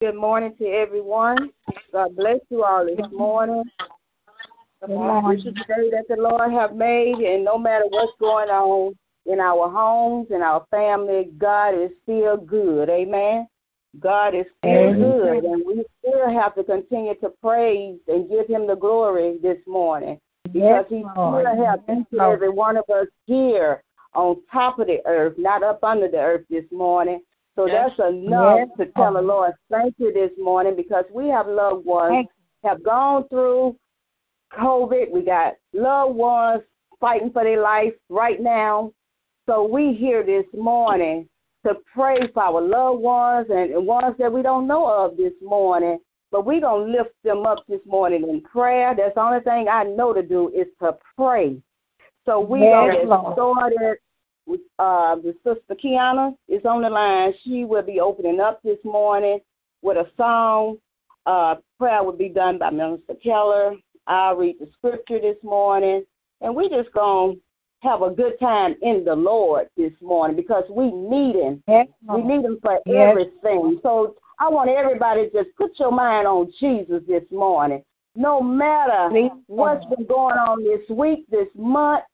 Good 0.00 0.14
morning 0.14 0.54
to 0.58 0.64
everyone. 0.64 1.50
God 1.92 2.14
bless 2.14 2.38
you 2.50 2.62
all 2.62 2.86
this 2.86 3.04
morning. 3.10 3.64
Good 4.80 4.90
morning. 4.90 5.42
This 5.44 5.46
is 5.46 5.54
the 5.54 5.74
day 5.74 5.90
that 5.90 6.04
the 6.08 6.22
Lord 6.22 6.52
have 6.52 6.76
made, 6.76 7.16
and 7.16 7.44
no 7.44 7.58
matter 7.58 7.84
what's 7.88 8.12
going 8.20 8.48
on, 8.48 8.94
in 9.26 9.40
our 9.40 9.68
homes, 9.68 10.28
and 10.30 10.44
our 10.44 10.64
family, 10.70 11.30
God 11.36 11.74
is 11.74 11.90
still 12.04 12.36
good. 12.36 12.88
Amen. 12.88 13.48
God 13.98 14.36
is 14.36 14.46
still 14.60 14.70
Amen. 14.70 15.00
good, 15.00 15.42
and 15.42 15.64
we 15.66 15.84
still 15.98 16.30
have 16.30 16.54
to 16.54 16.62
continue 16.62 17.16
to 17.16 17.30
praise 17.42 17.98
and 18.06 18.30
give 18.30 18.46
Him 18.46 18.68
the 18.68 18.76
glory 18.76 19.40
this 19.42 19.58
morning 19.66 20.20
because 20.44 20.84
yes, 20.90 21.00
He 21.00 21.00
still 21.12 21.44
has 21.44 21.80
each 21.90 22.06
and 22.12 22.20
every 22.20 22.50
one 22.50 22.76
of 22.76 22.84
us 22.88 23.08
here 23.26 23.82
on 24.14 24.36
top 24.52 24.78
of 24.78 24.86
the 24.86 25.00
earth, 25.06 25.34
not 25.38 25.64
up 25.64 25.82
under 25.82 26.08
the 26.08 26.20
earth 26.20 26.44
this 26.48 26.70
morning. 26.70 27.20
So 27.58 27.66
yes. 27.66 27.90
that's 27.96 28.14
enough 28.14 28.60
yes. 28.60 28.68
to 28.78 28.92
tell 28.92 29.14
the 29.14 29.20
Lord 29.20 29.52
thank 29.68 29.96
you 29.98 30.12
this 30.12 30.30
morning 30.38 30.76
because 30.76 31.04
we 31.12 31.26
have 31.26 31.48
loved 31.48 31.84
ones 31.84 32.28
have 32.62 32.84
gone 32.84 33.26
through 33.28 33.74
COVID. 34.56 35.10
We 35.10 35.22
got 35.22 35.54
loved 35.72 36.14
ones 36.14 36.62
fighting 37.00 37.32
for 37.32 37.42
their 37.42 37.60
life 37.60 37.94
right 38.10 38.40
now. 38.40 38.92
So 39.46 39.66
we 39.66 39.92
here 39.92 40.22
this 40.22 40.44
morning 40.56 41.28
to 41.66 41.74
pray 41.92 42.28
for 42.32 42.44
our 42.44 42.60
loved 42.60 43.00
ones 43.00 43.48
and 43.50 43.84
ones 43.84 44.14
that 44.20 44.32
we 44.32 44.42
don't 44.42 44.68
know 44.68 44.86
of 44.86 45.16
this 45.16 45.32
morning. 45.42 45.98
But 46.30 46.46
we're 46.46 46.60
going 46.60 46.92
to 46.92 46.98
lift 46.98 47.14
them 47.24 47.44
up 47.44 47.64
this 47.68 47.80
morning 47.84 48.22
in 48.28 48.40
prayer. 48.42 48.94
That's 48.96 49.16
the 49.16 49.20
only 49.20 49.40
thing 49.40 49.66
I 49.68 49.82
know 49.82 50.12
to 50.12 50.22
do 50.22 50.50
is 50.50 50.68
to 50.80 50.96
pray. 51.16 51.60
So 52.24 52.38
we're 52.38 52.70
going 52.70 52.92
to 52.92 52.98
get 52.98 53.06
started 53.34 53.78
with 53.80 53.98
uh, 54.78 55.16
the 55.16 55.34
sister 55.44 55.74
Kiana 55.74 56.34
is 56.48 56.64
on 56.64 56.82
the 56.82 56.90
line. 56.90 57.34
She 57.44 57.64
will 57.64 57.82
be 57.82 58.00
opening 58.00 58.40
up 58.40 58.62
this 58.62 58.78
morning 58.84 59.40
with 59.82 59.96
a 59.96 60.08
song. 60.16 60.78
Uh, 61.26 61.56
prayer 61.78 62.02
will 62.02 62.16
be 62.16 62.28
done 62.28 62.58
by 62.58 62.70
Minister 62.70 63.14
Keller. 63.22 63.74
I'll 64.06 64.36
read 64.36 64.56
the 64.58 64.68
scripture 64.78 65.20
this 65.20 65.36
morning. 65.42 66.04
And 66.40 66.54
we're 66.54 66.70
just 66.70 66.92
going 66.92 67.36
to 67.36 67.40
have 67.80 68.02
a 68.02 68.10
good 68.10 68.38
time 68.40 68.76
in 68.82 69.04
the 69.04 69.14
Lord 69.14 69.68
this 69.76 69.92
morning 70.00 70.36
because 70.36 70.64
we 70.70 70.90
need 70.90 71.36
Him. 71.36 71.62
Yes. 71.68 71.88
We 72.08 72.22
need 72.22 72.44
Him 72.44 72.58
for 72.62 72.80
yes. 72.86 73.10
everything. 73.10 73.80
So 73.82 74.16
I 74.38 74.48
want 74.48 74.70
everybody 74.70 75.28
to 75.28 75.44
just 75.44 75.56
put 75.56 75.78
your 75.78 75.92
mind 75.92 76.26
on 76.26 76.52
Jesus 76.58 77.02
this 77.06 77.24
morning. 77.30 77.82
No 78.14 78.40
matter 78.40 79.10
what's 79.46 79.84
been 79.86 80.06
going 80.06 80.36
on 80.36 80.64
this 80.64 80.88
week, 80.88 81.24
this 81.30 81.48
month, 81.54 82.04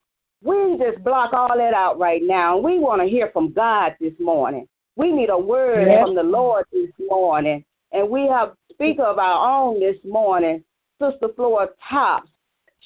we 0.44 0.76
just 0.78 1.02
block 1.02 1.32
all 1.32 1.56
that 1.56 1.72
out 1.74 1.98
right 1.98 2.22
now. 2.22 2.58
We 2.58 2.78
want 2.78 3.00
to 3.00 3.08
hear 3.08 3.30
from 3.32 3.52
God 3.52 3.96
this 3.98 4.12
morning. 4.20 4.68
We 4.94 5.10
need 5.10 5.30
a 5.30 5.38
word 5.38 5.86
yes. 5.86 6.04
from 6.04 6.14
the 6.14 6.22
Lord 6.22 6.66
this 6.70 6.90
morning. 7.00 7.64
And 7.92 8.10
we 8.10 8.26
have 8.28 8.54
speaker 8.70 9.04
of 9.04 9.18
our 9.18 9.62
own 9.62 9.80
this 9.80 9.96
morning, 10.04 10.62
Sister 11.00 11.28
Flora 11.34 11.68
Tops. 11.88 12.28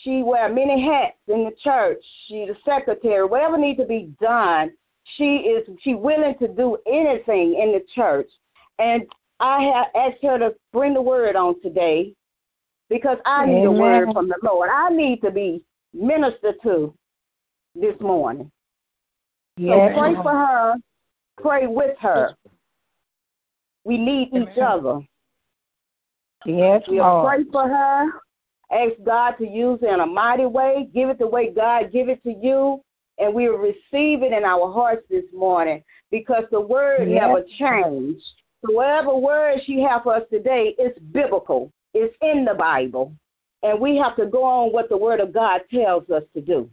She 0.04 0.22
wear 0.22 0.48
many 0.48 0.80
hats 0.80 1.16
in 1.26 1.44
the 1.44 1.52
church. 1.62 1.98
She's 2.26 2.50
a 2.50 2.56
secretary. 2.64 3.26
Whatever 3.26 3.58
needs 3.58 3.80
to 3.80 3.86
be 3.86 4.14
done, 4.20 4.70
she 5.16 5.38
is 5.38 5.68
she 5.80 5.94
willing 5.94 6.38
to 6.38 6.46
do 6.46 6.78
anything 6.86 7.58
in 7.60 7.72
the 7.72 7.82
church. 7.94 8.28
And 8.78 9.02
I 9.40 9.64
have 9.64 9.86
asked 9.96 10.22
her 10.22 10.38
to 10.38 10.54
bring 10.72 10.94
the 10.94 11.02
word 11.02 11.34
on 11.34 11.60
today 11.60 12.14
because 12.88 13.18
I 13.26 13.46
need 13.46 13.64
a 13.64 13.72
word 13.72 14.12
from 14.12 14.28
the 14.28 14.38
Lord. 14.44 14.70
I 14.72 14.90
need 14.90 15.20
to 15.22 15.32
be 15.32 15.64
ministered 15.92 16.56
to 16.62 16.94
this 17.80 17.98
morning. 18.00 18.50
Yes. 19.56 19.94
So 19.94 20.00
pray 20.00 20.14
for 20.14 20.32
her. 20.32 20.74
Pray 21.40 21.66
with 21.66 21.96
her. 21.98 22.34
We 23.84 23.98
need 23.98 24.34
each 24.34 24.58
other. 24.58 25.00
Yes, 26.44 26.82
we'll 26.88 27.24
pray 27.24 27.44
for 27.50 27.68
her 27.68 28.12
Ask 28.70 28.92
God 29.04 29.32
to 29.38 29.48
use 29.48 29.78
it 29.82 29.92
in 29.92 30.00
a 30.00 30.06
mighty 30.06 30.44
way. 30.44 30.88
Give 30.92 31.08
it 31.08 31.18
the 31.18 31.26
way 31.26 31.50
God 31.50 31.90
give 31.90 32.08
it 32.08 32.22
to 32.24 32.32
you. 32.32 32.82
And 33.18 33.34
we 33.34 33.48
will 33.48 33.58
receive 33.58 34.22
it 34.22 34.32
in 34.32 34.44
our 34.44 34.70
hearts 34.72 35.04
this 35.10 35.24
morning 35.32 35.82
because 36.10 36.44
the 36.50 36.60
word 36.60 37.08
yes. 37.08 37.22
never 37.22 37.42
changed. 37.58 38.24
So 38.64 38.74
whatever 38.74 39.16
word 39.16 39.60
she 39.64 39.80
have 39.80 40.02
for 40.02 40.14
us 40.14 40.22
today 40.30 40.74
it's 40.78 40.98
biblical. 40.98 41.72
It's 41.94 42.14
in 42.20 42.44
the 42.44 42.54
Bible. 42.54 43.12
And 43.62 43.80
we 43.80 43.96
have 43.96 44.14
to 44.16 44.26
go 44.26 44.44
on 44.44 44.72
what 44.72 44.88
the 44.88 44.96
word 44.96 45.20
of 45.20 45.32
God 45.32 45.62
tells 45.72 46.08
us 46.10 46.22
to 46.34 46.40
do. 46.40 46.70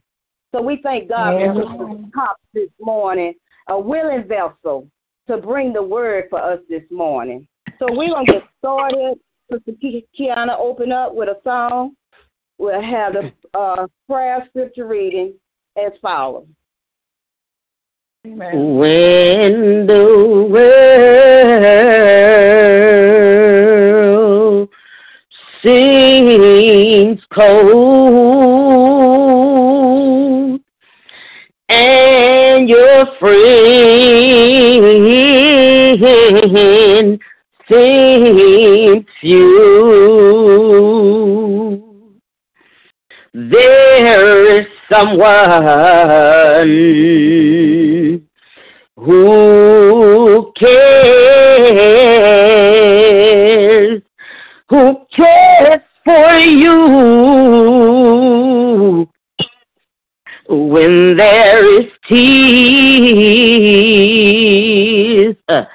So 0.55 0.61
we 0.61 0.77
thank 0.77 1.09
God 1.09 1.38
yes. 1.38 1.53
for 1.53 1.63
Sister 1.63 2.09
Top 2.16 2.38
this 2.53 2.69
morning, 2.79 3.33
a 3.67 3.77
willing 3.77 4.25
vessel 4.25 4.88
to 5.27 5.35
bring 5.35 5.73
the 5.73 5.83
word 5.83 6.27
for 6.29 6.41
us 6.41 6.61
this 6.69 6.83
morning. 6.89 7.45
So 7.77 7.88
we're 7.89 8.11
going 8.11 8.25
to 8.27 8.31
get 8.31 8.43
started. 8.59 9.19
Sister 9.51 9.73
Kiana 10.17 10.57
open 10.57 10.93
up 10.93 11.13
with 11.13 11.27
a 11.27 11.41
song. 11.43 11.97
We'll 12.57 12.79
have 12.81 13.11
the 13.11 13.33
uh, 13.53 13.88
prayer 14.09 14.45
scripture 14.47 14.88
reading 14.88 15.33
as 15.75 15.91
follows. 16.01 16.47
Amen. 18.25 18.77
When 18.77 19.87
the 19.87 20.47
world 24.49 24.69
seems 25.61 27.22
cold 27.29 28.75
friend 33.19 34.75
seems 37.69 39.06
you. 39.22 39.45
There 43.34 44.59
is 44.59 44.67
someone 44.89 45.51
who 48.95 50.53
cares, 50.55 51.22
who 54.69 55.05
cares 55.16 55.81
for 56.05 56.38
you 56.38 57.94
when 60.47 61.17
there 61.17 61.66
is 61.79 61.91
tears 62.07 62.56
uh, 65.47 65.66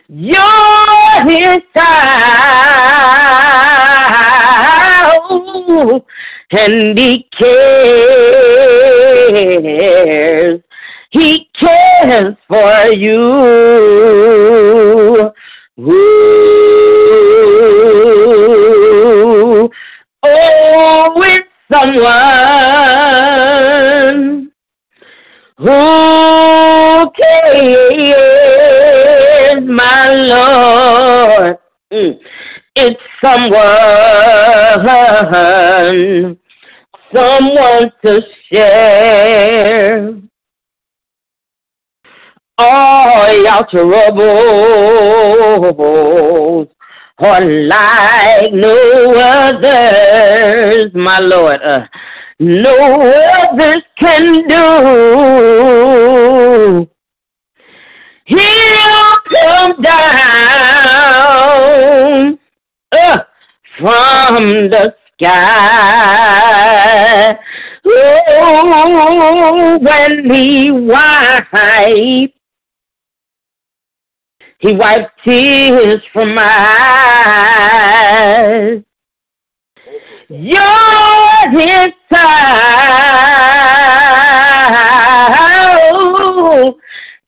You're 0.07 1.23
his 1.27 1.63
child 1.73 2.83
and 6.53 6.97
he 6.97 7.27
cares 7.37 8.63
he 11.13 11.47
cares 11.53 12.35
for 12.47 12.87
you. 12.91 13.21
Ooh. 15.79 16.11
Oh, 20.23 21.13
with 21.15 21.45
someone 21.71 22.13
who 25.57 27.11
cares, 27.11 28.13
my 29.65 30.09
Lord. 30.15 31.57
Mm. 31.91 32.19
It's 32.75 32.99
someone, 33.21 33.59
someone 37.13 37.91
to 38.03 38.21
share 38.49 40.13
all 42.57 43.33
your 43.33 43.65
troubles 43.67 44.33
are 47.19 47.41
like 47.41 48.53
no 48.53 49.13
others, 49.15 50.91
my 50.93 51.19
Lord. 51.19 51.61
Uh, 51.61 51.85
no 52.39 52.71
others 52.71 53.83
can 53.97 54.31
do. 54.47 56.87
He'll 58.25 59.17
come 59.31 59.81
down 59.81 59.99
uh, 62.91 63.23
from 63.77 64.69
the 64.69 64.95
sky. 65.23 66.59
Oh, 67.85 69.77
when 69.79 70.31
he 70.33 70.71
wipes 70.71 72.33
he 74.59 74.75
wiped 74.75 75.23
tears 75.23 76.01
from 76.13 76.35
my 76.35 76.43
eyes. 78.05 78.83
You're 80.29 81.49
his 81.51 81.93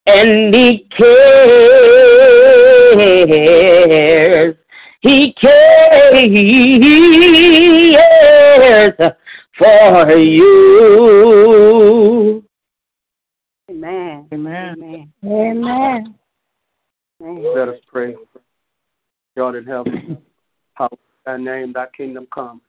and 0.07 0.55
he 0.55 0.87
cares. 0.97 1.15
He 5.05 5.33
cares 5.33 6.13
for 9.55 10.17
you. 10.17 12.43
Amen. 13.69 14.27
Amen. 14.33 15.11
Amen. 15.23 16.15
Let 17.19 17.69
us 17.69 17.79
pray. 17.85 18.15
God 19.37 19.55
in 19.55 19.65
heaven, 19.65 20.17
how 20.73 20.89
thy 21.23 21.37
name, 21.37 21.73
thy 21.73 21.85
kingdom 21.95 22.27
come. 22.33 22.61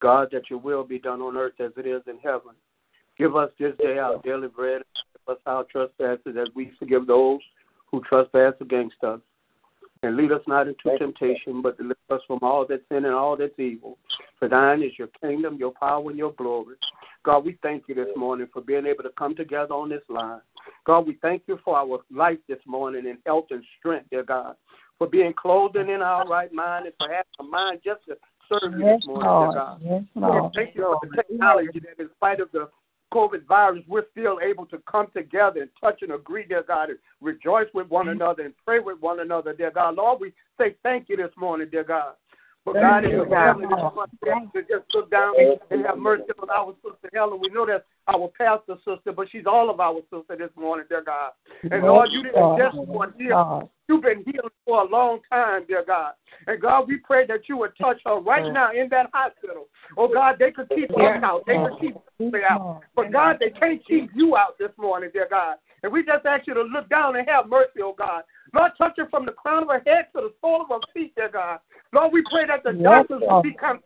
God, 0.00 0.28
that 0.32 0.50
your 0.50 0.58
will 0.58 0.84
be 0.84 0.98
done 0.98 1.22
on 1.22 1.38
earth 1.38 1.60
as 1.60 1.72
it 1.78 1.86
is 1.86 2.02
in 2.06 2.18
heaven. 2.18 2.52
Give 3.16 3.36
us 3.36 3.50
this 3.58 3.74
day 3.78 3.96
our 3.96 4.18
daily 4.18 4.48
bread. 4.48 4.82
Give 5.26 5.36
us 5.36 5.40
our 5.46 5.64
trespasses 5.64 6.36
as 6.38 6.48
we 6.54 6.72
forgive 6.78 7.06
those 7.06 7.40
who 7.90 8.02
trespass 8.02 8.52
against 8.60 9.02
us. 9.02 9.20
And 10.04 10.18
lead 10.18 10.32
us 10.32 10.42
not 10.46 10.68
into 10.68 10.98
temptation, 10.98 11.62
but 11.62 11.78
deliver 11.78 11.96
us 12.10 12.20
from 12.26 12.40
all 12.42 12.66
that's 12.68 12.82
sin 12.90 13.06
and 13.06 13.14
all 13.14 13.38
that's 13.38 13.58
evil. 13.58 13.96
For 14.38 14.48
thine 14.48 14.82
is 14.82 14.98
your 14.98 15.08
kingdom, 15.18 15.56
your 15.56 15.72
power, 15.72 16.10
and 16.10 16.18
your 16.18 16.32
glory. 16.32 16.76
God, 17.22 17.46
we 17.46 17.56
thank 17.62 17.84
you 17.88 17.94
this 17.94 18.10
morning 18.14 18.46
for 18.52 18.60
being 18.60 18.84
able 18.84 19.02
to 19.02 19.08
come 19.16 19.34
together 19.34 19.72
on 19.72 19.88
this 19.88 20.02
line. 20.10 20.42
God, 20.84 21.06
we 21.06 21.14
thank 21.22 21.44
you 21.46 21.58
for 21.64 21.78
our 21.78 22.00
life 22.12 22.38
this 22.48 22.58
morning 22.66 23.06
in 23.06 23.16
health 23.24 23.46
and 23.50 23.64
strength, 23.78 24.10
dear 24.10 24.22
God, 24.22 24.56
for 24.98 25.06
being 25.06 25.32
clothed 25.32 25.76
in 25.76 26.02
our 26.02 26.26
right 26.26 26.52
mind 26.52 26.84
and 26.84 26.94
for 26.98 27.08
having 27.08 27.24
a 27.40 27.42
mind 27.42 27.80
just 27.82 28.04
to 28.04 28.18
serve 28.52 28.78
you 28.78 28.84
Yes, 28.84 29.00
this 29.00 29.06
morning, 29.06 29.26
Lord. 29.26 29.54
dear 29.54 29.60
God. 29.62 29.80
Yes, 29.82 30.02
Lord, 30.14 30.34
Lord. 30.34 30.52
thank 30.54 30.74
you 30.74 30.82
for 30.82 30.98
the 31.02 31.16
technology 31.16 31.80
that 31.80 32.02
in 32.02 32.10
spite 32.10 32.40
of 32.40 32.52
the 32.52 32.68
COVID 33.14 33.46
virus, 33.46 33.84
we're 33.86 34.06
still 34.10 34.40
able 34.42 34.66
to 34.66 34.78
come 34.90 35.06
together 35.14 35.60
and 35.60 35.70
touch 35.80 36.02
and 36.02 36.12
agree, 36.12 36.44
dear 36.44 36.64
God, 36.66 36.90
and 36.90 36.98
rejoice 37.20 37.68
with 37.72 37.88
one 37.88 38.06
mm-hmm. 38.06 38.20
another 38.20 38.44
and 38.44 38.54
pray 38.66 38.80
with 38.80 39.00
one 39.00 39.20
another, 39.20 39.54
dear 39.54 39.70
God. 39.70 39.94
Lord, 39.94 40.20
we 40.20 40.32
say 40.58 40.74
thank 40.82 41.08
you 41.08 41.16
this 41.16 41.30
morning, 41.36 41.68
dear 41.70 41.84
God. 41.84 42.14
But 42.64 42.74
God, 42.74 43.04
in 43.04 43.12
you, 43.12 43.24
the 43.24 43.30
family 43.30 43.66
this 43.66 43.78
morning, 43.78 44.18
we 44.22 44.30
ask 44.30 44.46
you 44.54 44.62
to 44.62 44.68
just 44.68 44.94
look 44.94 45.10
down 45.10 45.34
and 45.70 45.86
have 45.86 45.98
mercy 45.98 46.24
on 46.42 46.50
our 46.50 46.74
sister 46.82 47.10
Helen. 47.12 47.38
We 47.40 47.50
know 47.50 47.66
that's 47.66 47.84
our 48.08 48.28
pastor 48.36 48.76
sister, 48.84 49.12
but 49.12 49.28
she's 49.30 49.46
all 49.46 49.70
of 49.70 49.80
our 49.80 50.00
sister 50.12 50.36
this 50.36 50.50
morning, 50.56 50.86
dear 50.88 51.02
God. 51.02 51.32
And 51.70 51.84
Lord, 51.84 52.10
you 52.12 52.22
didn't 52.22 52.58
just 52.58 52.76
heal 53.18 53.60
You've 53.86 54.02
been 54.02 54.24
healing 54.24 54.50
for 54.66 54.80
a 54.80 54.84
long 54.84 55.20
time, 55.30 55.66
dear 55.68 55.84
God. 55.86 56.12
And 56.46 56.60
God, 56.60 56.88
we 56.88 56.96
pray 56.96 57.26
that 57.26 57.48
you 57.50 57.58
would 57.58 57.76
touch 57.76 58.00
her 58.06 58.18
right 58.18 58.50
now 58.52 58.72
in 58.72 58.88
that 58.88 59.10
hospital. 59.12 59.68
Oh 59.98 60.08
God, 60.08 60.36
they 60.38 60.52
could 60.52 60.70
keep 60.70 60.90
us 60.90 61.22
out. 61.22 61.44
They 61.46 61.58
could 61.58 61.78
keep 61.78 61.96
us 61.96 62.40
out. 62.48 62.82
But 62.96 63.12
God, 63.12 63.36
they 63.40 63.50
can't 63.50 63.84
keep 63.84 64.10
you 64.14 64.36
out 64.36 64.56
this 64.58 64.70
morning, 64.78 65.10
dear 65.12 65.28
God. 65.30 65.56
And 65.82 65.92
we 65.92 66.02
just 66.02 66.24
ask 66.24 66.46
you 66.46 66.54
to 66.54 66.62
look 66.62 66.88
down 66.88 67.16
and 67.16 67.28
have 67.28 67.46
mercy, 67.46 67.82
oh 67.82 67.94
God. 67.96 68.22
Lord, 68.54 68.72
touch 68.78 68.94
her 68.96 69.08
from 69.10 69.26
the 69.26 69.32
crown 69.32 69.64
of 69.64 69.68
her 69.68 69.82
head 69.84 70.06
to 70.14 70.22
the 70.22 70.32
sole 70.40 70.62
of 70.62 70.68
her 70.70 70.80
feet, 70.94 71.14
dear 71.14 71.28
God. 71.28 71.58
Lord, 71.92 72.12
we 72.12 72.22
pray 72.30 72.46
that 72.46 72.64
the 72.64 72.72
doctors 72.72 73.20
will 73.20 73.42
become 73.42 73.80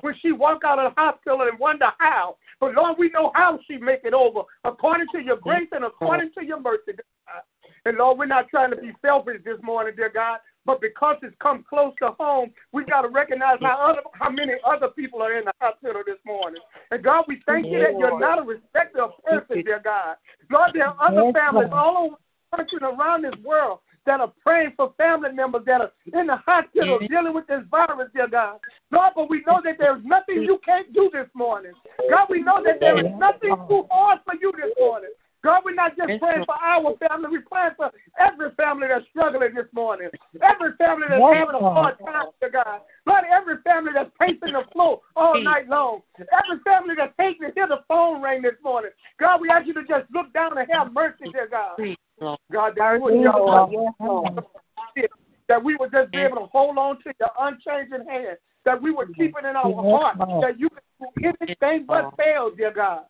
when 0.00 0.14
she 0.20 0.32
walk 0.32 0.64
out 0.64 0.78
of 0.78 0.94
the 0.94 1.00
hospital 1.00 1.42
and 1.42 1.58
wonder 1.58 1.90
how. 1.98 2.36
But 2.60 2.74
Lord, 2.74 2.98
we 2.98 3.10
know 3.10 3.30
how 3.34 3.58
she 3.66 3.78
make 3.78 4.00
it 4.04 4.14
over 4.14 4.42
according 4.64 5.08
to 5.12 5.22
your 5.22 5.36
grace 5.36 5.68
and 5.72 5.84
according 5.84 6.32
to 6.32 6.44
your 6.44 6.60
mercy, 6.60 6.92
God. 6.96 7.42
And 7.84 7.96
Lord, 7.96 8.18
we're 8.18 8.26
not 8.26 8.48
trying 8.48 8.70
to 8.70 8.76
be 8.76 8.92
selfish 9.04 9.42
this 9.44 9.58
morning, 9.62 9.94
dear 9.96 10.10
God, 10.10 10.40
but 10.66 10.80
because 10.80 11.16
it's 11.22 11.36
come 11.40 11.64
close 11.68 11.94
to 12.02 12.10
home, 12.18 12.50
we 12.72 12.84
got 12.84 13.02
to 13.02 13.08
recognize 13.08 13.58
how 13.62 13.78
other, 13.78 14.02
how 14.12 14.30
many 14.30 14.54
other 14.64 14.88
people 14.88 15.22
are 15.22 15.32
in 15.34 15.44
the 15.44 15.52
hospital 15.60 16.02
this 16.04 16.18
morning. 16.26 16.60
And 16.90 17.02
God, 17.02 17.24
we 17.28 17.40
thank 17.46 17.66
you 17.66 17.78
that 17.78 17.98
you're 17.98 18.18
not 18.18 18.40
a 18.40 18.42
respecter 18.42 19.02
of 19.02 19.12
persons, 19.24 19.64
dear 19.64 19.80
God. 19.82 20.16
Lord, 20.50 20.72
there 20.74 20.88
are 20.88 20.96
other 21.00 21.32
families 21.32 21.68
all 21.72 21.96
over 21.96 22.16
the 22.50 22.56
country 22.56 22.78
and 22.82 22.98
around 22.98 23.22
this 23.22 23.34
world 23.44 23.78
that 24.08 24.20
are 24.20 24.32
praying 24.42 24.72
for 24.74 24.94
family 24.96 25.32
members 25.32 25.62
that 25.66 25.82
are 25.82 25.92
in 26.18 26.26
the 26.26 26.36
hospital 26.36 26.98
dealing 26.98 27.34
with 27.34 27.46
this 27.46 27.62
virus, 27.70 28.08
dear 28.14 28.26
God. 28.26 28.58
Lord, 28.90 29.12
but 29.14 29.28
we 29.28 29.42
know 29.46 29.60
that 29.62 29.76
there's 29.78 30.02
nothing 30.02 30.42
you 30.42 30.58
can't 30.64 30.90
do 30.94 31.10
this 31.12 31.28
morning. 31.34 31.72
God, 32.10 32.26
we 32.30 32.42
know 32.42 32.62
that 32.64 32.80
there 32.80 32.98
is 32.98 33.12
nothing 33.18 33.54
too 33.68 33.86
hard 33.90 34.20
for 34.24 34.34
you 34.40 34.50
this 34.52 34.72
morning. 34.80 35.10
God, 35.44 35.62
we're 35.64 35.74
not 35.74 35.96
just 35.96 36.20
praying 36.20 36.44
for 36.46 36.54
our 36.54 36.96
family, 36.96 37.28
we're 37.30 37.42
praying 37.42 37.72
for 37.76 37.92
every 38.18 38.50
family 38.56 38.88
that's 38.88 39.06
struggling 39.10 39.54
this 39.54 39.66
morning. 39.72 40.10
Every 40.42 40.72
family 40.78 41.06
that's 41.08 41.22
having 41.22 41.54
a 41.54 41.70
hard 41.70 41.96
time, 42.04 42.26
dear 42.40 42.50
God. 42.50 42.80
Lord, 43.06 43.24
every 43.30 43.56
family 43.62 43.92
that's 43.94 44.10
pacing 44.20 44.52
the 44.52 44.64
floor 44.72 45.00
all 45.14 45.40
night 45.40 45.68
long. 45.68 46.02
Every 46.18 46.60
family 46.64 46.94
that's 46.96 47.14
taking 47.18 47.46
to 47.46 47.54
hear 47.54 47.68
the 47.68 47.84
phone 47.86 48.20
ring 48.20 48.42
this 48.42 48.56
morning. 48.64 48.90
God, 49.20 49.40
we 49.40 49.48
ask 49.48 49.66
you 49.66 49.74
to 49.74 49.84
just 49.84 50.10
look 50.12 50.32
down 50.32 50.58
and 50.58 50.68
have 50.72 50.92
mercy, 50.92 51.24
dear 51.32 51.48
God. 51.48 51.78
God, 52.52 52.74
that 52.76 53.00
would 53.00 53.14
Yes, 53.14 53.24
just 53.26 53.38
Lord. 53.38 53.70
Yes, 53.72 53.92
Lord. 54.00 54.44
that 55.48 55.62
we 55.62 55.76
would 55.76 55.92
just 55.92 56.10
be 56.10 56.18
able 56.18 56.36
to 56.36 56.46
hold 56.46 56.78
on 56.78 56.96
to 57.02 57.12
your 57.20 57.30
unchanging 57.38 58.06
hand, 58.08 58.38
that 58.64 58.80
we 58.82 58.90
would 58.90 59.14
keep 59.14 59.34
it 59.38 59.44
in 59.44 59.56
our 59.56 59.72
heart, 59.72 60.18
that 60.18 60.58
you 60.58 60.68
can 60.68 60.80
do 61.00 61.34
anything 61.40 61.86
but 61.86 62.12
fail, 62.16 62.50
dear 62.54 62.72
God. 62.72 63.04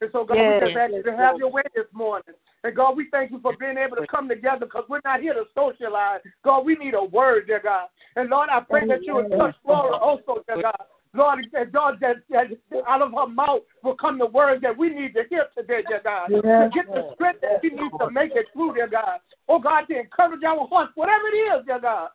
And 0.00 0.10
so, 0.12 0.24
God, 0.24 0.36
Yes, 0.36 0.60
we 0.62 0.66
just 0.66 0.76
ask 0.76 0.92
you 0.92 1.02
to 1.02 1.16
have 1.16 1.38
your 1.38 1.50
way 1.50 1.62
this 1.74 1.86
morning. 1.92 2.34
And 2.64 2.74
God, 2.74 2.96
we 2.96 3.08
thank 3.10 3.30
you 3.30 3.40
for 3.40 3.56
being 3.56 3.78
able 3.78 3.96
to 3.96 4.06
come 4.06 4.28
together 4.28 4.66
because 4.66 4.84
we're 4.88 5.00
not 5.04 5.20
here 5.20 5.34
to 5.34 5.44
socialize. 5.54 6.20
God, 6.44 6.64
we 6.64 6.76
need 6.76 6.94
a 6.94 7.04
word, 7.04 7.46
dear 7.46 7.60
God. 7.62 7.88
And 8.16 8.30
Lord, 8.30 8.48
I 8.48 8.60
pray 8.60 8.86
that 8.86 9.04
you 9.04 9.14
would 9.16 9.30
touch 9.36 9.54
Flora 9.64 9.96
also, 9.96 10.44
dear 10.46 10.62
God. 10.62 10.84
Lord, 11.14 11.48
that 11.52 11.72
God, 11.72 11.98
that, 12.00 12.16
that 12.30 12.48
out 12.86 13.02
of 13.02 13.12
her 13.12 13.26
mouth 13.26 13.62
will 13.82 13.94
come 13.94 14.18
the 14.18 14.26
word 14.26 14.60
that 14.62 14.76
we 14.76 14.90
need 14.90 15.14
to 15.14 15.24
hear 15.28 15.46
today, 15.56 15.82
dear 15.88 16.00
God. 16.04 16.28
To 16.28 16.70
get 16.74 16.86
the 16.92 17.08
strength 17.14 17.40
that 17.42 17.60
she 17.62 17.70
needs 17.70 17.94
to 17.98 18.10
make 18.10 18.32
it 18.34 18.46
through, 18.52 18.74
dear 18.74 18.88
God. 18.88 19.18
Oh, 19.48 19.58
God, 19.58 19.86
to 19.88 19.98
encourage 19.98 20.44
our 20.44 20.66
hearts, 20.68 20.92
whatever 20.94 21.26
it 21.28 21.36
is, 21.36 21.66
dear 21.66 21.80
God. 21.80 22.10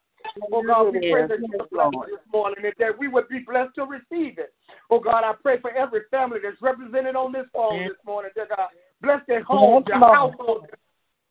Oh, 0.52 0.64
God, 0.64 0.94
we 0.94 1.00
pray 1.10 1.28
that 1.28 1.40
you 1.40 1.48
would 1.60 1.70
bless 1.70 1.92
this 2.08 2.20
morning 2.32 2.66
and 2.66 2.74
that 2.80 2.98
we 2.98 3.08
would 3.08 3.28
be 3.30 3.40
blessed 3.40 3.76
to 3.76 3.86
receive 3.86 4.38
it. 4.38 4.54
Oh, 4.90 5.00
God, 5.00 5.24
I 5.24 5.34
pray 5.34 5.60
for 5.60 5.72
every 5.72 6.02
family 6.12 6.40
that's 6.44 6.62
represented 6.62 7.16
on 7.16 7.32
this 7.32 7.46
phone 7.54 7.84
this 7.86 7.98
morning, 8.06 8.32
dear 8.36 8.48
God. 8.56 8.70
Bless 9.02 9.22
their 9.28 9.44
homes, 9.44 9.86
their 9.88 10.00
Yes, 10.00 10.12
households. 10.14 10.66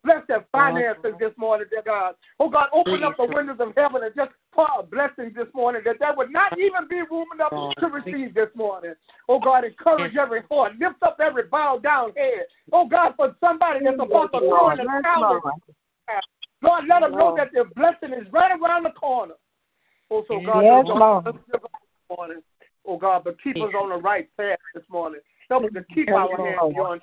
Bless 0.05 0.27
their 0.27 0.45
finances 0.51 1.15
this 1.21 1.33
morning, 1.37 1.67
dear 1.71 1.83
God. 1.85 2.15
Oh, 2.41 2.49
God, 2.49 2.69
open 2.73 3.05
up 3.05 3.17
the 3.17 3.27
windows 3.27 3.59
of 3.61 3.73
heaven 3.77 4.03
and 4.03 4.15
just 4.17 4.33
pour 4.53 4.67
a 4.79 4.83
blessing 4.83 5.33
this 5.35 5.47
morning 5.55 5.83
that 5.85 5.99
there 6.01 6.15
would 6.17 6.31
not 6.31 6.59
even 6.59 6.89
be 6.89 7.03
room 7.03 7.27
enough 7.35 7.53
to 7.79 7.87
receive 7.87 8.35
this 8.35 8.49
morning. 8.55 8.95
Oh, 9.29 9.39
God, 9.39 9.65
encourage 9.65 10.17
every 10.17 10.43
heart. 10.51 10.73
Lift 10.79 11.03
up 11.03 11.19
every 11.23 11.45
bowed 11.45 11.85
down 11.85 12.13
head. 12.17 12.47
Oh, 12.73 12.87
God, 12.89 13.15
for 13.17 13.37
somebody 13.41 13.85
that's 13.85 14.01
about 14.01 14.33
to 14.33 14.41
throw 14.41 14.71
in 14.71 14.79
the 14.79 14.85
Yes, 14.85 15.03
towel. 15.05 15.41
Lord. 16.63 16.85
Lord, 16.85 16.89
let 16.89 17.01
them 17.01 17.19
know 17.19 17.37
that 17.37 17.51
their 17.53 17.65
blessing 17.65 18.13
is 18.13 18.31
right 18.33 18.59
around 18.59 18.85
the 18.85 18.91
corner. 18.91 19.35
Oh, 20.11 20.25
so 20.29 20.41
God, 20.45 20.65
Yes, 20.65 20.85
Lord. 20.87 21.25
let's 21.25 21.39
give 21.51 21.65
us 21.65 21.71
this 21.73 22.17
morning. 22.17 22.43
Oh, 22.85 22.99
God, 22.99 23.25
but 23.25 23.43
keep 23.43 23.57
us 23.57 23.73
on 23.75 23.91
the 23.91 23.97
right 23.97 24.29
path 24.37 24.59
this 24.75 24.85
morning. 24.91 25.21
Help 25.49 25.65
us 25.65 25.71
to 25.75 25.85
keep 25.95 26.09
Yes, 26.09 26.17
our 26.17 26.37
hands 26.37 26.59
on 26.61 26.73
beyond 26.73 27.01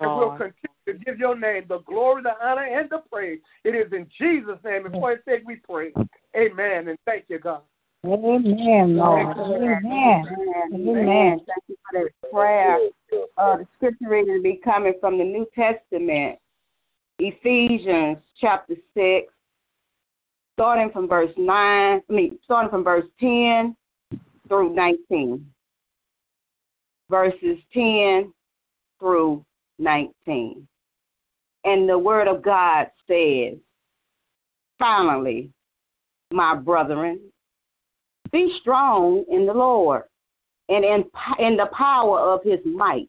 and 0.00 0.16
we'll 0.16 0.30
continue 0.30 0.54
to 0.86 0.94
give 0.94 1.18
your 1.18 1.38
name 1.38 1.64
the 1.68 1.78
glory, 1.80 2.22
the 2.22 2.34
honor, 2.44 2.64
and 2.64 2.90
the 2.90 3.02
praise. 3.10 3.40
It 3.64 3.74
is 3.74 3.92
in 3.92 4.08
Jesus' 4.18 4.58
name 4.64 4.86
and 4.86 4.94
for 4.94 5.10
his 5.10 5.20
sake 5.24 5.42
we 5.46 5.56
pray. 5.56 5.92
Amen. 6.36 6.88
And 6.88 6.98
thank 7.06 7.24
you, 7.28 7.38
God. 7.38 7.62
Amen, 8.04 8.96
Lord. 8.96 9.36
Amen. 9.38 9.84
Amen. 9.92 10.70
Amen. 10.72 11.40
Thank 11.46 11.62
you 11.68 11.76
for 11.90 12.02
that 12.02 12.30
prayer. 12.32 12.78
Uh, 13.36 13.58
the 13.58 13.66
scripture 13.76 14.08
reading 14.08 14.34
will 14.34 14.42
be 14.42 14.60
coming 14.64 14.94
from 15.00 15.18
the 15.18 15.24
New 15.24 15.46
Testament, 15.54 16.38
Ephesians 17.24 18.18
chapter 18.40 18.74
6, 18.94 19.32
starting 20.54 20.90
from 20.90 21.08
verse 21.08 21.30
9, 21.36 21.48
I 21.56 22.02
mean, 22.12 22.36
starting 22.42 22.68
from 22.68 22.82
verse 22.82 23.06
10 23.20 23.76
through 24.48 24.74
19. 24.74 25.46
Verses 27.08 27.58
10 27.72 28.32
through 28.98 29.44
19. 29.78 30.66
And 31.64 31.88
the 31.88 31.96
word 31.96 32.26
of 32.26 32.42
God 32.42 32.90
says, 33.06 33.54
finally, 34.80 35.50
my 36.32 36.56
brethren, 36.56 37.20
be 38.32 38.58
strong 38.60 39.24
in 39.30 39.46
the 39.46 39.54
Lord 39.54 40.02
and 40.68 40.84
in, 40.84 41.04
in 41.38 41.56
the 41.56 41.66
power 41.72 42.18
of 42.18 42.42
his 42.42 42.58
might. 42.64 43.08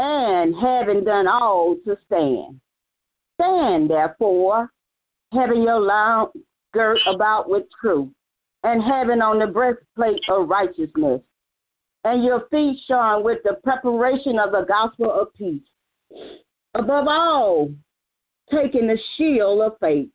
and 0.00 0.56
having 0.56 1.04
done 1.04 1.26
all 1.28 1.76
to 1.84 1.96
stand. 2.06 2.58
Stand 3.34 3.90
therefore, 3.90 4.70
having 5.32 5.62
your 5.62 5.78
loins 5.78 6.30
girt 6.72 6.98
about 7.06 7.50
with 7.50 7.64
truth, 7.78 8.08
and 8.62 8.82
having 8.82 9.20
on 9.20 9.38
the 9.38 9.46
breastplate 9.46 10.20
of 10.30 10.48
righteousness, 10.48 11.20
and 12.04 12.24
your 12.24 12.46
feet 12.50 12.80
shod 12.86 13.24
with 13.24 13.42
the 13.44 13.58
preparation 13.62 14.38
of 14.38 14.52
the 14.52 14.64
gospel 14.66 15.10
of 15.10 15.34
peace. 15.34 15.60
Above 16.74 17.06
all, 17.06 17.70
taking 18.50 18.86
the 18.86 18.98
shield 19.16 19.60
of 19.60 19.76
faith, 19.80 20.08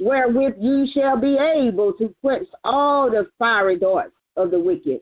wherewith 0.00 0.54
ye 0.58 0.90
shall 0.92 1.16
be 1.16 1.36
able 1.38 1.92
to 1.92 2.12
quench 2.22 2.48
all 2.64 3.08
the 3.08 3.28
fiery 3.38 3.78
darts 3.78 4.16
of 4.36 4.50
the 4.50 4.58
wicked, 4.58 5.00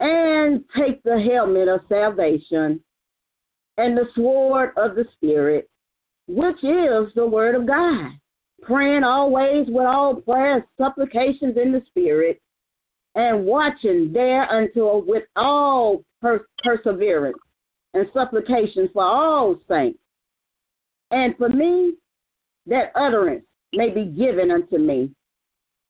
and 0.00 0.64
take 0.76 1.02
the 1.02 1.20
helmet 1.20 1.68
of 1.68 1.80
salvation 1.88 2.80
and 3.78 3.96
the 3.96 4.08
sword 4.14 4.72
of 4.76 4.94
the 4.94 5.06
Spirit, 5.14 5.68
which 6.26 6.62
is 6.62 7.12
the 7.14 7.26
word 7.26 7.54
of 7.54 7.66
God, 7.66 8.12
praying 8.62 9.04
always 9.04 9.66
with 9.68 9.86
all 9.86 10.16
prayers, 10.16 10.62
supplications 10.78 11.56
in 11.56 11.72
the 11.72 11.82
Spirit, 11.86 12.40
and 13.14 13.44
watching 13.44 14.12
thereunto 14.12 15.02
with 15.06 15.24
all 15.36 16.04
per- 16.20 16.46
perseverance 16.62 17.38
and 17.94 18.06
supplications 18.12 18.90
for 18.92 19.04
all 19.04 19.56
saints. 19.68 19.98
And 21.10 21.36
for 21.36 21.48
me, 21.48 21.94
that 22.66 22.92
utterance 22.94 23.44
may 23.74 23.90
be 23.90 24.04
given 24.04 24.50
unto 24.50 24.76
me, 24.76 25.10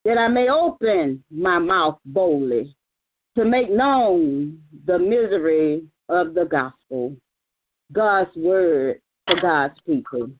that 0.04 0.18
I 0.18 0.28
may 0.28 0.48
open 0.48 1.24
my 1.30 1.58
mouth 1.58 1.98
boldly 2.04 2.76
to 3.36 3.44
make 3.44 3.70
known 3.70 4.58
the 4.86 4.98
misery 4.98 5.84
of 6.08 6.34
the 6.34 6.46
gospel, 6.46 7.14
God's 7.92 8.34
word 8.34 9.00
for 9.28 9.40
God's 9.40 9.78
people. 9.86 10.30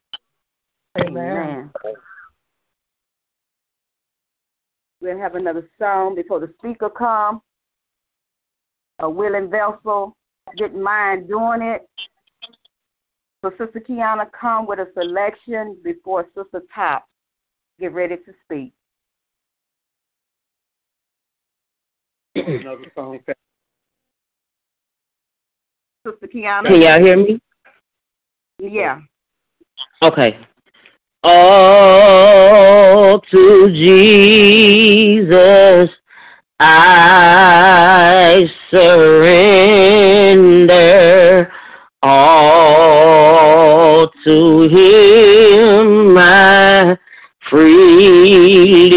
Amen. 0.99 1.71
Amen. 1.85 1.95
We'll 5.01 5.19
have 5.19 5.35
another 5.35 5.69
song 5.79 6.15
before 6.15 6.41
the 6.41 6.53
speaker 6.59 6.89
comes. 6.89 7.41
A 9.01 9.11
willing 9.11 9.51
vessel 9.51 10.17
didn't 10.57 10.83
mind 10.83 11.29
doing 11.29 11.61
it. 11.61 11.87
So 13.45 13.51
Sister 13.51 13.81
Kiana 13.87 14.27
come 14.33 14.67
with 14.67 14.79
a 14.79 14.89
selection 14.95 15.77
before 15.85 16.27
Sister 16.35 16.63
Top 16.75 17.07
get 17.79 17.93
ready 17.93 18.17
to 18.17 18.33
speak. 18.45 18.73
Another 22.47 22.91
song. 22.95 23.19
Sister 26.07 26.29
Kiana. 26.33 26.69
Can 26.69 26.81
y'all 26.81 27.01
hear 27.01 27.17
me? 27.17 27.41
Yeah. 28.61 29.01
Okay. 30.01 30.39
All 31.25 33.21
to 33.21 33.73
Jesus 33.73 35.91
I 36.61 38.49
surrender. 38.71 40.31
All 42.03 44.09
to 44.25 44.63
Him 44.69 46.17
I 46.17 46.97
freely 47.51 48.91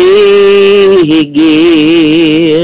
give. 1.34 2.59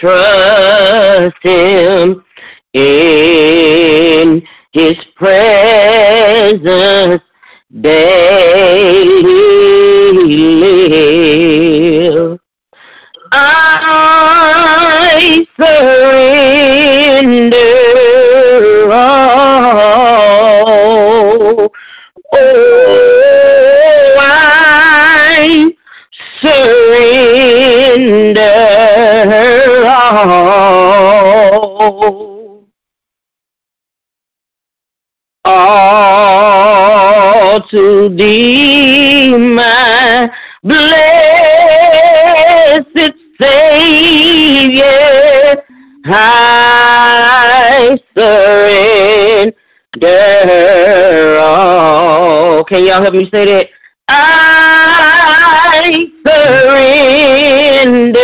Trust 0.00 1.36
Him 1.42 2.24
in 2.72 4.42
His 4.72 4.96
presence 5.16 7.22
daily. 7.80 9.32
I 13.34 15.46
surrender 15.56 15.91
all. 35.44 36.02
To 37.70 38.08
thee, 38.16 39.36
my 39.36 40.30
blessed 40.62 40.88
Savior, 43.40 44.84
I 46.04 47.98
surrender 48.16 49.52
all. 51.40 52.64
Can 52.64 52.84
y'all 52.86 53.02
help 53.02 53.14
me 53.14 53.28
say 53.30 53.44
that? 53.46 53.68
I 54.08 56.10
surrender 56.26 58.22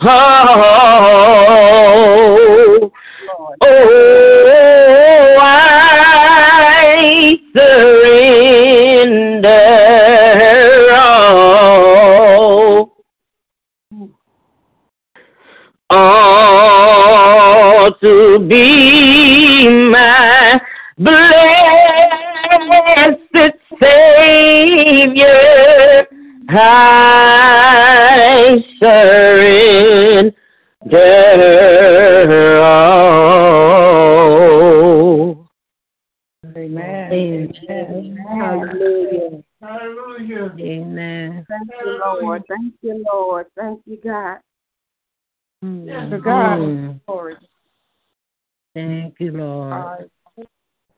all. 0.00 0.08
Oh, 3.62 5.36
I 5.40 7.38
surrender 7.54 9.48
all. 10.92 12.92
All 15.88 17.92
to 18.00 18.40
be 18.40 19.68
my 19.68 20.60
blessed 20.98 21.22
Savior, 23.80 25.26
I 26.48 28.64
surrender 28.80 29.65
Amen. 36.56 37.52
Hallelujah. 38.28 39.42
Hallelujah. 39.60 40.54
Amen. 40.60 41.46
Thank 41.48 41.70
you, 41.80 41.98
Lord. 41.98 42.44
Thank 42.48 42.74
you, 42.82 43.04
Lord. 43.12 43.46
Thank 43.56 43.80
you, 43.86 43.96
God. 43.96 44.38
To 45.62 46.18
God 46.22 46.58
Mm. 46.60 47.00
glory. 47.06 47.36
Thank 48.74 49.18
you, 49.18 49.32
Lord. 49.32 49.72
I, 49.72 50.44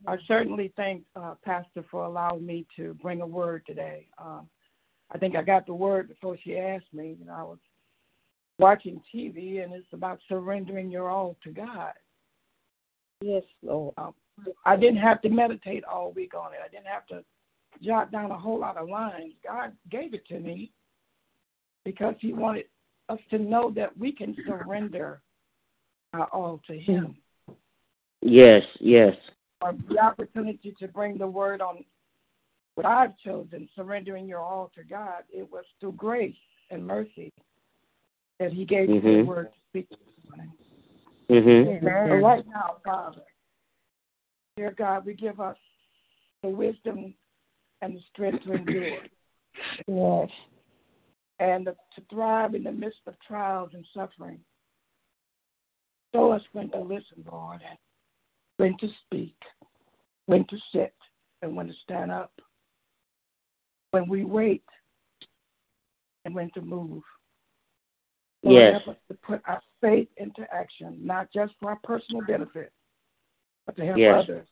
I 0.07 0.18
certainly 0.26 0.73
thank 0.76 1.04
uh, 1.16 1.35
Pastor 1.45 1.85
for 1.90 2.04
allowing 2.04 2.45
me 2.45 2.66
to 2.76 2.95
bring 2.95 3.23
a 3.23 3.26
word 3.26 3.64
today. 3.66 4.09
Uh, 4.18 4.40
I 5.11 5.18
think 5.18 5.37
I 5.37 5.42
got 5.42 5.64
the 5.64 5.75
word 5.75 6.09
before 6.09 6.37
she 6.37 6.59
asked 6.59 6.92
me. 6.92 7.16
You 7.18 7.25
know, 7.26 7.33
I 7.33 7.42
was 7.42 7.59
watching 8.59 9.00
TV, 9.15 9.62
and 9.62 9.73
it's 9.73 9.93
about 9.93 10.21
surrendering 10.29 10.91
your 10.91 11.09
all 11.09 11.37
to 11.45 11.50
God. 11.50 11.93
Yes, 13.21 13.45
Lord. 13.62 13.95
Um, 13.97 14.15
I 14.65 14.77
didn't 14.77 14.99
have 14.99 15.21
to 15.23 15.29
meditate 15.29 15.85
all 15.85 16.12
week 16.12 16.35
on 16.35 16.53
it. 16.53 16.59
I 16.65 16.69
didn't 16.69 16.87
have 16.87 17.07
to 17.09 17.25
jot 17.83 18.12
down 18.12 18.31
a 18.31 18.38
whole 18.38 18.59
lot 18.59 18.77
of 18.77 18.88
lines. 18.88 19.35
God 19.45 19.73
gave 19.91 20.15
it 20.15 20.27
to 20.29 20.38
me, 20.38 20.73
because 21.85 22.15
He 22.21 22.33
wanted 22.33 22.67
us 23.09 23.21
to 23.31 23.38
know 23.38 23.71
that 23.75 23.97
we 23.97 24.12
can 24.12 24.37
surrender 24.47 25.21
our 26.12 26.27
all 26.27 26.61
to 26.67 26.79
Him. 26.79 27.17
Yes, 28.21 28.65
yes. 28.81 29.17
Or 29.61 29.75
the 29.88 29.99
opportunity 29.99 30.75
to 30.79 30.88
bring 30.88 31.19
the 31.19 31.27
word 31.27 31.61
on 31.61 31.85
what 32.75 32.87
I've 32.87 33.17
chosen, 33.19 33.69
surrendering 33.75 34.29
your 34.29 34.41
all 34.41 34.71
to 34.77 34.85
God, 34.85 35.25
it 35.31 35.50
was 35.50 35.65
through 35.81 35.93
grace 35.93 36.37
and 36.71 36.87
mercy 36.87 37.33
that 38.38 38.52
He 38.52 38.64
gave 38.64 38.88
you 38.88 39.00
the 39.00 39.09
Mhm. 39.09 39.26
word 39.26 39.52
to 39.52 39.61
speak 39.68 39.88
this 39.88 40.25
morning. 40.28 40.52
Mhm. 41.28 42.09
So 42.09 42.16
right 42.21 42.47
now, 42.47 42.80
Father, 42.85 43.25
dear 44.57 44.73
God, 44.73 45.04
we 45.04 45.14
give 45.14 45.40
us 45.40 45.59
the 46.42 46.49
wisdom 46.49 47.14
and 47.80 47.97
the 47.97 48.00
strength 48.02 48.45
to 48.45 48.52
endure 48.52 49.04
Yes. 49.87 50.30
and 51.38 51.66
to 51.66 52.00
thrive 52.02 52.54
in 52.54 52.64
the 52.64 52.73
midst 52.73 53.07
of 53.07 53.18
trials 53.21 53.75
and 53.75 53.87
suffering. 53.88 54.45
Show 56.14 56.33
us 56.33 56.42
when 56.52 56.71
to 56.71 56.80
listen, 56.80 57.23
Lord, 57.30 57.62
and 57.62 57.78
when 58.57 58.76
to 58.78 58.88
speak, 58.88 59.37
when 60.26 60.45
to 60.47 60.59
sit, 60.73 60.95
and 61.42 61.54
when 61.54 61.68
to 61.68 61.75
stand 61.75 62.11
up, 62.11 62.33
when 63.90 64.09
we 64.09 64.25
wait, 64.25 64.64
and 66.25 66.35
when 66.35 66.50
to 66.52 66.62
move. 66.62 67.04
Lord, 68.42 68.57
Yes. 68.57 68.83
help 68.85 68.97
us 68.97 69.02
to 69.09 69.14
put 69.14 69.42
our 69.47 69.61
faith 69.80 70.09
into 70.16 70.52
action, 70.54 71.04
not 71.04 71.30
just 71.33 71.54
for 71.59 71.71
our 71.71 71.78
personal 71.83 72.23
benefit, 72.23 72.73
but 73.66 73.76
to 73.76 73.85
help 73.85 73.99
Yes. 73.99 74.23
others. 74.23 74.49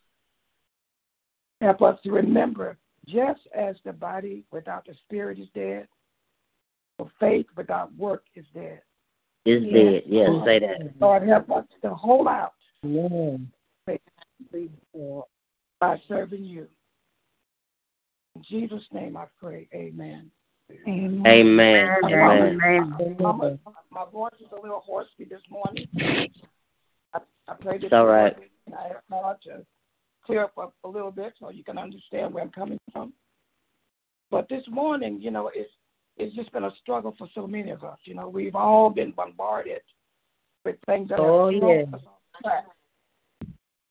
Help 1.60 1.82
us 1.82 2.00
to 2.02 2.12
remember, 2.12 2.78
just 3.06 3.46
as 3.48 3.80
the 3.82 3.92
body 3.92 4.44
without 4.50 4.84
the 4.84 4.94
spirit 4.94 5.38
is 5.38 5.48
dead, 5.50 5.88
so 6.98 7.08
faith 7.20 7.46
without 7.56 7.94
work 7.94 8.24
is 8.34 8.46
dead. 8.48 8.82
It's 9.44 9.64
Yes. 9.64 9.72
dead. 9.72 10.02
Yes, 10.06 10.44
say 10.44 10.58
that. 10.58 11.00
Lord, 11.00 11.22
help 11.22 11.50
us 11.50 11.66
to 11.82 11.94
hold 11.94 12.26
out 12.26 12.54
Amen. 12.84 13.52
by 15.78 15.98
serving 16.08 16.44
you. 16.44 16.68
In 18.34 18.42
Jesus' 18.42 18.92
name 18.92 19.16
I 19.16 19.26
pray, 19.38 19.68
amen. 19.72 20.30
Amen. 20.70 21.22
Amen. 21.26 21.88
Amen. 22.04 22.60
Amen. 22.62 23.16
Mama, 23.20 23.58
my 23.90 24.04
voice 24.12 24.32
is 24.40 24.46
a 24.52 24.60
little 24.60 24.80
hoarse 24.80 25.08
this 25.18 25.40
morning. 25.50 25.86
I, 27.14 27.20
I 27.48 27.54
pray 27.60 27.78
that 27.78 27.84
It's 27.84 27.92
all 27.92 28.06
right. 28.06 28.36
and 28.66 28.74
I 28.74 28.88
ask 28.88 29.04
God 29.10 29.36
to 29.44 29.64
clear 30.24 30.44
up 30.44 30.52
a, 30.58 30.68
a 30.86 30.88
little 30.88 31.12
bit 31.12 31.34
so 31.38 31.50
you 31.50 31.64
can 31.64 31.78
understand 31.78 32.34
where 32.34 32.42
I'm 32.42 32.50
coming 32.50 32.80
from. 32.92 33.12
But 34.30 34.48
this 34.48 34.64
morning, 34.68 35.20
you 35.20 35.30
know, 35.30 35.50
it's 35.54 35.70
it's 36.16 36.34
just 36.34 36.50
been 36.52 36.64
a 36.64 36.74
struggle 36.76 37.14
for 37.18 37.28
so 37.34 37.46
many 37.46 37.70
of 37.70 37.84
us. 37.84 37.98
You 38.04 38.14
know, 38.14 38.28
we've 38.28 38.56
all 38.56 38.90
been 38.90 39.12
bombarded 39.12 39.82
with 40.64 40.76
things 40.86 41.10
that 41.10 41.20
Oh, 41.20 41.50
have 41.50 41.60
thrown 41.60 41.78
yeah. 41.78 41.96
us 41.96 42.02
off 42.06 42.42
track. 42.42 42.64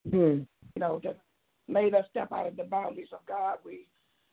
Hmm. 0.09 0.17
you 0.17 0.79
know, 0.79 0.99
that 1.03 1.17
made 1.67 1.95
us 1.95 2.05
step 2.09 2.31
out 2.31 2.47
of 2.47 2.57
the 2.57 2.63
boundaries 2.63 3.09
of 3.13 3.25
God. 3.25 3.57
We 3.65 3.87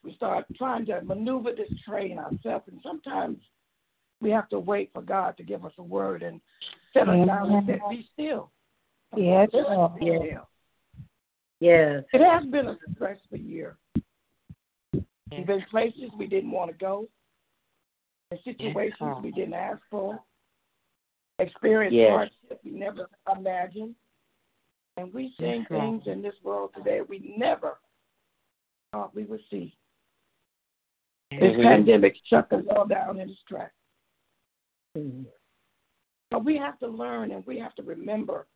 we 0.05 0.13
start 0.15 0.47
trying 0.57 0.87
to 0.87 1.01
maneuver 1.03 1.53
this 1.53 1.71
train 1.85 2.19
ourselves, 2.19 2.67
and 2.69 2.81
sometimes 2.83 3.39
we 4.21 4.31
have 4.31 4.49
to 4.51 4.59
wait 4.59 4.91
for 4.93 5.03
God 5.03 5.37
to 5.37 5.43
give 5.43 5.65
us 5.65 5.73
a 5.79 5.83
word 5.83 6.23
and 6.23 6.41
set 6.93 7.09
us 7.09 7.27
down 7.27 7.51
and 7.51 7.67
say, 7.67 7.81
"Be 7.89 8.09
still." 8.13 8.53
Yes, 9.17 9.51
Just 9.53 9.69
be 9.99 10.07
Yes. 10.07 10.21
still. 10.21 10.49
Yes. 11.61 12.05
It 12.13 12.21
has 12.21 12.47
been 12.47 12.69
a 12.69 12.79
stressful 12.95 13.39
year. 13.39 13.77
We've 15.31 15.47
been 15.47 15.63
places 15.63 16.11
we 16.13 16.27
didn't 16.27 16.51
want 16.51 16.71
to 16.71 16.77
go, 16.77 17.09
in 18.31 18.43
situations 18.43 19.17
we 19.23 19.31
didn't 19.31 19.55
ask 19.55 19.81
for, 19.91 20.23
experienced 21.39 21.97
Yes. 21.97 22.11
hardship 22.11 22.61
we 22.65 22.71
never 22.73 23.09
imagined, 23.35 23.95
and 24.97 25.13
we 25.13 25.33
seeing 25.39 25.65
things 25.67 26.07
in 26.07 26.23
this 26.23 26.43
world 26.43 26.75
today 26.75 27.03
we 27.03 27.35
never 27.37 27.81
thought 28.93 29.15
we 29.15 29.25
would 29.25 29.43
see. 29.51 29.77
This 31.41 31.57
Mhm. 31.57 31.63
pandemic 31.63 32.17
shut 32.25 32.53
us 32.53 32.67
all 32.69 32.87
down 32.87 33.19
in 33.19 33.31
its 33.31 33.43
tracks. 33.45 33.75
Hmm. 34.95 35.25
But 36.31 36.45
we 36.45 36.57
have 36.57 36.79
to 36.81 36.89
learn 36.89 37.31
and 37.31 37.47
we 37.47 37.59
have 37.59 37.75
to 37.77 37.83
remember 37.83 38.47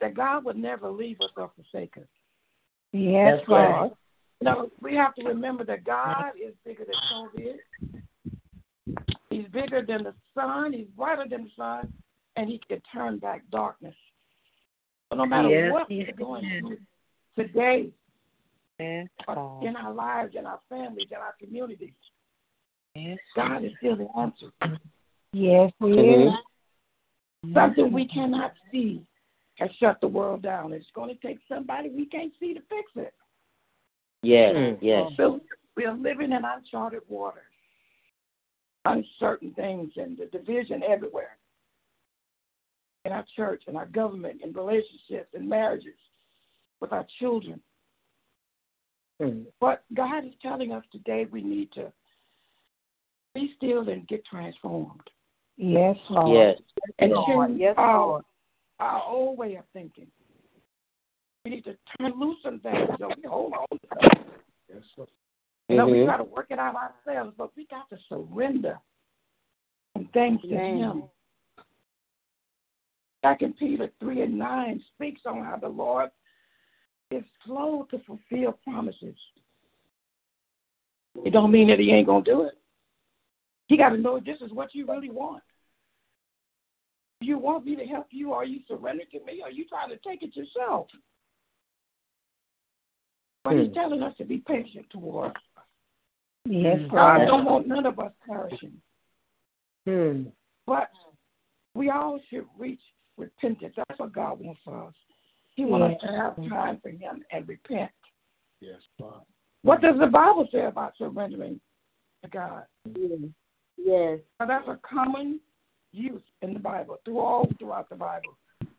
that 0.00 0.14
God 0.14 0.44
would 0.44 0.56
never 0.56 0.90
leave 0.90 1.20
us 1.20 1.30
or 1.36 1.50
forsake 1.50 1.96
us. 1.98 2.08
Yes, 2.92 3.38
That's 3.38 3.48
right. 3.48 3.80
Lord. 3.80 3.96
No, 4.40 4.70
we 4.80 4.94
have 4.96 5.14
to 5.16 5.24
remember 5.24 5.64
that 5.64 5.84
God 5.84 6.32
is 6.40 6.54
bigger 6.64 6.84
than 6.84 6.94
COVID. 7.12 7.58
He's 9.28 9.46
bigger 9.48 9.82
than 9.82 10.02
the 10.04 10.14
sun. 10.34 10.72
He's 10.72 10.88
brighter 10.88 11.28
than 11.28 11.44
the 11.44 11.50
sun, 11.50 11.92
and 12.36 12.48
He 12.48 12.58
can 12.58 12.80
turn 12.80 13.18
back 13.18 13.42
darkness. 13.50 13.94
So 15.10 15.18
no 15.18 15.26
matter 15.26 15.48
Yes, 15.50 15.72
what 15.72 15.90
yes, 15.90 16.08
we're 16.08 16.24
going 16.24 16.60
through 16.60 16.78
today, 17.36 17.92
Yes, 18.80 19.08
or 19.28 19.58
in 19.62 19.76
our 19.76 19.92
lives, 19.92 20.34
in 20.34 20.46
our 20.46 20.60
families, 20.68 21.08
in 21.10 21.18
our 21.18 21.34
communities, 21.38 21.92
Yes. 22.94 23.18
God 23.36 23.62
is 23.62 23.72
still 23.76 23.96
the 23.96 24.08
answer. 24.16 24.50
Yes, 25.32 25.72
He 25.78 25.86
Mhm. 25.86 26.34
is. 27.44 27.54
Something 27.54 27.92
we 27.92 28.06
cannot 28.06 28.54
see 28.70 29.06
has 29.58 29.70
shut 29.76 30.00
the 30.00 30.08
world 30.08 30.42
down. 30.42 30.72
It's 30.72 30.90
going 30.92 31.08
to 31.08 31.20
take 31.20 31.38
somebody 31.46 31.90
we 31.90 32.06
can't 32.06 32.34
see 32.38 32.54
to 32.54 32.60
fix 32.62 32.90
it. 32.96 33.14
Yes, 34.22 34.78
yes. 34.80 35.14
So 35.16 35.40
we 35.76 35.86
are 35.86 35.94
living 35.94 36.32
in 36.32 36.44
uncharted 36.44 37.08
waters, 37.08 37.52
uncertain 38.84 39.52
things, 39.54 39.96
and 39.96 40.16
the 40.16 40.26
division 40.26 40.82
everywhere 40.82 41.38
in 43.04 43.12
our 43.12 43.24
church, 43.36 43.66
in 43.68 43.76
our 43.76 43.86
government, 43.86 44.42
in 44.42 44.52
relationships, 44.52 45.32
in 45.34 45.48
marriages, 45.48 45.98
with 46.80 46.92
our 46.92 47.04
children. 47.18 47.62
Hmm. 49.20 49.42
But 49.60 49.84
God 49.94 50.24
is 50.24 50.32
telling 50.40 50.72
us 50.72 50.84
today 50.90 51.26
we 51.30 51.42
need 51.42 51.70
to 51.72 51.92
be 53.34 53.52
still 53.56 53.88
and 53.88 54.08
get 54.08 54.24
transformed 54.24 55.10
Yes, 55.56 55.96
Lord. 56.08 56.56
Yes. 56.56 56.60
and 56.98 57.12
Lord. 57.12 57.50
change 57.50 57.60
Yes, 57.60 57.74
our, 57.76 58.06
Lord. 58.06 58.24
our 58.80 59.02
old 59.06 59.38
way 59.38 59.56
of 59.56 59.64
thinking. 59.74 60.06
We 61.44 61.50
need 61.50 61.64
to 61.64 61.76
turn 61.98 62.18
loose 62.18 62.38
some 62.42 62.60
things 62.60 62.88
so 62.98 63.10
we 63.16 63.28
hold 63.28 63.52
on 63.52 63.66
to 63.70 63.78
them. 64.00 65.06
You 65.68 65.76
know, 65.76 65.86
we 65.86 66.04
try 66.04 66.16
to 66.16 66.24
work 66.24 66.46
it 66.50 66.58
out 66.58 66.74
ourselves, 66.74 67.34
but 67.36 67.50
we 67.56 67.66
got 67.66 67.88
to 67.90 67.98
surrender 68.08 68.78
and 69.94 70.10
things 70.12 70.40
to 70.42 70.54
Amen. 70.54 70.78
Him. 70.78 71.02
Second 73.22 73.56
Peter 73.58 73.90
three 74.00 74.22
and 74.22 74.38
nine 74.38 74.82
speaks 74.94 75.22
on 75.26 75.44
how 75.44 75.56
the 75.56 75.68
Lord 75.68 76.10
is 77.10 77.24
slow 77.44 77.86
to 77.90 77.98
fulfill 78.00 78.52
promises. 78.64 79.16
It 81.24 81.30
don't 81.30 81.50
mean 81.50 81.68
that 81.68 81.78
He 81.80 81.92
ain't 81.92 82.06
gonna 82.06 82.24
do 82.24 82.42
it. 82.42 82.54
He 83.68 83.76
got 83.76 83.90
to 83.90 83.98
know 83.98 84.18
this 84.20 84.40
is 84.40 84.52
what 84.52 84.74
you 84.74 84.86
really 84.86 85.10
want. 85.10 85.42
You 87.20 87.38
want 87.38 87.64
me 87.66 87.76
to 87.76 87.84
help 87.84 88.06
you? 88.10 88.32
Are 88.32 88.44
you 88.44 88.60
surrender 88.66 89.04
to 89.12 89.24
me? 89.24 89.42
Are 89.42 89.50
you 89.50 89.64
trying 89.66 89.90
to 89.90 89.96
take 89.98 90.22
it 90.22 90.34
yourself? 90.34 90.88
But 93.44 93.56
He's 93.56 93.68
Hmm. 93.68 93.74
telling 93.74 94.02
us 94.02 94.16
to 94.16 94.24
be 94.24 94.38
patient 94.38 94.88
towards. 94.90 95.36
Yes, 96.46 96.80
God 96.90 97.16
Lord. 97.18 97.28
don't 97.28 97.44
want 97.44 97.66
none 97.66 97.86
of 97.86 97.98
us 97.98 98.12
perishing. 98.26 98.80
Hmm. 99.86 100.24
But 100.66 100.90
we 101.74 101.90
all 101.90 102.18
should 102.28 102.46
reach 102.56 102.80
repentance. 103.16 103.74
That's 103.76 104.00
what 104.00 104.12
God 104.12 104.40
wants 104.40 104.60
for 104.64 104.84
us. 104.84 104.94
He 105.54 105.64
wants 105.64 106.02
us 106.02 106.10
to 106.10 106.16
have 106.16 106.36
time 106.48 106.80
for 106.82 106.90
Him 106.90 107.22
and 107.30 107.48
repent. 107.48 107.90
Yes, 108.60 108.80
Father. 108.98 109.24
What 109.62 109.82
does 109.82 109.98
the 109.98 110.06
Bible 110.06 110.48
say 110.50 110.64
about 110.64 110.94
surrendering 110.96 111.60
to 112.22 112.30
God? 112.30 112.64
Yes. 113.76 114.18
Now, 114.38 114.46
that's 114.46 114.68
a 114.68 114.78
common 114.82 115.40
use 115.92 116.22
in 116.42 116.54
the 116.54 116.60
Bible, 116.60 116.98
through 117.04 117.18
all 117.18 117.50
throughout 117.58 117.88
the 117.88 117.96
Bible. 117.96 118.36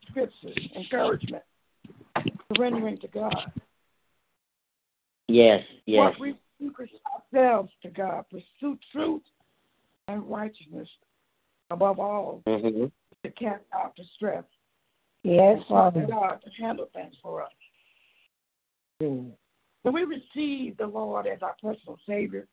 Scriptures, 0.10 0.58
encouragement, 0.76 1.44
surrendering 2.56 2.98
to 3.00 3.08
God. 3.08 3.52
Yes, 5.28 5.64
yes. 5.86 6.00
What 6.00 6.20
we 6.20 6.36
focus 6.60 6.90
ourselves 7.34 7.72
to 7.84 7.90
God, 7.90 8.26
pursue 8.30 8.78
truth 8.92 9.24
and 10.08 10.30
righteousness 10.30 10.90
above 11.70 12.00
all, 12.00 12.42
Mhm. 12.46 12.92
to 13.24 13.32
cast 13.32 13.64
out 13.74 13.96
distress. 13.96 14.44
Yes, 15.24 15.58
and 15.58 15.66
Father. 15.68 16.08
God 16.10 16.40
to 16.44 16.62
handle 16.62 16.90
things 16.94 17.16
for 17.22 17.44
us. 17.44 17.52
Hmm. 19.00 19.30
When 19.84 19.94
we 19.94 20.04
receive 20.04 20.78
the 20.78 20.88
Lord 20.88 21.28
as 21.28 21.42
our 21.42 21.56
personal 21.62 21.98
Savior, 22.08 22.48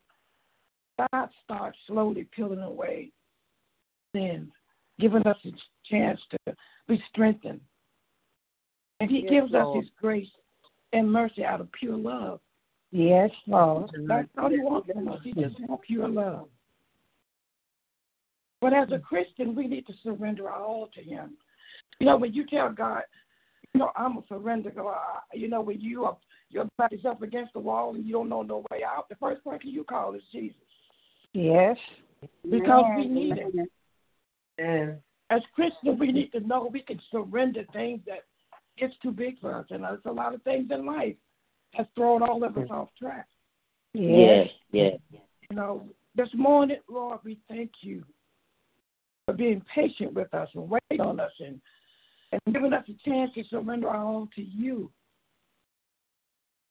God 0.97 1.29
starts 1.43 1.77
slowly 1.87 2.27
peeling 2.35 2.59
away 2.59 3.11
sins, 4.13 4.51
giving 4.99 5.25
us 5.25 5.37
a 5.45 5.51
chance 5.85 6.19
to 6.31 6.55
be 6.87 7.01
strengthened. 7.09 7.61
And 8.99 9.09
He 9.09 9.21
Yes, 9.21 9.29
gives 9.29 9.51
Lord. 9.53 9.67
us 9.67 9.83
His 9.83 9.91
grace 9.99 10.31
and 10.93 11.11
mercy 11.11 11.45
out 11.45 11.61
of 11.61 11.71
pure 11.71 11.97
love. 11.97 12.41
Yes, 12.91 13.31
Lord. 13.45 13.91
That's 14.07 14.27
all 14.37 14.49
He 14.49 14.59
wants 14.59 14.89
from 14.91 15.07
us. 15.07 15.19
He 15.23 15.33
just 15.33 15.59
wants 15.67 15.85
pure 15.85 16.07
love. 16.07 16.49
But 18.61 18.73
as 18.73 18.91
a 18.91 18.99
Christian, 18.99 19.55
we 19.55 19.67
need 19.67 19.87
to 19.87 19.93
surrender 20.03 20.49
all 20.49 20.87
to 20.87 21.01
Him. 21.01 21.37
You 21.99 22.07
know, 22.07 22.17
when 22.17 22.33
you 22.33 22.45
tell 22.45 22.71
God, 22.71 23.03
you 23.73 23.79
know, 23.79 23.91
I'm 23.95 24.17
a 24.17 24.23
surrender 24.27 24.71
God. 24.71 24.95
You 25.33 25.47
know, 25.47 25.61
when 25.61 25.79
you 25.79 26.05
are 26.05 26.17
your 26.49 26.65
back 26.77 26.93
is 26.93 27.05
up 27.05 27.21
against 27.21 27.53
the 27.53 27.59
wall 27.59 27.95
and 27.95 28.05
you 28.05 28.13
don't 28.13 28.29
know 28.29 28.41
no 28.41 28.63
way 28.71 28.83
out, 28.83 29.07
the 29.09 29.15
first 29.15 29.43
person 29.43 29.69
you 29.69 29.83
call 29.83 30.15
is 30.15 30.23
Jesus. 30.31 30.57
Yes. 31.33 31.77
Because 32.49 32.85
we 32.97 33.07
need 33.07 33.37
it. 33.37 33.69
Amen. 34.59 34.97
As 35.29 35.41
Christians, 35.53 35.99
we 35.99 36.11
need 36.11 36.31
to 36.31 36.39
know 36.39 36.69
we 36.71 36.81
can 36.81 36.99
surrender 37.11 37.63
things 37.71 38.01
that 38.07 38.23
it's 38.77 38.97
too 38.97 39.11
big 39.11 39.39
for 39.39 39.53
us. 39.53 39.65
And 39.69 39.83
there's 39.83 39.99
a 40.05 40.11
lot 40.11 40.33
of 40.33 40.41
things 40.41 40.71
in 40.71 40.85
life 40.85 41.15
that's 41.77 41.89
thrown 41.95 42.23
all 42.23 42.43
of 42.43 42.57
us 42.57 42.67
off 42.71 42.89
track. 42.97 43.27
Yes. 43.93 44.49
Yes. 44.71 44.99
Yes. 45.11 45.21
You 45.49 45.55
know, 45.55 45.85
this 46.15 46.29
morning, 46.33 46.77
Lord, 46.89 47.19
we 47.23 47.37
thank 47.47 47.71
you 47.81 48.03
for 49.29 49.37
being 49.37 49.61
patient 49.73 50.11
with 50.13 50.33
us 50.33 50.49
and 50.55 50.67
waiting 50.67 51.05
on 51.05 51.19
us 51.19 51.31
and, 51.39 51.61
and 52.31 52.41
giving 52.51 52.73
us 52.73 52.83
a 52.89 53.09
chance 53.09 53.31
to 53.35 53.43
surrender 53.43 53.87
our 53.87 54.03
own 54.03 54.27
to 54.35 54.41
you. 54.41 54.89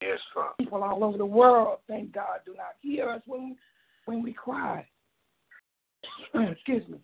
Yes, 0.03 0.18
Father. 0.35 0.55
People 0.59 0.83
all 0.83 1.05
over 1.05 1.16
the 1.16 1.27
world, 1.27 1.79
thank 1.87 2.12
God, 2.12 2.40
do 2.44 2.55
not 2.57 2.75
hear 2.81 3.09
us 3.09 3.23
when 3.27 3.57
when 4.07 4.23
we 4.23 4.33
cry. 4.33 4.85
Excuse 6.35 6.83
me. 6.88 6.99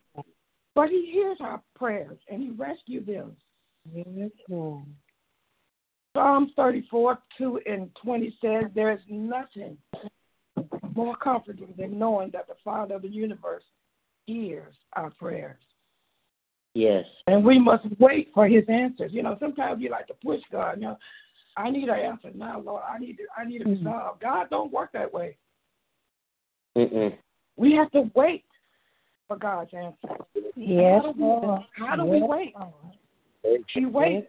But 0.75 0.89
he 0.89 1.11
hears 1.13 1.37
our 1.41 1.63
prayers 1.77 2.19
and 2.29 2.43
he 2.43 2.51
rescues 2.51 3.07
them. 3.07 3.37
Yes, 3.95 4.31
Lord. 4.49 4.87
Psalms 6.17 6.51
34, 6.57 7.19
2 7.39 7.61
and 7.67 7.95
20 8.03 8.37
says, 8.41 8.65
There 8.75 8.93
is 8.93 9.01
nothing 9.09 9.77
more 10.95 11.15
comforting 11.17 11.75
than 11.77 11.99
knowing 11.99 12.31
that 12.31 12.49
the 12.49 12.55
Father 12.65 12.97
of 12.97 13.03
the 13.03 13.09
universe 13.09 13.65
hears 14.27 14.75
our 14.95 15.11
prayers. 15.11 15.61
Yes. 16.75 17.07
And 17.27 17.45
we 17.45 17.59
must 17.59 17.87
wait 17.99 18.31
for 18.35 18.49
his 18.49 18.65
answers. 18.69 19.13
You 19.13 19.23
know, 19.23 19.37
sometimes 19.39 19.81
you 19.81 19.91
like 19.91 20.09
to 20.09 20.15
push 20.15 20.41
God. 20.51 20.77
You 20.77 20.89
know, 20.89 20.99
I 21.57 21.71
need 21.71 21.89
an 21.89 21.99
answer 21.99 22.31
now, 22.35 22.61
Lord. 22.61 22.83
I 22.89 22.99
need 22.99 23.17
to, 23.19 23.25
I 23.37 23.45
need 23.45 23.61
it 23.61 23.69
resolved. 23.69 24.23
Mm-hmm. 24.23 24.29
God 24.29 24.51
don't 24.51 24.73
work 24.73 24.91
that 24.93 25.13
way. 25.13 25.37
Mm-mm. 26.77 27.17
We 27.57 27.73
have 27.75 27.91
to 27.93 28.11
wait 28.17 28.45
for 29.29 29.37
God's 29.37 29.71
answer. 29.73 30.17
Yes, 30.57 31.03
How 31.05 31.13
do 31.13 31.23
we, 31.23 31.85
how 31.85 31.97
do 31.97 32.05
we 32.05 32.23
wait? 32.23 32.55
Lord. 32.59 33.65
We 33.77 33.87
wait. 33.87 34.27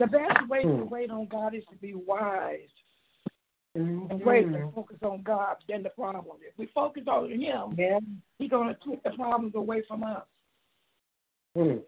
The 0.00 0.06
best 0.06 0.48
way 0.48 0.62
to 0.62 0.68
mm. 0.68 0.90
wait 0.90 1.10
on 1.10 1.26
God 1.26 1.54
is 1.54 1.64
to 1.70 1.76
be 1.76 1.94
wise 1.94 2.68
and 3.78 4.24
wait 4.24 4.46
and 4.46 4.72
focus 4.74 4.98
on 5.02 5.22
God 5.22 5.56
than 5.68 5.82
the 5.82 5.90
problem. 5.90 6.36
If 6.42 6.56
we 6.58 6.66
focus 6.74 7.04
on 7.06 7.30
Him, 7.30 7.74
Yeah. 7.76 8.00
He's 8.38 8.50
going 8.50 8.74
to 8.74 8.88
take 8.88 9.02
the 9.02 9.10
problems 9.10 9.54
away 9.54 9.82
from 9.86 10.04
us. 10.04 10.22
Mm. 11.56 11.82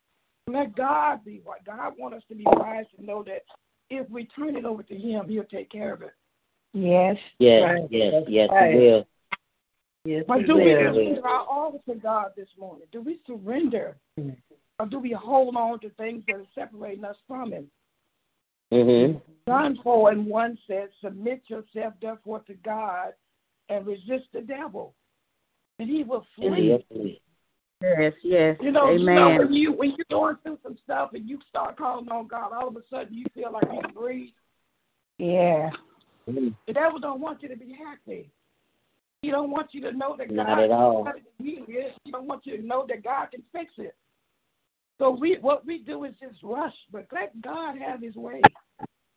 Let 0.47 0.75
God 0.75 1.25
be 1.25 1.43
wise. 1.45 1.61
God 1.65 1.95
wants 1.99 2.19
us 2.19 2.23
to 2.29 2.35
be 2.35 2.45
wise 2.45 2.87
to 2.97 3.05
know 3.05 3.23
that 3.25 3.43
if 3.89 4.09
we 4.11 4.25
turn 4.25 4.57
it 4.57 4.65
over 4.65 4.83
to 4.83 4.97
Him, 4.97 5.29
He'll 5.29 5.45
take 5.45 5.71
care 5.71 5.93
of 5.93 6.03
it. 6.03 6.15
Yes. 6.73 7.17
Yes. 7.39 7.63
Right. 7.63 7.89
Yes. 7.91 8.25
Yes. 8.29 8.49
Right. 8.51 8.73
He 8.73 8.79
will. 8.79 9.07
Yes. 10.05 10.25
But 10.27 10.39
He 10.41 10.45
do 10.45 10.57
we 10.57 10.65
will. 10.65 10.95
surrender 10.95 11.27
our 11.27 11.47
all 11.47 11.83
to 11.89 11.95
God 11.95 12.33
this 12.37 12.49
morning? 12.59 12.87
Do 12.91 13.01
we 13.01 13.21
surrender? 13.27 13.97
Mm. 14.19 14.37
Or 14.79 14.87
do 14.87 14.99
we 14.99 15.13
hold 15.13 15.57
on 15.57 15.79
to 15.81 15.91
things 15.91 16.25
that 16.27 16.37
are 16.37 16.47
separating 16.55 17.05
us 17.05 17.17
from 17.29 17.53
Him? 17.53 17.71
Mm-hmm. 18.73 19.19
John 19.49 19.79
4 19.83 20.13
and 20.13 20.27
1 20.27 20.59
says, 20.67 20.91
Submit 21.03 21.43
yourself 21.49 21.95
therefore 22.01 22.41
to 22.41 22.55
God 22.55 23.13
and 23.69 23.87
resist 23.87 24.27
the 24.33 24.41
devil, 24.41 24.95
and 25.79 25.89
he 25.89 26.05
will 26.05 26.27
flee. 26.37 26.79
Yes. 26.91 27.17
Yes, 27.83 28.13
yes. 28.23 28.57
You 28.61 28.73
know, 28.73 28.91
you 28.91 29.07
know 29.07 29.39
when 29.39 29.53
you 29.55 29.73
when 29.73 29.95
you're 29.97 30.05
going 30.11 30.37
through 30.43 30.59
some 30.63 30.77
stuff 30.85 31.15
and 31.15 31.27
you 31.27 31.39
start 31.49 31.79
calling 31.79 32.11
on 32.11 32.27
God, 32.27 32.53
all 32.53 32.69
of 32.69 32.77
a 32.77 32.83
sudden 32.91 33.15
you 33.15 33.25
feel 33.35 33.53
like 33.53 33.65
you 33.73 33.81
can 33.81 33.95
breathe. 33.95 34.29
Yeah. 35.17 35.71
The 36.27 36.73
devil 36.73 36.99
don't 36.99 37.21
want 37.21 37.43
you 37.43 37.49
to 37.49 37.57
be 37.57 37.73
happy. 37.73 38.31
He 39.23 39.31
don't 39.31 39.51
want 39.51 39.73
you 39.73 39.81
to 39.83 39.93
know 39.93 40.15
that 40.17 40.31
Not 40.31 40.47
God 40.47 40.59
at 40.61 40.71
all. 40.71 41.05
God 41.05 41.15
can 41.15 41.47
heal 41.47 41.65
it. 41.69 41.95
He 42.05 42.11
don't 42.11 42.27
want 42.27 42.47
you 42.47 42.57
to 42.59 42.67
know 42.67 42.87
that 42.89 43.03
God 43.03 43.31
can 43.31 43.43
fix 43.53 43.73
it. 43.79 43.95
So 45.01 45.11
we 45.11 45.39
what 45.41 45.67
we 45.67 45.79
do 45.79 46.05
is 46.05 46.15
just 46.21 46.43
rush, 46.43 46.75
but 46.93 47.07
let 47.11 47.41
God 47.41 47.79
have 47.79 48.03
His 48.03 48.17
way. 48.17 48.43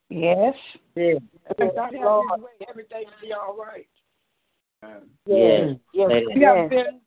Yes. 0.09 0.55
Let 0.95 1.75
God 1.75 1.93
have 1.93 2.21
His 2.31 2.41
way. 2.41 2.67
Everything 2.69 3.03
will 3.05 3.27
be 3.27 3.33
all 3.33 3.55
right. 3.57 3.87
Um, 4.81 5.09
Yes. 5.25 5.75
Yes, 5.93 6.09
Let 6.09 6.35
We 6.35 6.41
have 6.43 6.69
been 6.69 7.01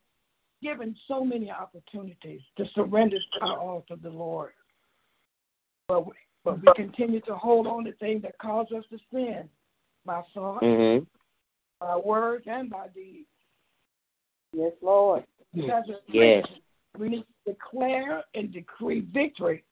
given 0.62 0.94
so 1.08 1.24
many 1.24 1.50
opportunities 1.50 2.42
to 2.58 2.66
surrender 2.74 3.16
our 3.40 3.58
all 3.58 3.84
to 3.88 3.96
the 3.96 4.10
Lord. 4.10 4.52
But 5.88 6.06
we, 6.06 6.12
but 6.44 6.60
we 6.60 6.68
continue 6.74 7.20
to 7.22 7.34
hold 7.34 7.66
on 7.66 7.84
to 7.84 7.92
things 7.92 8.22
that 8.22 8.36
cause 8.38 8.66
us 8.76 8.84
to 8.90 8.98
sin 9.10 9.48
by 10.04 10.22
thought, 10.34 10.62
Mm-hmm. 10.62 11.04
by 11.80 11.96
words, 11.96 12.44
and 12.46 12.68
by 12.68 12.88
deeds. 12.88 13.28
Yes, 14.52 14.72
Lord. 14.82 15.24
Because 15.54 15.84
Yes. 16.08 16.44
Christians, 16.44 16.65
we 16.98 17.08
need 17.08 17.24
to 17.46 17.52
declare 17.52 18.24
and 18.34 18.52
decree 18.52 19.00
victory 19.12 19.64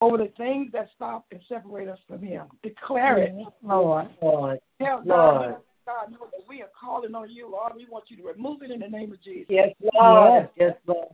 over 0.00 0.18
the 0.18 0.32
things 0.36 0.70
that 0.72 0.88
stop 0.94 1.26
and 1.30 1.40
separate 1.48 1.88
us 1.88 1.98
from 2.06 2.22
Him. 2.22 2.46
Declare 2.62 3.18
it. 3.18 3.34
Lord. 3.62 4.08
Lord. 4.20 4.60
Tell 4.80 4.98
God, 4.98 5.06
Lord. 5.06 5.56
God 5.86 6.12
know 6.12 6.26
that 6.32 6.48
we 6.48 6.62
are 6.62 6.70
calling 6.78 7.14
on 7.14 7.30
you, 7.30 7.50
Lord. 7.50 7.72
We 7.76 7.86
want 7.90 8.04
you 8.08 8.16
to 8.18 8.22
remove 8.22 8.62
it 8.62 8.70
in 8.70 8.80
the 8.80 8.88
name 8.88 9.12
of 9.12 9.22
Jesus. 9.22 9.46
Yes, 9.48 9.74
Lord. 9.94 10.48
Yes, 10.56 10.74
Lord. 10.86 11.08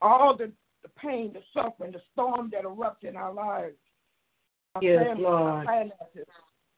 all 0.00 0.36
the, 0.36 0.52
the 0.82 0.88
pain, 0.90 1.32
the 1.32 1.42
suffering, 1.52 1.92
the 1.92 2.02
storm 2.12 2.50
that 2.52 2.64
erupts 2.64 3.02
in 3.02 3.16
our 3.16 3.32
lives, 3.32 3.76
our 4.76 4.82
Yes, 4.82 5.06
family, 5.06 5.24
our 5.24 5.30
Lord. 5.32 5.66
finances, 5.66 6.26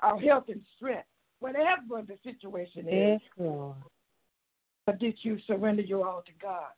our 0.01 0.19
health 0.19 0.45
and 0.49 0.63
strength, 0.77 1.07
whatever 1.41 2.03
the 2.07 2.17
situation 2.25 2.89
is, 2.89 3.21
Yes, 3.21 3.21
Lord. 3.37 3.77
but 4.87 4.99
did 4.99 5.19
you 5.23 5.39
surrender 5.47 5.83
your 5.83 6.09
all 6.09 6.23
to 6.23 6.33
God 6.41 6.71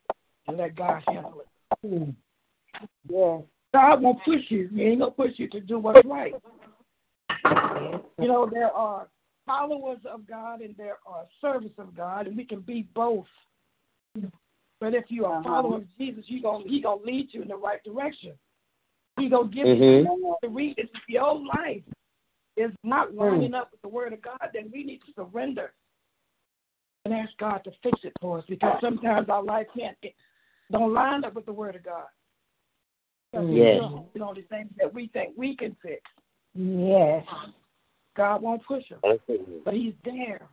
and 0.49 0.57
let 0.57 0.75
God 0.75 1.03
handle 1.07 1.43
it? 1.43 1.87
Mm. 1.87 2.15
Yes. 3.09 3.43
God 3.73 4.03
won't 4.03 4.23
push 4.25 4.43
you. 4.49 4.69
He 4.75 4.83
ain't 4.83 5.01
gonna 5.01 5.13
push 5.13 5.33
you 5.37 5.49
to 5.49 5.61
do 5.61 5.79
what's 5.79 6.05
right. 6.05 6.35
You 8.19 8.29
know, 8.29 8.49
there 8.51 8.73
are 8.73 9.09
followers 9.47 10.01
of 10.05 10.27
God 10.27 10.61
and 10.61 10.77
there 10.77 10.99
are 11.07 11.25
servants 11.41 11.79
of 11.79 11.97
God, 11.97 12.27
and 12.27 12.37
we 12.37 12.45
can 12.45 12.61
be 12.61 12.89
both. 12.95 13.27
But 14.81 14.95
if 14.95 15.11
you 15.11 15.27
are 15.27 15.35
a 15.35 15.39
Uh-huh. 15.39 15.49
follower 15.49 15.77
of 15.77 15.99
Jesus, 15.99 16.25
you 16.29 16.43
gonna 16.43 16.65
he 16.67 16.81
gonna 16.81 17.03
lead 17.03 17.33
you 17.33 17.43
in 17.43 17.49
the 17.49 17.57
right 17.57 17.83
direction. 17.85 18.39
He 19.17 19.29
gonna 19.29 19.49
give 19.49 19.67
Mhm. 19.67 20.05
you 20.05 20.37
the 20.43 20.49
read. 20.49 20.79
If 20.79 20.91
your 21.09 21.35
life 21.35 21.85
is 22.57 22.73
not 22.83 23.15
lining 23.15 23.55
up 23.55 23.71
with 23.71 23.83
the 23.83 23.89
Word 23.89 24.13
of 24.13 24.23
God, 24.23 24.51
then 24.53 24.71
we 24.73 24.85
need 24.85 25.03
to 25.03 25.13
surrender 25.13 25.73
and 27.05 27.15
ask 27.15 27.37
God 27.39 27.65
to 27.65 27.71
fix 27.83 28.05
it 28.05 28.13
for 28.21 28.39
us 28.39 28.45
because 28.47 28.81
sometimes 28.81 29.29
our 29.29 29.43
life 29.43 29.67
can't 29.77 29.97
don't 30.71 30.93
line 30.93 31.25
up 31.25 31.35
with 31.35 31.47
the 31.47 31.53
Word 31.53 31.77
of 31.77 31.85
God. 31.85 32.05
Yes. 33.33 33.77
still 33.77 33.89
hold 33.89 34.23
on 34.23 34.35
things 34.51 34.71
that 34.79 34.93
we 34.93 35.09
think 35.09 35.35
we 35.37 35.57
can 35.57 35.77
fix. 35.83 36.03
Yes. 36.55 37.25
God 38.17 38.43
won't 38.43 38.65
push 38.65 38.85
us. 38.91 39.19
But 39.65 39.75
he's 39.75 39.95
there 40.05 40.49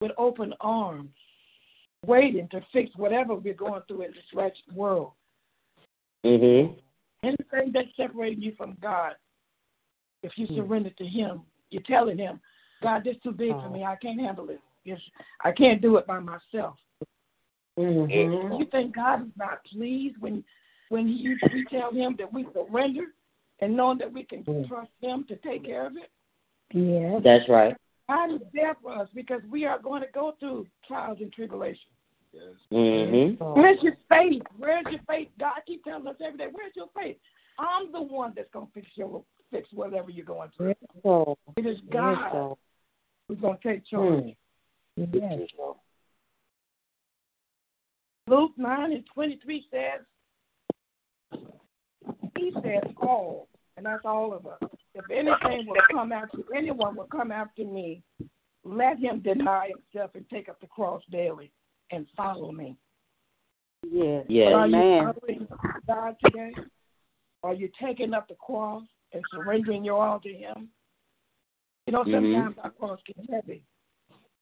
with 0.00 0.12
open 0.16 0.54
arms, 0.60 1.10
waiting 2.06 2.48
to 2.48 2.64
fix 2.72 2.90
whatever 2.96 3.34
we're 3.34 3.54
going 3.54 3.82
through 3.88 4.02
in 4.02 4.12
this 4.12 4.22
wretched 4.32 4.72
world. 4.72 5.12
Mm-hmm. 6.24 6.74
Anything 7.24 7.72
that's 7.72 7.88
separating 7.96 8.42
you 8.42 8.54
from 8.56 8.76
God, 8.80 9.14
if 10.22 10.38
you 10.38 10.46
surrender 10.54 10.90
to 10.90 11.04
him, 11.04 11.42
you're 11.70 11.82
telling 11.82 12.18
him, 12.18 12.40
God, 12.82 13.02
this 13.04 13.16
is 13.16 13.22
too 13.22 13.32
big 13.32 13.50
for 13.50 13.70
me. 13.70 13.82
I 13.82 13.96
can't 13.96 14.20
handle 14.20 14.50
it. 14.50 14.60
It's, 14.84 15.02
I 15.44 15.50
can't 15.50 15.82
do 15.82 15.96
it 15.96 16.06
by 16.06 16.20
myself. 16.20 16.76
Mm-hmm. 17.78 18.54
You 18.60 18.64
think 18.66 18.94
God 18.94 19.22
is 19.22 19.32
not 19.36 19.64
pleased 19.64 20.16
when 20.20 20.44
when 20.90 21.06
you, 21.06 21.36
we 21.52 21.64
tell 21.66 21.92
him 21.92 22.16
that 22.18 22.32
we 22.32 22.46
surrender 22.54 23.08
and 23.60 23.76
knowing 23.76 23.98
that 23.98 24.12
we 24.12 24.24
can 24.24 24.42
Hmm. 24.42 24.64
trust 24.64 24.90
him 25.02 25.24
to 25.28 25.36
take 25.36 25.64
care 25.64 25.86
of 25.86 25.96
it? 25.96 26.10
Yeah. 26.72 27.20
That's 27.22 27.48
right. 27.48 27.76
God 28.08 28.32
is 28.32 28.40
there 28.54 28.74
for 28.82 28.92
us 28.92 29.08
because 29.14 29.42
we 29.50 29.66
are 29.66 29.78
going 29.78 30.00
to 30.00 30.08
go 30.14 30.34
through 30.40 30.66
trials 30.86 31.18
and 31.20 31.30
tribulations. 31.32 31.92
Mm-hmm. 32.72 33.42
Where's 33.54 33.82
your 33.82 33.96
faith? 34.08 34.42
Where's 34.56 34.84
your 34.90 35.00
faith? 35.08 35.28
God 35.38 35.60
keep 35.66 35.84
telling 35.84 36.06
us 36.06 36.16
every 36.24 36.38
day, 36.38 36.48
where's 36.52 36.72
your 36.74 36.88
faith? 36.98 37.16
I'm 37.58 37.90
the 37.90 38.02
one 38.02 38.32
that's 38.36 38.50
gonna 38.52 38.66
fix 38.72 38.86
your 38.94 39.22
fix 39.50 39.68
whatever 39.72 40.10
you're 40.10 40.24
going 40.24 40.50
through. 40.56 40.74
Lord. 41.02 41.36
It 41.56 41.66
is 41.66 41.78
Yes, 41.84 41.92
God 41.92 42.34
Lord. 42.34 42.58
who's 43.26 43.38
gonna 43.40 43.58
take 43.62 43.84
charge. 43.86 44.36
Yes. 44.96 45.50
Luke 48.28 48.52
nine 48.56 48.92
and 48.92 49.04
twenty 49.12 49.38
three 49.42 49.66
says 49.70 50.00
He 52.36 52.52
says 52.62 52.82
all, 53.00 53.48
and 53.76 53.86
that's 53.86 54.04
all 54.04 54.32
of 54.32 54.46
us. 54.46 54.58
If 54.94 55.10
anything 55.10 55.66
will 55.66 55.76
come 55.90 56.12
after 56.12 56.38
anyone 56.54 56.96
will 56.96 57.08
come 57.10 57.30
after 57.30 57.64
me, 57.64 58.02
let 58.64 58.98
him 58.98 59.20
deny 59.20 59.70
himself 59.70 60.10
and 60.14 60.28
take 60.28 60.48
up 60.48 60.60
the 60.60 60.66
cross 60.66 61.02
daily 61.10 61.52
and 61.90 62.06
follow 62.16 62.52
me. 62.52 62.76
Yes. 63.88 64.26
Yes. 64.28 64.54
Are 64.54 64.66
you 64.66 64.76
Amen. 64.76 65.14
following 65.14 65.48
God 65.86 66.16
today? 66.22 66.54
Are 67.42 67.54
you 67.54 67.70
taking 67.80 68.14
up 68.14 68.28
the 68.28 68.34
cross 68.34 68.82
and 69.12 69.22
surrendering 69.32 69.84
your 69.84 70.04
all 70.04 70.20
to 70.20 70.32
Him? 70.32 70.68
You 71.86 71.92
know, 71.92 72.04
Mhm. 72.04 72.12
sometimes 72.12 72.58
our 72.58 72.70
cross 72.70 73.00
gets 73.04 73.30
heavy, 73.30 73.62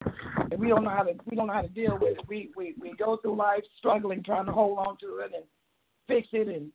and 0.04 0.58
we 0.60 0.68
don't 0.68 0.84
know 0.84 0.90
how 0.90 1.02
to 1.02 1.14
we 1.24 1.36
don't 1.36 1.46
know 1.46 1.52
how 1.52 1.62
to 1.62 1.68
deal 1.68 1.98
with 1.98 2.18
it. 2.18 2.24
We 2.28 2.50
we 2.56 2.74
we 2.80 2.92
go 2.94 3.16
through 3.16 3.36
life 3.36 3.64
struggling, 3.78 4.22
trying 4.22 4.46
to 4.46 4.52
hold 4.52 4.78
on 4.78 4.96
to 4.98 5.18
it 5.18 5.32
and 5.34 5.44
fix 6.06 6.28
it, 6.32 6.48
and 6.48 6.70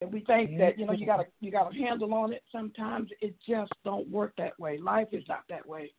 and 0.00 0.12
we 0.12 0.20
think 0.20 0.58
that 0.58 0.78
you 0.78 0.86
know 0.86 0.92
you 0.92 1.06
got 1.06 1.20
a 1.20 1.26
you 1.40 1.50
got 1.50 1.72
a 1.72 1.78
handle 1.78 2.12
on 2.14 2.32
it. 2.32 2.42
Sometimes 2.50 3.10
it 3.20 3.34
just 3.46 3.72
don't 3.84 4.08
work 4.08 4.34
that 4.38 4.58
way. 4.58 4.78
Life 4.78 5.08
is 5.12 5.24
not 5.28 5.44
that 5.48 5.66
way. 5.66 5.92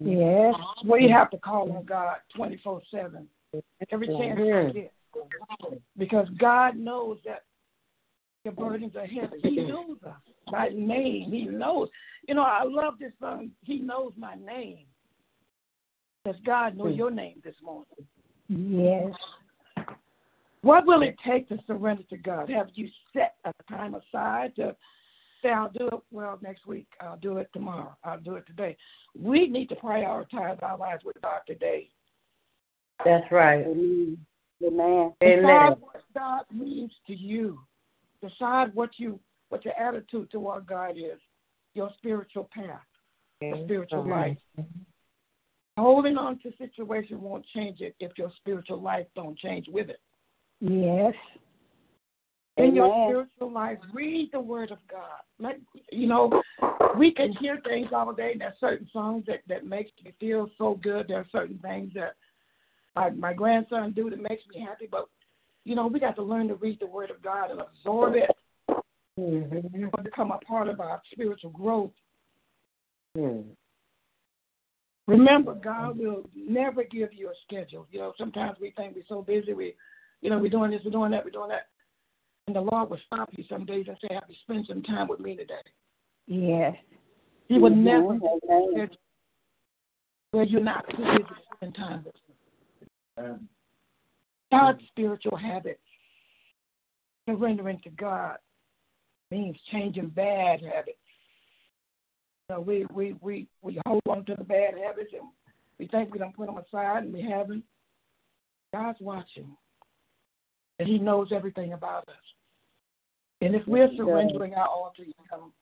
Yes. 0.00 0.54
We 0.84 1.08
have 1.10 1.30
to 1.30 1.38
call 1.38 1.72
on 1.72 1.84
God 1.84 2.16
twenty 2.34 2.56
four 2.58 2.82
seven 2.90 3.28
every 3.90 4.06
chance 4.06 4.38
we 4.38 4.44
Mhm. 4.44 4.72
get, 4.72 4.92
because 5.98 6.28
God 6.30 6.76
knows 6.76 7.18
that 7.24 7.44
your 8.44 8.54
burdens 8.54 8.96
are 8.96 9.06
heavy. 9.06 9.40
He 9.40 9.56
knows 9.56 10.02
us 10.02 10.16
by 10.50 10.70
name. 10.70 11.30
He 11.30 11.44
knows. 11.44 11.90
You 12.26 12.34
know, 12.34 12.42
I 12.42 12.62
love 12.64 12.98
this 12.98 13.12
song. 13.20 13.50
He 13.62 13.78
knows 13.78 14.16
my 14.16 14.34
name. 14.36 14.86
Does 16.24 16.36
God 16.44 16.76
know 16.76 16.86
your 16.86 17.10
name 17.10 17.40
this 17.44 17.56
morning? 17.62 17.86
Yes. 18.48 19.12
What 20.62 20.86
will 20.86 21.02
it 21.02 21.16
take 21.24 21.48
to 21.48 21.58
surrender 21.66 22.04
to 22.10 22.16
God? 22.16 22.48
Have 22.50 22.68
you 22.74 22.88
set 23.12 23.34
a 23.44 23.52
time 23.68 23.94
aside 23.94 24.54
to 24.56 24.76
say, 25.42 25.50
I'll 25.50 25.70
do 25.70 25.88
it, 25.88 26.00
well, 26.12 26.38
next 26.40 26.66
week, 26.66 26.86
I'll 27.00 27.16
do 27.16 27.38
it 27.38 27.50
tomorrow, 27.52 27.96
I'll 28.04 28.20
do 28.20 28.36
it 28.36 28.46
today? 28.46 28.76
We 29.20 29.48
need 29.48 29.68
to 29.70 29.74
prioritize 29.74 30.62
our 30.62 30.78
lives 30.78 31.04
with 31.04 31.20
God 31.20 31.40
today. 31.46 31.88
That's 33.04 33.30
right. 33.32 33.66
Amen. 33.66 34.18
Amen. 34.62 35.12
Decide 35.20 35.76
what 35.80 36.02
God 36.14 36.44
means 36.52 36.92
to 37.08 37.14
you. 37.14 37.58
Decide 38.22 38.72
what 38.74 38.90
you 38.98 39.18
what 39.48 39.64
your 39.64 39.74
attitude 39.74 40.30
toward 40.30 40.66
God 40.66 40.96
is, 40.96 41.18
your 41.74 41.90
spiritual 41.98 42.48
path, 42.54 42.80
your 43.40 43.58
spiritual 43.64 44.08
life. 44.08 44.38
Holding 45.78 46.18
on 46.18 46.38
to 46.40 46.52
situation 46.58 47.20
won't 47.20 47.46
change 47.46 47.80
it 47.80 47.94
if 47.98 48.18
your 48.18 48.30
spiritual 48.36 48.80
life 48.80 49.06
don't 49.14 49.38
change 49.38 49.68
with 49.68 49.88
it. 49.88 50.00
Yes. 50.60 51.14
in 52.58 52.74
your 52.74 53.06
spiritual 53.06 53.50
life, 53.50 53.78
read 53.94 54.30
the 54.32 54.40
Word 54.40 54.70
of 54.70 54.78
God. 54.88 55.22
Let 55.38 55.58
you 55.90 56.06
know, 56.06 56.42
we 56.98 57.10
can 57.10 57.32
hear 57.32 57.58
things 57.64 57.88
all 57.92 58.12
day. 58.12 58.36
There's 58.38 58.52
certain 58.60 58.88
songs 58.92 59.24
that 59.26 59.40
that 59.48 59.64
makes 59.64 59.90
me 60.04 60.12
feel 60.20 60.50
so 60.58 60.78
good. 60.82 61.08
There 61.08 61.18
are 61.20 61.26
certain 61.32 61.58
things 61.58 61.92
that 61.94 62.14
my 62.94 63.08
my 63.10 63.32
grandson 63.32 63.92
do 63.92 64.10
that 64.10 64.20
makes 64.20 64.46
me 64.54 64.60
happy. 64.60 64.86
But 64.88 65.08
you 65.64 65.74
know, 65.74 65.86
we 65.86 65.98
got 65.98 66.14
to 66.16 66.22
learn 66.22 66.46
to 66.48 66.54
read 66.56 66.78
the 66.78 66.86
Word 66.86 67.10
of 67.10 67.22
God 67.22 67.50
and 67.50 67.60
absorb 67.60 68.14
it 68.16 68.30
Mhm. 69.18 69.74
and 69.94 70.04
become 70.04 70.30
a 70.30 70.38
part 70.38 70.68
of 70.68 70.80
our 70.80 71.00
spiritual 71.10 71.50
growth. 71.50 71.92
Mhm. 73.16 73.56
Remember, 75.06 75.54
God 75.54 75.98
will 75.98 76.28
never 76.34 76.84
give 76.84 77.12
you 77.12 77.28
a 77.28 77.34
schedule. 77.42 77.86
You 77.90 78.00
know, 78.00 78.12
sometimes 78.16 78.58
we 78.60 78.70
think 78.70 78.94
we're 78.94 79.02
so 79.08 79.22
busy, 79.22 79.52
we, 79.52 79.74
you 80.20 80.30
know, 80.30 80.38
we're 80.38 80.50
doing 80.50 80.70
this, 80.70 80.82
we're 80.84 80.92
doing 80.92 81.10
that, 81.10 81.24
we're 81.24 81.30
doing 81.30 81.48
that. 81.48 81.68
And 82.46 82.54
the 82.56 82.60
Lord 82.60 82.90
will 82.90 83.00
stop 83.06 83.30
you 83.32 83.44
some 83.48 83.64
days 83.64 83.86
and 83.88 83.96
say, 84.00 84.14
Have 84.14 84.24
you 84.28 84.36
spent 84.42 84.66
some 84.68 84.82
time 84.82 85.08
with 85.08 85.20
me 85.20 85.36
today? 85.36 85.54
Yes. 86.26 86.76
He 87.48 87.58
will 87.58 87.70
Mhm. 87.70 87.82
never 87.82 88.14
Amen. 88.14 88.70
schedule 88.72 88.96
where 90.30 90.44
you're 90.44 90.60
not 90.60 90.88
too 90.90 90.96
busy 90.96 91.24
to 91.24 91.42
spend 91.56 91.74
time 91.74 92.04
with 92.04 92.16
him. 93.16 93.48
God's 94.50 94.86
spiritual 94.88 95.36
habits, 95.36 95.82
surrendering 97.26 97.80
to 97.80 97.90
God, 97.90 98.38
means 99.30 99.60
changing 99.70 100.08
bad 100.08 100.62
habits. 100.62 100.98
So 102.52 102.60
we, 102.60 102.84
we, 102.92 103.16
we, 103.22 103.46
we 103.62 103.80
hold 103.86 104.02
on 104.10 104.26
to 104.26 104.34
the 104.36 104.44
bad 104.44 104.74
habits 104.84 105.12
and 105.14 105.22
we 105.78 105.86
think 105.86 106.12
we 106.12 106.18
don't 106.18 106.36
put 106.36 106.46
them 106.46 106.58
aside 106.58 107.04
and 107.04 107.12
we 107.12 107.22
haven't. 107.22 107.64
God's 108.74 109.00
watching. 109.00 109.56
And 110.78 110.86
he 110.86 110.98
knows 110.98 111.32
everything 111.32 111.72
about 111.72 112.08
us. 112.08 112.14
And 113.40 113.54
if 113.54 113.66
we're 113.66 113.84
Yes, 113.84 113.92
he 113.92 113.96
does. 113.96 114.06
surrendering 114.06 114.54
our 114.54 114.66
all 114.66 114.92
to 114.96 115.02
him, 115.02 115.52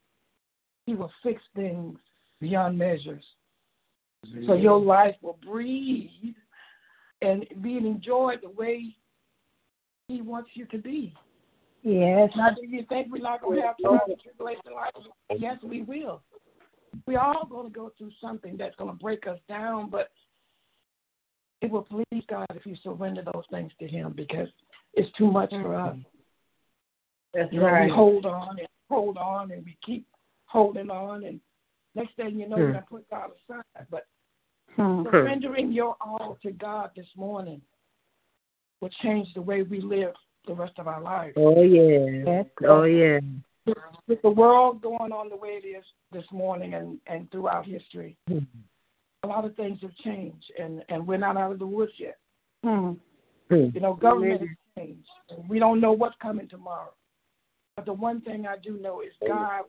he 0.84 0.96
will 0.96 1.12
fix 1.22 1.40
things 1.54 1.96
beyond 2.40 2.76
measures. 2.76 3.24
So 4.46 4.54
your 4.54 4.80
life 4.80 5.14
will 5.22 5.38
breathe 5.46 6.10
and 7.22 7.46
be 7.62 7.76
enjoyed 7.76 8.40
the 8.42 8.50
way 8.50 8.96
he 10.08 10.22
wants 10.22 10.50
you 10.54 10.66
to 10.66 10.78
be. 10.78 11.14
Yes. 11.82 12.30
Now, 12.36 12.50
do 12.50 12.66
you 12.66 12.84
think 12.88 13.12
we're 13.12 13.22
not 13.22 13.42
going 13.42 13.60
to 13.60 13.66
have 13.66 13.76
trials 13.80 14.00
and 14.08 14.20
tribulation 14.20 14.62
in? 15.30 15.40
Yes, 15.40 15.56
we 15.62 15.82
will. 15.82 16.22
We're 17.06 17.18
all 17.20 17.46
going 17.46 17.66
to 17.66 17.72
go 17.72 17.92
through 17.96 18.12
something 18.20 18.56
that's 18.56 18.76
going 18.76 18.90
to 18.90 18.96
break 18.96 19.26
us 19.26 19.38
down, 19.48 19.90
but 19.90 20.10
it 21.60 21.70
will 21.70 21.82
please 21.82 22.24
God 22.28 22.46
if 22.54 22.64
you 22.66 22.76
surrender 22.76 23.22
those 23.32 23.44
things 23.50 23.72
to 23.80 23.86
Him 23.86 24.12
because 24.16 24.48
it's 24.94 25.10
too 25.16 25.30
much 25.30 25.50
for 25.50 25.74
us. 25.74 25.96
That's 27.34 27.52
You 27.52 27.60
know, 27.60 27.66
right. 27.66 27.84
we 27.84 27.90
hold 27.90 28.26
on 28.26 28.58
and 28.58 28.68
hold 28.88 29.18
on 29.18 29.52
and 29.52 29.64
we 29.64 29.76
keep 29.84 30.06
holding 30.46 30.90
on, 30.90 31.24
and 31.24 31.40
next 31.94 32.16
thing 32.16 32.38
you 32.38 32.48
know, 32.48 32.56
Hmm. 32.56 32.62
we're 32.62 32.72
going 32.72 32.82
to 32.82 32.90
put 32.90 33.10
God 33.10 33.30
aside. 33.48 33.86
But 33.90 34.06
Hmm. 34.76 35.02
surrendering 35.02 35.72
your 35.72 35.96
all 36.00 36.38
to 36.42 36.52
God 36.52 36.90
this 36.96 37.08
morning 37.16 37.60
will 38.80 38.88
change 38.88 39.32
the 39.34 39.42
way 39.42 39.62
we 39.62 39.80
live 39.80 40.14
the 40.46 40.54
rest 40.54 40.78
of 40.78 40.88
our 40.88 41.00
lives. 41.00 41.34
Oh 41.36 41.60
yeah. 41.62 42.24
Yes. 42.24 42.46
Oh 42.62 42.84
yeah. 42.84 43.20
With 44.06 44.22
the 44.22 44.30
world 44.30 44.82
going 44.82 45.12
on 45.12 45.28
the 45.28 45.36
way 45.36 45.60
it 45.62 45.66
is 45.66 45.84
this 46.12 46.24
morning 46.32 46.74
and, 46.74 46.98
and 47.06 47.30
throughout 47.30 47.66
history, 47.66 48.16
a 49.22 49.26
lot 49.26 49.44
of 49.44 49.54
things 49.56 49.78
have 49.82 49.94
changed, 49.96 50.50
and, 50.58 50.82
and 50.88 51.06
we're 51.06 51.18
not 51.18 51.36
out 51.36 51.52
of 51.52 51.58
the 51.58 51.66
woods 51.66 51.92
yet. 51.96 52.18
Hmm. 52.64 52.92
You 53.50 53.80
know, 53.80 53.94
government 53.94 54.40
has 54.40 54.48
changed. 54.78 55.08
And 55.30 55.48
we 55.48 55.58
don't 55.58 55.80
know 55.80 55.92
what's 55.92 56.16
coming 56.20 56.48
tomorrow. 56.48 56.92
But 57.76 57.86
the 57.86 57.92
one 57.92 58.20
thing 58.20 58.46
I 58.46 58.56
do 58.56 58.78
know 58.78 59.00
is 59.00 59.12
God's 59.26 59.68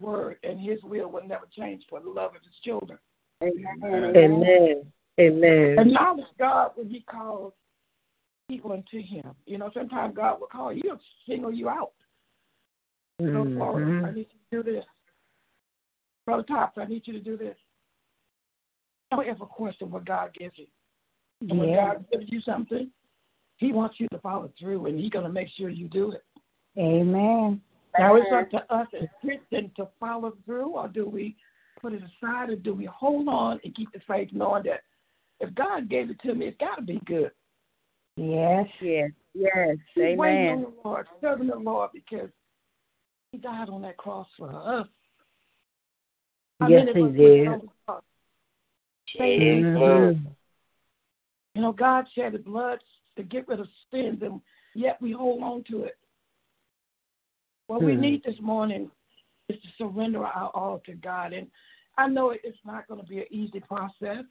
word 0.00 0.38
and 0.42 0.58
his 0.58 0.82
will 0.82 1.10
will 1.10 1.26
never 1.26 1.46
change 1.54 1.84
for 1.88 2.00
the 2.00 2.08
love 2.08 2.34
of 2.34 2.42
his 2.42 2.58
children. 2.62 2.98
Amen. 3.42 4.16
Amen. 4.16 4.92
Amen. 5.20 5.78
Acknowledge 5.78 6.26
God 6.38 6.72
when 6.74 6.88
he 6.88 7.00
calls 7.00 7.52
people 8.48 8.72
into 8.72 9.00
him. 9.00 9.34
You 9.46 9.58
know, 9.58 9.70
sometimes 9.74 10.16
God 10.16 10.40
will 10.40 10.48
call 10.48 10.72
you, 10.72 10.82
he'll 10.84 11.00
single 11.26 11.52
you 11.52 11.68
out. 11.68 11.92
Go 13.18 13.44
forward. 13.58 13.82
I 13.84 14.10
Mhm. 14.10 14.14
need 14.14 14.28
you 14.32 14.38
to 14.38 14.62
do 14.62 14.72
this. 14.72 14.86
Brother 16.24 16.42
Tops, 16.42 16.78
I 16.78 16.84
need 16.84 17.06
you 17.06 17.12
to 17.14 17.20
do 17.20 17.36
this. 17.36 17.56
Don't 19.10 19.26
ever 19.26 19.46
question 19.46 19.90
what 19.90 20.04
God 20.04 20.32
gives 20.32 20.58
you. 20.58 20.66
And 21.40 21.58
when 21.58 21.68
Yeah. 21.70 21.94
God 21.94 22.10
gives 22.10 22.30
you 22.30 22.40
something, 22.40 22.92
He 23.56 23.72
wants 23.72 24.00
you 24.00 24.08
to 24.08 24.18
follow 24.18 24.48
through, 24.58 24.86
and 24.86 24.98
He's 24.98 25.10
going 25.10 25.26
to 25.26 25.32
make 25.32 25.48
sure 25.48 25.68
you 25.68 25.88
do 25.88 26.12
it. 26.12 26.24
Amen. 26.78 27.62
Now 27.98 28.14
it's 28.14 28.32
up 28.32 28.50
to 28.50 28.72
us 28.72 28.88
as 28.94 29.08
Christians 29.20 29.72
to 29.74 29.86
follow 30.00 30.30
through, 30.46 30.70
or 30.70 30.88
do 30.88 31.06
we 31.06 31.36
put 31.76 31.92
it 31.92 32.02
aside, 32.02 32.50
or 32.50 32.56
do 32.56 32.74
we 32.74 32.86
hold 32.86 33.28
on 33.28 33.60
and 33.64 33.74
keep 33.74 33.92
the 33.92 34.00
faith, 34.00 34.32
knowing 34.32 34.62
that 34.64 34.82
if 35.40 35.54
God 35.54 35.88
gave 35.88 36.10
it 36.10 36.18
to 36.20 36.34
me, 36.34 36.46
it's 36.46 36.56
got 36.58 36.76
to 36.76 36.82
be 36.82 37.00
good. 37.00 37.32
Yes. 38.16 38.66
Yes. 38.80 39.10
Yes. 39.34 39.76
Keep 39.94 40.18
waiting 40.18 40.48
on 40.48 40.58
Amen. 40.58 40.62
the 40.62 40.88
Lord, 40.88 41.06
serving 41.20 41.48
the 41.48 41.56
Lord, 41.56 41.90
because 41.92 42.30
He 43.32 43.38
died 43.38 43.70
on 43.70 43.80
that 43.82 43.96
cross 43.96 44.28
for 44.36 44.50
us. 44.50 44.86
How 46.60 46.68
Yes, 46.68 46.84
many 46.84 47.00
He 47.00 47.06
of 47.06 47.16
did. 47.16 47.48
went 47.48 47.62
on 47.62 47.66
the 47.66 47.72
cross? 47.86 48.04
Same 49.16 49.40
people. 49.40 49.80
Mhm. 49.80 50.36
You 51.54 51.62
know, 51.62 51.72
God 51.72 52.08
shed 52.10 52.34
His 52.34 52.42
blood 52.42 52.84
to 53.16 53.22
get 53.22 53.48
rid 53.48 53.60
of 53.60 53.68
sins, 53.90 54.22
and 54.22 54.40
yet 54.74 55.00
we 55.00 55.12
hold 55.12 55.42
on 55.42 55.64
to 55.64 55.84
it. 55.84 55.98
What 57.66 57.82
we 57.82 57.94
Hmm. 57.94 58.00
need 58.02 58.22
this 58.22 58.40
morning 58.40 58.90
is 59.48 59.60
to 59.62 59.68
surrender 59.72 60.24
our 60.24 60.50
all 60.50 60.78
to 60.80 60.94
God. 60.94 61.32
And 61.32 61.50
I 61.96 62.06
know 62.08 62.30
it's 62.30 62.64
not 62.64 62.86
going 62.86 63.00
to 63.00 63.06
be 63.06 63.20
an 63.20 63.26
easy 63.30 63.60
process 63.60 64.24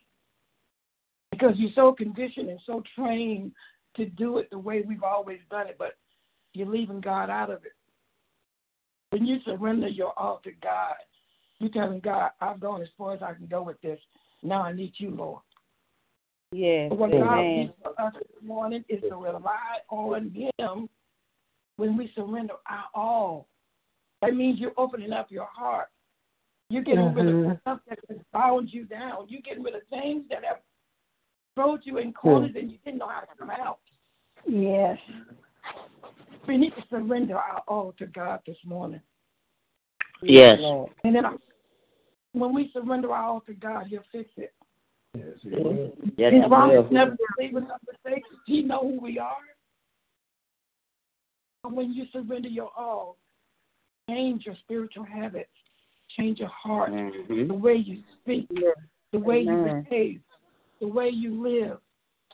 because 1.32 1.60
you're 1.60 1.72
so 1.72 1.92
conditioned 1.94 2.50
and 2.50 2.62
so 2.62 2.82
trained 2.82 3.56
to 3.96 4.06
do 4.06 4.38
it 4.38 4.50
the 4.52 4.60
way 4.60 4.82
we've 4.82 5.04
always 5.04 5.42
done 5.50 5.68
it, 5.68 5.78
but 5.78 5.98
you're 6.54 6.68
leaving 6.68 7.02
God 7.02 7.30
out 7.30 7.50
of 7.50 7.66
it. 7.66 7.76
When 9.12 9.26
you 9.26 9.40
surrender 9.46 9.90
your 9.90 10.18
all 10.18 10.40
to 10.44 10.52
God, 10.64 10.96
you're 11.60 11.70
telling 11.70 12.00
God, 12.00 12.32
I've 12.40 12.60
gone 12.60 12.82
as 12.82 12.88
far 12.98 13.14
as 13.14 13.22
I 13.22 13.34
can 13.34 13.46
go 13.46 13.62
with 13.62 13.80
this. 13.82 14.00
Now 14.42 14.64
I 14.64 14.72
need 14.72 14.94
you, 14.96 15.12
Lord. 15.12 15.42
Yes. 16.54 16.90
But 16.90 16.98
what 16.98 17.12
God 17.12 17.46
needs 17.46 17.74
for 17.84 18.02
us 18.02 18.14
this 18.14 18.44
morning 18.44 18.84
is 18.90 19.02
to 19.02 19.16
rely 19.16 19.80
on 19.90 20.32
Him 20.58 20.90
when 21.76 21.98
we 21.98 22.12
surrender 22.16 22.54
our 22.70 22.86
all. 22.96 23.48
That 24.22 24.36
means 24.36 24.60
you're 24.60 24.74
opening 24.78 25.12
up 25.12 25.30
your 25.30 25.46
heart. 25.46 25.90
You're 26.70 26.84
getting 26.84 27.14
rid 27.14 27.28
of 27.28 27.34
the 27.34 27.48
Mhm. 27.50 27.62
stuff 27.62 27.82
that 27.88 28.00
has 28.08 28.18
bound 28.32 28.74
you 28.74 28.86
down. 28.86 29.28
You're 29.28 29.42
getting 29.42 29.64
rid 29.64 29.76
of 29.76 29.86
things 29.88 30.28
that 30.30 30.46
have 30.46 30.62
thrown 31.56 31.82
you 31.84 31.98
in 31.98 32.14
corners 32.14 32.56
and 32.56 32.72
you 32.72 32.78
didn't 32.80 33.00
know 33.00 33.08
how 33.08 33.20
to 33.20 33.36
come 33.36 33.50
out. 33.50 33.80
Yes. 34.46 35.02
We 36.48 36.58
need 36.58 36.76
to 36.76 36.84
surrender 36.90 37.38
our 37.38 37.64
all 37.68 37.94
to 37.98 38.08
God 38.08 38.40
this 38.46 38.58
morning. 38.66 39.02
Yes. 40.22 40.60
And 41.04 41.16
then 41.16 41.24
when 42.34 42.54
we 42.54 42.72
surrender 42.74 43.12
our 43.12 43.24
all 43.24 43.42
to 43.42 43.54
God, 43.54 43.88
He'll 43.88 44.04
fix 44.12 44.30
it. 44.38 44.54
Yes, 45.16 45.26
His 45.44 45.54
He 45.54 46.48
promise 46.48 46.76
will. 46.76 46.92
never 46.92 47.12
to 47.12 47.24
leave 47.40 47.56
us 47.56 47.64
or 47.64 47.78
forsake 48.04 48.24
us. 48.32 48.40
He 48.46 48.64
know 48.64 48.82
who 48.82 49.00
we 49.00 49.20
are. 49.20 49.38
And 51.64 51.76
when 51.76 51.94
you 51.94 52.06
surrender 52.12 52.50
your 52.50 52.72
all, 52.76 53.18
change 54.10 54.46
your 54.46 54.56
spiritual 54.56 55.04
habits, 55.04 55.50
change 56.10 56.40
your 56.40 56.50
heart, 56.50 56.92
the 56.92 57.24
Mhm. 57.30 57.60
way 57.60 57.76
you 57.76 58.04
speak, 58.22 58.50
the 59.12 59.20
way 59.20 59.42
you 59.42 59.58
behave, 59.84 60.22
the 60.80 60.88
way 60.88 61.10
you 61.10 61.42
live, 61.42 61.80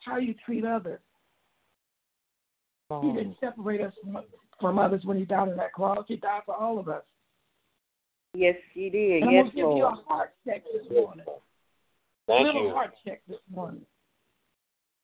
how 0.01 0.17
you 0.17 0.33
treat 0.33 0.63
others. 0.63 1.01
He 2.89 3.11
didn't 3.11 3.27
um, 3.27 3.35
separate 3.41 3.81
us 3.81 3.93
from, 4.01 4.19
from 4.61 4.79
others 4.79 5.03
when 5.03 5.17
he 5.17 5.25
died 5.25 5.49
on 5.49 5.57
that 5.57 5.73
cross. 5.73 6.05
He 6.07 6.15
died 6.15 6.41
for 6.45 6.55
all 6.55 6.79
of 6.79 6.87
us. 6.87 7.03
Yes, 8.33 8.55
he 8.73 8.89
did. 8.89 9.23
And 9.23 9.29
I'm 9.29 9.33
Yes, 9.33 9.43
going 9.43 9.51
to 9.51 9.55
give 9.57 9.77
you 9.77 9.85
a 9.85 10.03
heart 10.07 10.33
check 10.45 10.63
this 10.73 10.89
morning. 10.89 11.25
Thank 12.27 12.45
little 12.45 12.67
you. 12.67 12.73
heart 12.73 12.93
check 13.05 13.21
this 13.27 13.39
morning. 13.53 13.81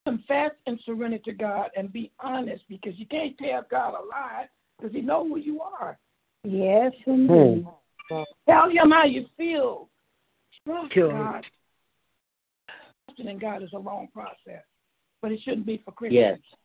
Confess 0.05 0.51
and 0.65 0.79
surrender 0.85 1.17
to 1.19 1.33
God 1.33 1.71
and 1.75 1.91
be 1.91 2.11
honest 2.19 2.63
because 2.69 2.97
you 2.97 3.05
can't 3.05 3.37
tell 3.37 3.65
God 3.69 3.95
a 3.95 4.05
lie 4.05 4.47
because 4.77 4.93
He 4.93 5.01
knows 5.01 5.27
who 5.27 5.37
you 5.37 5.61
are. 5.61 5.97
Yes, 6.43 6.93
indeed. 7.05 7.65
Hmm. 8.09 8.23
Tell 8.47 8.69
Him 8.69 8.91
how 8.91 9.05
you 9.05 9.25
feel. 9.37 9.89
Trust 10.65 10.93
Sure. 10.93 11.11
God. 11.11 11.45
Trusting 13.07 13.27
in 13.27 13.39
God 13.39 13.63
is 13.63 13.73
a 13.73 13.77
long 13.77 14.07
process, 14.13 14.63
but 15.21 15.31
it 15.31 15.39
shouldn't 15.41 15.65
be 15.65 15.81
for 15.83 15.91
Christians 15.91 16.39
Yes. 16.41 16.57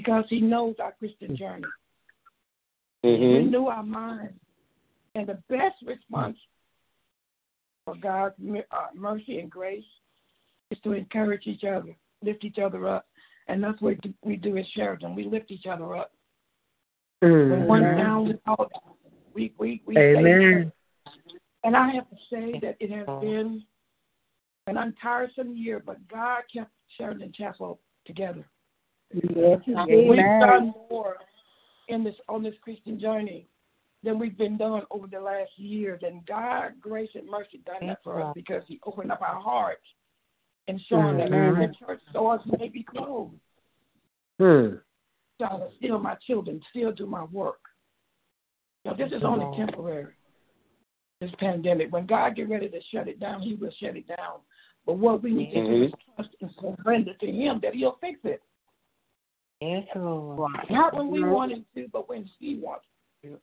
Because 0.00 0.24
He 0.28 0.40
knows 0.40 0.76
our 0.82 0.92
Christian 0.92 1.36
journey. 1.36 1.64
Mhm. 3.04 3.44
Renew 3.44 3.66
our 3.66 3.82
minds. 3.82 4.40
And 5.14 5.26
the 5.26 5.42
best 5.48 5.76
response 5.82 6.38
for 7.84 7.94
God's 7.96 8.34
uh, 8.70 8.86
mercy 8.94 9.40
and 9.40 9.50
grace 9.50 9.84
is 10.70 10.78
to 10.80 10.92
encourage 10.92 11.46
each 11.46 11.64
other, 11.64 11.94
lift 12.22 12.44
each 12.44 12.58
other 12.58 12.86
up. 12.86 13.06
And 13.48 13.62
that's 13.62 13.80
what 13.82 13.96
we 14.22 14.36
do 14.36 14.56
at 14.56 14.66
Sheridan. 14.68 15.14
We 15.14 15.24
lift 15.24 15.50
each 15.50 15.66
other 15.66 15.96
up. 15.96 16.12
When 17.20 17.66
one's 17.66 17.98
down, 17.98 18.24
we 18.26 18.34
all 18.46 18.68
down. 18.72 18.94
We, 19.34 19.52
we, 19.58 19.82
we 19.84 19.98
Amen. 19.98 20.72
And 21.64 21.76
I 21.76 21.90
have 21.90 22.08
to 22.08 22.16
say 22.30 22.58
that 22.60 22.76
it 22.80 22.90
has 22.90 23.06
been 23.20 23.62
an 24.66 24.78
untiresome 24.78 25.54
year, 25.56 25.82
but 25.84 25.96
God 26.08 26.42
kept 26.50 26.70
Sheridan 26.96 27.32
Chapel 27.32 27.80
together. 28.06 28.46
Yes, 29.12 29.60
We've 29.66 30.16
done 30.16 30.72
more 30.88 31.16
in 31.88 32.04
this 32.04 32.14
on 32.28 32.42
this 32.42 32.54
Christian 32.62 32.98
journey 32.98 33.48
than 34.02 34.18
we've 34.18 34.38
been 34.38 34.56
done 34.56 34.82
over 34.90 35.06
the 35.06 35.20
last 35.20 35.50
years. 35.56 36.00
And 36.02 36.24
God, 36.26 36.74
grace 36.80 37.10
and 37.14 37.28
mercy 37.28 37.60
done 37.66 37.88
that 37.88 38.00
for 38.04 38.22
us 38.22 38.32
because 38.34 38.62
He 38.66 38.80
opened 38.86 39.10
up 39.10 39.20
our 39.20 39.40
hearts 39.40 39.82
and 40.68 40.80
showing 40.88 41.18
that 41.18 41.32
Amen. 41.32 41.74
the 41.80 41.86
church 41.86 42.00
doors 42.12 42.40
may 42.58 42.68
be 42.68 42.82
closed. 42.82 43.34
Hmm. 44.38 44.76
So 45.38 45.70
still 45.78 45.98
my 45.98 46.16
children, 46.26 46.60
still 46.70 46.92
do 46.92 47.06
my 47.06 47.24
work. 47.24 47.60
So 48.86 48.94
this 48.96 49.12
is 49.12 49.24
only 49.24 49.56
temporary. 49.56 50.14
This 51.20 51.30
pandemic. 51.38 51.92
When 51.92 52.06
God 52.06 52.36
get 52.36 52.48
ready 52.48 52.68
to 52.68 52.80
shut 52.90 53.08
it 53.08 53.20
down, 53.20 53.42
He 53.42 53.54
will 53.54 53.72
shut 53.78 53.96
it 53.96 54.06
down. 54.06 54.40
But 54.86 54.98
what 54.98 55.22
we 55.22 55.32
need 55.32 55.52
to 55.52 55.64
do 55.64 55.82
is 55.84 55.92
trust 56.14 56.30
and 56.40 56.50
surrender 56.60 57.12
to 57.14 57.26
Him 57.26 57.60
that 57.62 57.74
He'll 57.74 57.98
fix 58.00 58.20
it. 58.24 58.42
Yes, 59.60 59.86
Lord. 59.94 60.52
Not 60.70 60.96
when 60.96 61.10
we 61.10 61.22
want 61.22 61.52
him 61.52 61.64
to, 61.74 61.86
but 61.92 62.08
when 62.08 62.28
she 62.38 62.56
wants 62.56 62.86
to. 63.22 63.38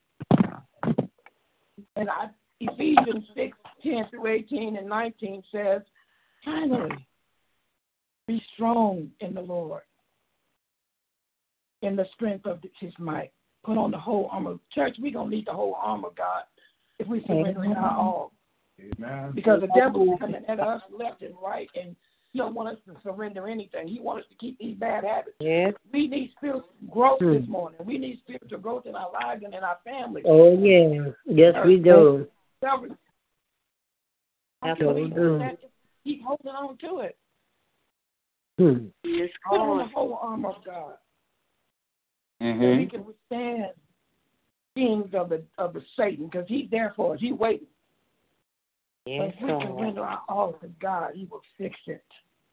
And 1.95 2.09
I, 2.09 2.29
Ephesians 2.59 3.25
6, 3.35 3.57
10 3.83 4.07
through 4.09 4.27
18 4.27 4.77
and 4.77 4.87
19 4.87 5.43
says, 5.51 5.81
finally, 6.43 7.07
be 8.27 8.43
strong 8.53 9.09
in 9.19 9.33
the 9.33 9.41
Lord, 9.41 9.83
in 11.81 11.95
the 11.95 12.05
strength 12.13 12.45
of 12.45 12.59
his 12.79 12.93
might. 12.97 13.31
Put 13.63 13.77
on 13.77 13.91
the 13.91 13.97
whole 13.97 14.29
armor. 14.31 14.55
Church, 14.71 14.95
we're 14.99 15.11
going 15.11 15.29
to 15.29 15.35
need 15.35 15.45
the 15.45 15.53
whole 15.53 15.77
armor, 15.79 16.09
God, 16.15 16.43
if 16.99 17.07
we 17.07 17.23
surrender 17.25 17.63
in 17.63 17.73
our 17.73 17.97
all. 17.97 18.31
Amen. 18.79 19.31
Because 19.35 19.61
the 19.61 19.69
devil 19.75 20.13
is 20.13 20.19
coming 20.19 20.45
at 20.47 20.59
us 20.59 20.81
left 20.91 21.21
and 21.21 21.35
right, 21.43 21.69
and 21.75 21.95
he 22.37 22.43
don't 22.43 22.53
want 22.53 22.69
us 22.69 22.77
to 22.85 22.93
surrender 23.01 23.47
anything. 23.47 23.87
He 23.87 23.99
wants 23.99 24.25
us 24.25 24.29
to 24.29 24.35
keep 24.35 24.59
these 24.59 24.75
bad 24.77 25.03
habits. 25.03 25.35
Yes. 25.39 25.73
We 25.91 26.07
need 26.07 26.31
spiritual 26.37 26.69
growth 26.91 27.19
Hmm. 27.19 27.33
this 27.33 27.47
morning. 27.47 27.79
We 27.83 27.97
need 27.97 28.19
spiritual 28.19 28.59
growth 28.59 28.85
in 28.85 28.93
our 28.95 29.11
lives 29.11 29.41
and 29.43 29.55
in 29.55 29.63
our 29.63 29.79
families. 29.83 30.25
Oh 30.27 30.53
yeah. 30.53 31.09
Yes, 31.25 31.55
we 31.65 31.79
do. 31.79 32.27
Self- 32.63 32.85
That's 34.61 34.83
what 34.83 34.95
we 34.95 35.03
we 35.05 35.09
do 35.09 35.15
do. 35.15 35.37
that, 35.39 35.59
just 35.61 35.73
keep 36.03 36.21
holding 36.23 36.51
on 36.51 36.77
to 36.77 36.99
it. 36.99 37.17
Hmm. 38.59 38.87
Yes, 39.03 39.29
Put 39.49 39.59
on 39.59 39.67
the 39.69 39.73
Lord. 39.83 39.91
whole 39.93 40.13
armor 40.21 40.49
of 40.49 40.63
God. 40.63 40.93
So 42.39 42.45
we 42.45 42.53
Mhm. 42.53 42.89
can 42.91 43.03
withstand 43.05 43.71
things 44.75 45.11
of 45.15 45.29
the 45.29 45.43
of 45.57 45.73
the 45.73 45.81
Satan 45.95 46.27
because 46.27 46.47
he's 46.47 46.69
there 46.69 46.91
for 46.95 47.15
us. 47.15 47.19
He's 47.19 47.33
waiting. 47.33 47.65
But 49.05 49.11
Yes, 49.11 49.33
if 49.37 49.41
we 49.41 49.49
surrender 49.49 50.01
our 50.03 50.23
all 50.29 50.53
to 50.53 50.67
God, 50.79 51.15
He 51.15 51.25
will 51.25 51.41
fix 51.57 51.75
it. 51.87 52.03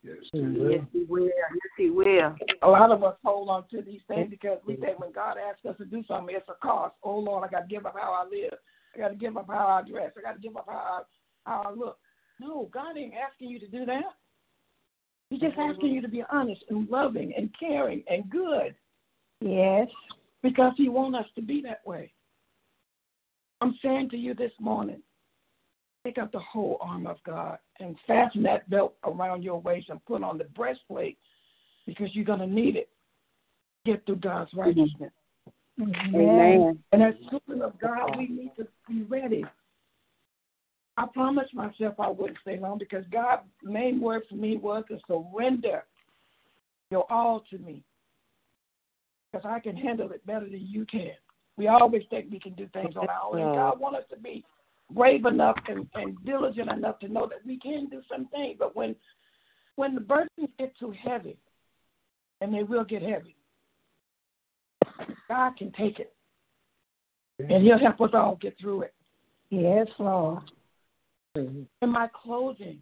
Mhm. 0.05 0.71
Yes, 0.71 0.85
He 0.93 1.05
will. 1.05 1.25
Yes, 1.25 1.73
He 1.77 1.91
will. 1.91 2.37
A 2.63 2.69
lot 2.69 2.91
of 2.91 3.03
us 3.03 3.17
hold 3.25 3.49
on 3.49 3.67
to 3.69 3.83
these 3.83 4.03
things 4.07 4.29
because 4.31 4.59
we 4.67 4.77
think 4.77 4.99
when 4.99 5.13
God 5.13 5.37
asks 5.39 5.65
us 5.65 5.77
to 5.79 5.85
do 5.85 6.03
something, 6.05 6.35
it's 6.35 6.49
a 6.49 6.55
cost. 6.55 6.95
Oh 7.03 7.19
Lord, 7.19 7.45
I 7.45 7.49
got 7.49 7.69
to 7.69 7.75
give 7.75 7.87
up 7.87 7.97
how 7.99 8.13
I 8.13 8.29
live. 8.29 8.55
I 8.95 8.99
got 8.99 9.09
to 9.09 9.15
give 9.15 9.37
up 9.37 9.47
how 9.49 9.67
I 9.67 9.83
dress. 9.83 10.13
I 10.17 10.21
got 10.21 10.35
to 10.35 10.41
give 10.41 10.57
up 10.57 10.67
how 10.69 10.75
I, 11.47 11.51
how 11.51 11.63
I 11.63 11.71
look. 11.73 11.99
No, 12.41 12.69
God 12.73 12.97
ain't 12.97 13.15
asking 13.15 13.51
you 13.51 13.59
to 13.61 13.69
do 13.69 13.87
that. 13.87 14.05
He's 15.31 15.41
just 15.41 15.57
asking 15.57 15.95
you 15.95 16.03
to 16.03 16.09
be 16.09 16.23
honest 16.31 16.65
and 16.69 16.89
loving 16.89 17.35
and 17.35 17.55
caring 17.59 18.05
and 18.09 18.29
good 18.29 18.75
Yes. 19.41 19.89
because 20.43 20.75
He 20.77 20.89
wants 20.89 21.19
us 21.19 21.27
to 21.35 21.43
be 21.43 21.61
that 21.63 21.85
way. 21.87 22.13
I'm 23.61 23.79
saying 23.83 24.11
to 24.11 24.17
you 24.19 24.35
this 24.35 24.53
morning, 24.61 25.03
pick 26.05 26.19
up 26.19 26.31
the 26.31 26.41
whole 26.41 26.79
arm 26.81 27.07
of 27.07 27.17
God 27.25 27.59
and 27.81 27.97
fasten 28.07 28.43
that 28.45 28.69
belt 28.71 28.95
around 29.05 29.43
your 29.43 29.61
waist 29.61 29.91
and 29.91 30.05
put 30.05 30.23
on 30.23 30.39
the 30.39 30.45
breastplate 30.45 31.19
because 31.87 32.15
you're 32.15 32.25
going 32.25 32.41
to 32.41 32.47
need 32.47 32.77
it. 32.77 32.89
Get 33.85 34.07
through 34.07 34.17
God's 34.17 34.53
righteousness. 34.55 35.13
Amen. 35.81 36.79
And 36.93 37.03
as 37.03 37.15
children 37.29 37.63
of 37.63 37.79
God, 37.79 38.17
we 38.17 38.29
need 38.29 38.53
to 38.57 38.67
be 38.89 39.03
ready. 39.03 39.45
I 40.97 41.07
promised 41.13 41.53
myself 41.55 41.95
I 41.99 42.09
wouldn't 42.09 42.39
stay 42.41 42.59
long 42.59 42.79
because 42.79 43.05
God's 43.11 43.43
main 43.63 44.01
word 44.01 44.23
for 44.29 44.37
me 44.37 44.57
was 44.57 44.85
to 44.89 44.99
surrender 45.09 45.85
your 46.91 47.11
all 47.11 47.45
to 47.51 47.59
me. 47.59 47.83
Because 49.33 49.45
I 49.45 49.59
can 49.59 49.77
handle 49.77 50.13
it 50.13 50.25
better 50.25 50.47
than 50.47 50.65
you 50.65 50.87
can. 50.87 51.11
We 51.57 51.67
always 51.67 52.05
think 52.09 52.31
we 52.31 52.39
can 52.39 52.55
do 52.55 52.69
things 52.73 52.97
on 52.97 53.09
our 53.09 53.33
own. 53.33 53.41
And 53.41 53.55
God 53.55 53.81
wants 53.81 53.99
us 53.99 54.05
to 54.11 54.17
be 54.17 54.45
brave 54.91 55.25
enough 55.25 55.59
and, 55.69 55.87
and 55.95 56.17
diligent 56.25 56.71
enough 56.71 56.99
to 57.01 57.09
know 57.09 57.27
that 57.27 57.45
we 57.47 57.59
can 57.59 57.87
do 57.87 58.03
some 58.11 58.27
things. 58.29 58.57
But 58.59 58.77
when 58.77 58.95
when 59.77 59.95
the 59.95 60.01
burdens 60.01 60.51
get 60.59 60.77
too 60.79 60.93
heavy, 60.93 61.37
and 62.41 62.55
they 62.55 62.63
will 62.63 62.85
get 62.85 63.03
heavy, 63.03 63.37
God 65.29 65.57
can 65.57 65.73
take 65.73 65.99
it. 65.99 66.15
And 67.39 67.63
He'll 67.63 67.79
help 67.79 68.01
us 68.01 68.11
all 68.15 68.37
get 68.37 68.59
through 68.61 68.83
it. 68.83 68.95
Yes, 69.51 69.89
Lord. 69.99 70.43
In 71.35 71.67
my 71.83 72.09
closing, 72.15 72.79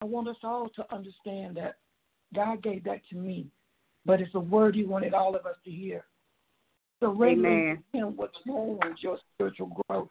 I 0.00 0.06
want 0.06 0.28
us 0.28 0.36
all 0.42 0.70
to 0.70 0.94
understand 0.94 1.56
that 1.56 1.76
God 2.34 2.62
gave 2.62 2.84
that 2.84 3.00
to 3.10 3.16
me, 3.16 3.48
but 4.06 4.20
it's 4.20 4.34
a 4.34 4.40
word 4.40 4.74
He 4.74 4.84
wanted 4.84 5.12
all 5.12 5.34
of 5.34 5.44
us 5.44 5.56
to 5.64 5.70
hear. 5.70 6.04
Surrendering 7.00 7.70
Amen. 7.70 7.84
Him 7.92 8.16
will 8.16 8.28
change 8.46 9.02
your 9.02 9.18
spiritual 9.34 9.82
growth. 9.88 10.08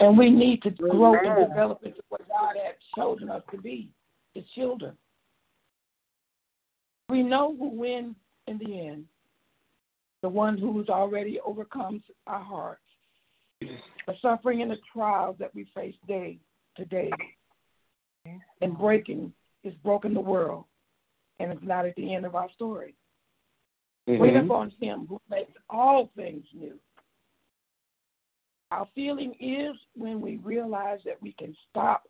And 0.00 0.18
we 0.18 0.30
need 0.30 0.62
to 0.62 0.70
grow 0.70 1.14
and 1.14 1.48
develop 1.48 1.82
into 1.84 2.02
what 2.08 2.28
God 2.28 2.56
has 2.62 2.74
chosen 2.94 3.30
us 3.30 3.42
to 3.50 3.58
be, 3.58 3.90
His 4.34 4.44
children. 4.54 4.96
We 7.08 7.22
know 7.22 7.54
who 7.56 7.68
wins 7.68 8.16
in 8.46 8.58
the 8.58 8.86
end, 8.86 9.04
the 10.22 10.28
one 10.28 10.58
who's 10.58 10.88
already 10.88 11.40
overcomes 11.40 12.02
our 12.26 12.42
hearts. 12.42 12.80
The 13.60 14.14
suffering 14.20 14.62
and 14.62 14.70
the 14.70 14.78
trials 14.92 15.36
that 15.38 15.54
we 15.54 15.64
face 15.74 15.94
day 16.06 16.38
to 16.76 16.84
day 16.84 17.12
and 18.60 18.76
breaking 18.76 19.32
is 19.62 19.74
broken 19.82 20.12
the 20.12 20.20
world, 20.20 20.64
and 21.38 21.50
it's 21.52 21.62
not 21.62 21.86
at 21.86 21.94
the 21.96 22.14
end 22.14 22.26
of 22.26 22.34
our 22.34 22.50
story. 22.50 22.94
Wait 24.06 24.34
Mhm. 24.34 24.44
upon 24.44 24.70
Him 24.70 25.06
who 25.06 25.20
makes 25.30 25.52
all 25.70 26.08
things 26.08 26.46
new. 26.52 26.78
Our 28.74 28.88
feeling 28.92 29.36
is 29.38 29.76
when 29.94 30.20
we 30.20 30.38
realize 30.38 30.98
that 31.04 31.22
we 31.22 31.30
can 31.34 31.54
stop 31.70 32.08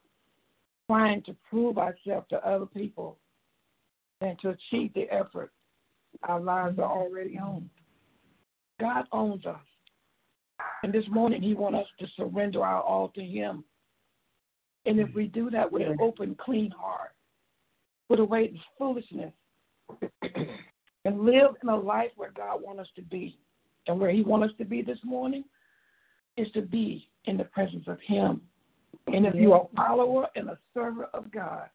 trying 0.89 1.21
to 1.25 1.37
prove 1.51 1.77
ourselves 1.77 2.27
to 2.31 2.47
other 2.47 2.65
people 2.65 3.19
and 4.23 4.39
to 4.39 4.49
achieve 4.49 4.95
the 4.95 5.03
effort 5.13 5.53
Our 6.23 6.41
lives 6.41 6.79
are 6.79 6.91
already 6.91 7.39
owned. 7.39 7.69
God 8.81 9.05
owns 9.13 9.45
us. 9.45 9.61
And 10.83 10.91
this 10.91 11.07
morning, 11.11 11.43
He 11.43 11.53
wants 11.53 11.81
us 11.81 11.87
to 11.99 12.07
surrender 12.17 12.65
our 12.65 12.81
all 12.81 13.09
to 13.11 13.23
Him. 13.23 13.63
And 14.87 14.99
if 14.99 15.15
we 15.15 15.27
do 15.27 15.51
that 15.51 15.71
with 15.71 15.87
an 15.87 15.99
open, 16.01 16.35
clean 16.35 16.71
heart, 16.71 17.13
put 18.09 18.21
away 18.21 18.49
this 18.49 18.61
foolishness, 18.79 19.35
and 21.05 21.21
live 21.21 21.57
in 21.63 21.69
a 21.69 21.77
life 21.77 22.13
where 22.17 22.33
God 22.33 22.63
wants 22.63 22.81
us 22.81 22.89
to 22.97 23.03
be, 23.03 23.39
and 23.87 24.01
where 24.01 24.11
He 24.11 24.23
wants 24.23 24.53
us 24.53 24.57
to 24.57 24.65
be 24.65 24.81
this 24.81 25.01
morning, 25.05 25.45
is 26.37 26.51
to 26.53 26.63
be 26.63 27.09
in 27.25 27.37
the 27.37 27.45
presence 27.45 27.85
of 27.87 28.01
Him. 28.01 28.41
And 29.13 29.27
if 29.27 29.35
you 29.35 29.53
are 29.53 29.69
a 29.73 29.77
follower 29.77 30.29
and 30.37 30.49
a 30.49 30.59
servant 30.73 31.09
of 31.15 31.31
God, 31.31 31.69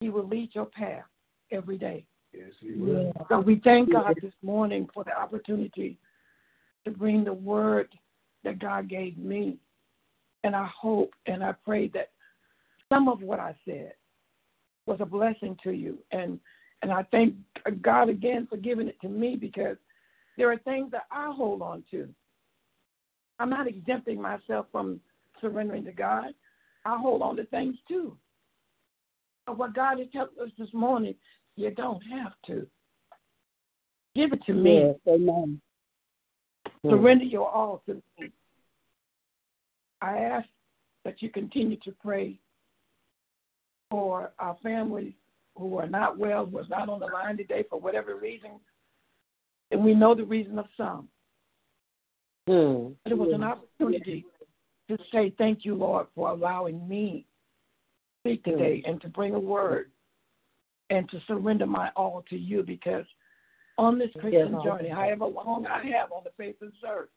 He 0.00 0.08
will 0.08 0.26
lead 0.26 0.54
your 0.54 0.66
path 0.66 1.04
every 1.50 1.78
day. 1.78 2.04
Yes, 2.32 2.52
he 2.60 2.72
will. 2.72 3.12
So 3.28 3.40
we 3.40 3.60
thank 3.64 3.92
God 3.92 4.16
this 4.22 4.32
morning 4.42 4.88
for 4.94 5.04
the 5.04 5.18
opportunity 5.18 5.98
to 6.84 6.90
bring 6.90 7.24
the 7.24 7.32
word 7.32 7.88
that 8.44 8.58
God 8.58 8.88
gave 8.88 9.18
me. 9.18 9.58
And 10.44 10.54
I 10.54 10.66
hope 10.66 11.12
and 11.26 11.42
I 11.42 11.52
pray 11.52 11.88
that 11.88 12.10
some 12.90 13.08
of 13.08 13.20
what 13.22 13.40
I 13.40 13.54
said 13.64 13.94
was 14.86 15.00
a 15.00 15.06
blessing 15.06 15.58
to 15.64 15.72
you. 15.72 15.98
And 16.12 16.38
and 16.82 16.90
I 16.90 17.04
thank 17.10 17.34
God 17.82 18.08
again 18.08 18.46
for 18.48 18.56
giving 18.56 18.88
it 18.88 18.98
to 19.02 19.08
me 19.08 19.36
because 19.36 19.76
there 20.38 20.50
are 20.50 20.56
things 20.58 20.90
that 20.92 21.04
I 21.10 21.30
hold 21.30 21.60
on 21.60 21.84
to. 21.90 22.08
I'm 23.40 23.50
not 23.50 23.66
exempting 23.66 24.20
myself 24.20 24.66
from 24.70 25.00
surrendering 25.40 25.84
to 25.86 25.92
God. 25.92 26.34
I 26.84 26.98
hold 26.98 27.22
on 27.22 27.36
to 27.36 27.44
things 27.46 27.76
too. 27.88 28.16
But 29.46 29.56
what 29.56 29.74
God 29.74 29.98
has 29.98 30.08
helped 30.12 30.38
us 30.38 30.50
this 30.58 30.72
morning, 30.74 31.14
you 31.56 31.70
don't 31.70 32.02
have 32.02 32.34
to. 32.46 32.66
Give 34.14 34.32
it 34.34 34.44
to 34.44 34.52
me. 34.52 34.80
Yes, 34.80 34.96
amen. 35.08 35.60
Surrender 36.86 37.24
your 37.24 37.48
all 37.48 37.82
to 37.86 37.94
me. 37.94 38.30
I 40.02 40.18
ask 40.18 40.48
that 41.04 41.22
you 41.22 41.30
continue 41.30 41.78
to 41.84 41.92
pray 42.02 42.38
for 43.90 44.32
our 44.38 44.56
families 44.62 45.14
who 45.56 45.78
are 45.78 45.86
not 45.86 46.18
well, 46.18 46.44
who 46.44 46.58
are 46.58 46.68
not 46.68 46.90
on 46.90 47.00
the 47.00 47.06
line 47.06 47.38
today 47.38 47.64
for 47.68 47.80
whatever 47.80 48.16
reason. 48.16 48.50
And 49.70 49.82
we 49.82 49.94
know 49.94 50.14
the 50.14 50.24
reason 50.24 50.58
of 50.58 50.66
some. 50.76 51.08
Mm. 52.48 52.94
It 53.06 53.16
was 53.16 53.32
an 53.32 53.44
opportunity 53.44 54.26
to 54.88 54.98
say 55.12 55.32
thank 55.38 55.64
you, 55.64 55.74
Lord, 55.74 56.06
for 56.14 56.30
allowing 56.30 56.88
me 56.88 57.26
to 58.24 58.30
speak 58.30 58.44
today 58.44 58.82
and 58.86 59.00
to 59.02 59.08
bring 59.08 59.34
a 59.34 59.40
word 59.40 59.90
and 60.90 61.08
to 61.10 61.20
surrender 61.26 61.66
my 61.66 61.90
all 61.96 62.24
to 62.28 62.36
you 62.36 62.62
because 62.62 63.06
on 63.78 63.98
this 63.98 64.10
Christian 64.18 64.54
Yes. 64.54 64.62
journey, 64.62 64.88
however 64.88 65.26
long 65.26 65.66
I 65.66 65.84
have 65.86 66.12
on 66.12 66.24
the 66.24 66.30
face 66.30 66.56
of 66.60 66.72
this 66.72 66.80
earth, 66.86 67.08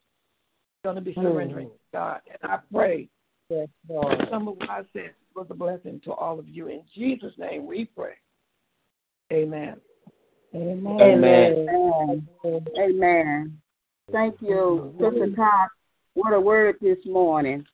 I'm 0.84 0.94
going 0.94 0.96
to 0.96 1.02
be 1.02 1.14
surrendering 1.14 1.70
to 1.70 1.78
God. 1.92 2.22
And 2.28 2.52
I 2.52 2.60
pray 2.72 3.10
Yes, 3.50 3.68
that 3.88 3.94
Lord. 3.94 4.28
some 4.30 4.48
of 4.48 4.58
what 4.58 4.70
I 4.70 4.84
said 4.94 5.14
was 5.36 5.48
a 5.50 5.54
blessing 5.54 6.00
to 6.02 6.14
all 6.14 6.40
of 6.40 6.48
you. 6.48 6.68
In 6.68 6.84
Jesus' 6.94 7.38
name 7.38 7.66
we 7.66 7.86
pray. 7.86 8.14
Amen. 9.32 9.82
Amen. 10.54 11.02
Amen. 11.02 12.28
Amen. 12.44 12.68
Amen. 12.78 13.62
Thank 14.12 14.36
you, 14.42 14.94
Sister 15.00 15.30
Todd. 15.36 15.70
What 16.14 16.34
a 16.34 16.40
word 16.40 16.76
this 16.82 17.04
morning. 17.06 17.66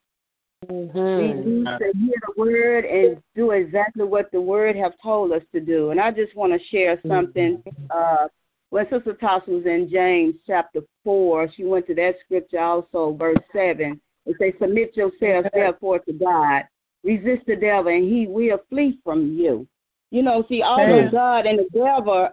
We 0.67 0.75
Mhm. 0.75 1.45
need 1.45 1.65
to 1.65 1.91
hear 1.97 2.15
the 2.27 2.33
word 2.37 2.85
and 2.85 3.21
do 3.35 3.51
exactly 3.51 4.03
what 4.03 4.31
the 4.31 4.41
word 4.41 4.75
have 4.75 4.97
told 5.01 5.31
us 5.31 5.43
to 5.53 5.59
do. 5.59 5.91
And 5.91 5.99
I 5.99 6.11
just 6.11 6.35
want 6.35 6.53
to 6.53 6.59
share 6.59 6.99
something. 7.07 7.63
Uh, 7.89 8.27
when 8.69 8.87
Sister 8.89 9.13
Todd 9.13 9.47
was 9.47 9.65
in 9.65 9.89
James 9.89 10.35
chapter 10.45 10.81
four, 11.03 11.49
she 11.49 11.65
went 11.65 11.87
to 11.87 11.95
that 11.95 12.19
scripture 12.19 12.59
also, 12.59 13.13
verse 13.13 13.39
seven. 13.51 13.99
It 14.25 14.37
says, 14.37 14.53
"Submit 14.59 14.95
yourselves 14.95 15.49
therefore 15.53 15.99
to 15.99 16.13
God, 16.13 16.67
resist 17.03 17.45
the 17.47 17.55
devil, 17.55 17.91
and 17.91 18.03
he 18.03 18.27
will 18.27 18.59
flee 18.69 18.99
from 19.03 19.33
you." 19.33 19.67
You 20.11 20.23
know, 20.23 20.43
see, 20.43 20.61
although. 20.61 21.09
God 21.09 21.45
and 21.45 21.59
the 21.59 21.69
devil 21.73 22.29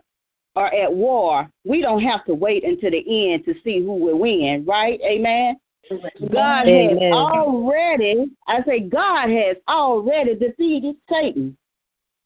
are 0.57 0.73
at 0.75 0.93
war, 0.93 1.49
we 1.65 1.83
don't 1.83 2.03
have 2.03 2.25
to 2.25 2.35
wait 2.35 2.65
until 2.65 2.91
the 2.91 3.33
end 3.33 3.45
to 3.45 3.55
see 3.63 3.81
who 3.81 3.95
will 3.95 4.19
win, 4.19 4.65
right? 4.67 5.01
Amen. 5.03 5.57
God 6.33 6.67
Amen. 6.67 6.99
has 6.99 7.13
already, 7.13 8.31
I 8.49 8.63
say, 8.65 8.81
God 8.81 9.29
has 9.29 9.57
already 9.69 10.35
defeated 10.35 10.97
Satan. 11.09 11.57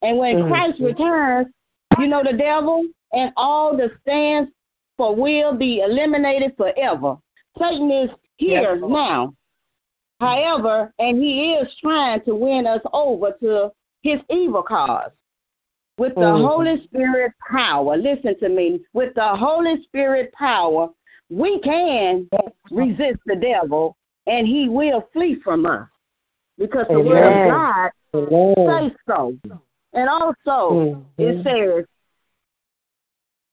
And 0.01 0.17
when 0.17 0.37
Mhm. 0.37 0.47
Christ 0.47 0.79
returns, 0.79 1.47
you 1.99 2.07
know, 2.07 2.23
the 2.23 2.33
devil 2.33 2.85
and 3.13 3.31
all 3.37 3.75
the 3.75 3.91
stands 4.01 4.51
for 4.97 5.13
will 5.13 5.53
be 5.53 5.81
eliminated 5.81 6.55
forever. 6.57 7.17
Satan 7.59 7.91
is 7.91 8.09
here 8.37 8.75
Yes, 8.75 8.89
now. 8.89 9.33
However, 10.19 10.93
and 10.99 11.21
he 11.21 11.53
is 11.55 11.75
trying 11.75 12.21
to 12.21 12.35
win 12.35 12.65
us 12.65 12.81
over 12.93 13.31
to 13.41 13.71
his 14.03 14.21
evil 14.29 14.63
cause. 14.63 15.11
With 16.01 16.15
the 16.15 16.21
Mhm. 16.21 16.47
Holy 16.47 16.81
Spirit 16.85 17.31
power, 17.47 17.95
listen 17.95 18.35
to 18.39 18.49
me, 18.49 18.83
with 18.91 19.13
the 19.13 19.35
Holy 19.35 19.83
Spirit 19.83 20.33
power, 20.33 20.89
we 21.29 21.59
can 21.59 22.27
resist 22.71 23.19
the 23.27 23.35
devil 23.35 23.95
and 24.25 24.47
he 24.47 24.67
will 24.67 25.01
flee 25.13 25.35
from 25.35 25.67
us. 25.67 25.87
Because 26.57 26.87
the 26.87 26.99
word 26.99 27.23
of 27.23 27.51
God 27.51 27.91
Amen. 28.15 28.55
says 28.67 28.91
so. 29.07 29.37
And 29.93 30.09
also, 30.09 31.03
it 31.19 31.35
Mhm. 31.37 31.43
says 31.43 31.85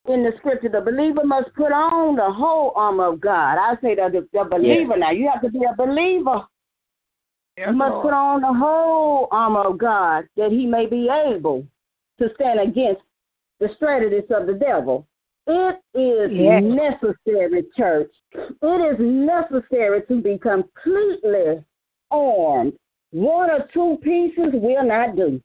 in 0.06 0.22
the 0.22 0.32
scripture, 0.38 0.70
the 0.70 0.80
believer 0.80 1.24
must 1.24 1.52
put 1.52 1.70
on 1.70 2.16
the 2.16 2.32
whole 2.32 2.72
armor 2.74 3.08
of 3.12 3.20
God. 3.20 3.58
I 3.58 3.76
say 3.82 3.94
that 3.96 4.12
the, 4.12 4.26
the 4.32 4.44
believer 4.44 4.96
now, 4.96 5.10
you 5.10 5.28
have 5.28 5.42
to 5.42 5.50
be 5.50 5.64
a 5.64 5.74
believer. 5.74 6.46
Yes, 7.58 7.68
You 7.68 7.74
must 7.74 7.92
Lord. 7.92 8.04
put 8.04 8.14
on 8.14 8.40
the 8.40 8.54
whole 8.54 9.28
armor 9.32 9.64
of 9.64 9.76
God 9.76 10.26
that 10.36 10.50
he 10.50 10.64
may 10.64 10.86
be 10.86 11.10
able 11.10 11.66
to 12.18 12.30
stand 12.34 12.60
against 12.60 13.02
the 13.60 13.68
strategies 13.76 14.30
of 14.30 14.46
the 14.46 14.54
devil. 14.54 15.06
It 15.46 15.80
is 15.94 16.30
Yes. 16.32 16.62
necessary, 16.62 17.64
church. 17.76 18.12
It 18.34 18.80
is 18.92 18.98
necessary 18.98 20.02
to 20.02 20.20
be 20.20 20.38
completely 20.38 21.64
armed. 22.10 22.74
One 23.12 23.50
or 23.50 23.66
two 23.72 23.98
pieces 24.02 24.52
will 24.52 24.84
not 24.84 25.16
do. 25.16 25.40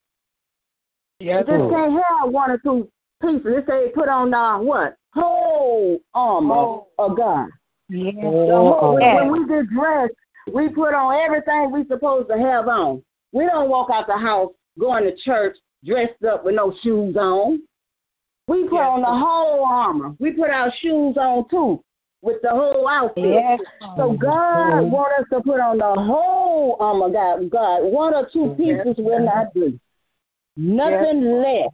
Yes, 1.19 1.45
You 1.47 1.57
just 1.57 1.69
can't 1.69 2.03
have 2.03 2.29
one 2.31 2.51
or 2.51 2.57
two 2.57 2.89
pieces. 3.21 3.45
It 3.45 3.65
say 3.67 3.89
put 3.95 4.09
on 4.09 4.31
the 4.31 4.57
what? 4.65 4.97
Whole 5.13 5.99
armor 6.13 6.53
Whole. 6.53 6.89
of 6.97 7.15
God. 7.15 7.49
Yes. 7.87 8.15
Oh, 8.25 8.93
when, 8.93 9.01
Yes. 9.01 9.15
when 9.15 9.31
we 9.31 9.47
get 9.47 9.67
dressed, 9.69 10.13
we 10.51 10.67
put 10.69 10.93
on 10.93 11.13
everything 11.15 11.71
we 11.71 11.85
supposed 11.85 12.27
to 12.29 12.37
have 12.37 12.67
on. 12.67 13.01
We 13.31 13.45
don't 13.45 13.69
walk 13.69 13.89
out 13.89 14.07
the 14.07 14.17
house 14.17 14.51
going 14.77 15.03
to 15.05 15.15
church 15.15 15.57
dressed 15.85 16.23
up 16.23 16.45
with 16.45 16.55
no 16.55 16.73
shoes 16.81 17.15
on. 17.17 17.61
We 18.47 18.63
put 18.63 18.73
Yes. 18.73 18.89
on 18.89 19.01
the 19.01 19.07
whole 19.07 19.65
armor. 19.65 20.15
We 20.19 20.31
put 20.31 20.49
our 20.49 20.71
shoes 20.71 21.17
on 21.17 21.47
too 21.49 21.83
with 22.21 22.41
the 22.41 22.49
whole 22.49 22.87
outfit. 22.87 23.25
Yes. 23.25 23.59
So 23.97 24.13
God 24.13 24.83
Mhm. 24.83 24.89
want 24.89 25.13
us 25.13 25.25
to 25.31 25.41
put 25.41 25.59
on 25.59 25.77
the 25.77 25.93
whole 25.93 26.77
armor. 26.79 27.09
God, 27.09 27.49
God, 27.49 27.83
one 27.83 28.13
or 28.13 28.25
two 28.25 28.55
Yes. 28.57 28.83
pieces 28.85 29.03
will 29.03 29.19
not 29.19 29.53
do. 29.53 29.79
Nothing 30.55 31.41
less. 31.41 31.69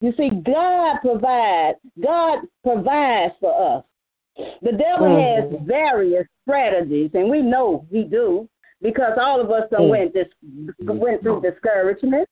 You 0.00 0.12
see, 0.12 0.28
God 0.30 0.98
provides. 1.00 1.78
God 1.98 2.40
provides 2.62 3.34
for 3.40 3.54
us. 3.54 3.84
The 4.60 4.72
devil 4.72 5.08
Mhm. 5.08 5.20
has 5.20 5.60
various 5.62 6.26
strategies, 6.42 7.10
and 7.14 7.30
we 7.30 7.40
know 7.40 7.86
he 7.90 8.04
do 8.04 8.48
because 8.82 9.16
all 9.18 9.40
of 9.40 9.50
us 9.50 9.68
done 9.70 9.84
Mhm. 9.84 9.90
went 9.90 10.12
this 10.14 10.28
went 10.84 11.22
through 11.22 11.40
discouragement, 11.40 12.28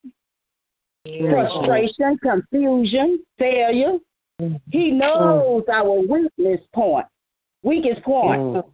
frustration, 1.05 2.19
confusion, 2.19 3.23
failure. 3.39 3.99
He 4.71 4.91
knows 4.91 5.65
our 5.73 6.01
weakness 6.01 6.61
point, 6.73 7.07
weakest 7.63 8.03
point. 8.03 8.41
Mhm. 8.41 8.65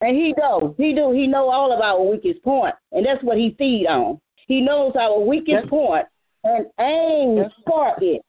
And 0.00 0.16
he 0.16 0.34
do. 0.34 0.74
He 0.78 0.94
do. 0.94 1.10
He 1.10 1.26
know 1.26 1.48
all 1.48 1.72
of 1.72 1.80
our 1.80 2.02
weakest 2.02 2.42
point, 2.42 2.74
and 2.92 3.04
that's 3.04 3.22
what 3.22 3.38
he 3.38 3.50
feed 3.58 3.86
on. 3.86 4.20
He 4.46 4.60
knows 4.60 4.94
our 4.96 5.18
weakest 5.18 5.68
point 5.68 6.06
and 6.44 6.66
aims 6.78 7.52
for 7.66 7.94
it. 8.00 8.22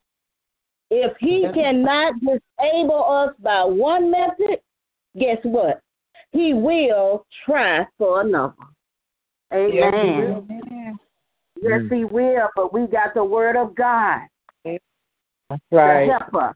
If 0.90 1.16
he 1.18 1.48
cannot 1.54 2.14
disable 2.22 3.04
us 3.06 3.36
by 3.40 3.64
one 3.66 4.10
method, 4.10 4.62
guess 5.18 5.44
what? 5.44 5.82
He 6.32 6.54
will 6.54 7.26
try 7.46 7.86
for 7.98 8.22
another. 8.22 8.54
Amen. 9.54 10.57
Yes, 11.62 11.82
he 11.90 12.04
will. 12.06 12.08
He 12.08 12.36
will. 12.36 12.50
But 12.56 12.74
we 12.74 12.88
got 12.88 13.14
the 13.14 13.24
word 13.24 13.56
of 13.56 13.76
God 13.76 14.22
That's 14.66 15.62
to 15.72 15.76
right. 15.76 16.10
help 16.10 16.36
us. 16.36 16.56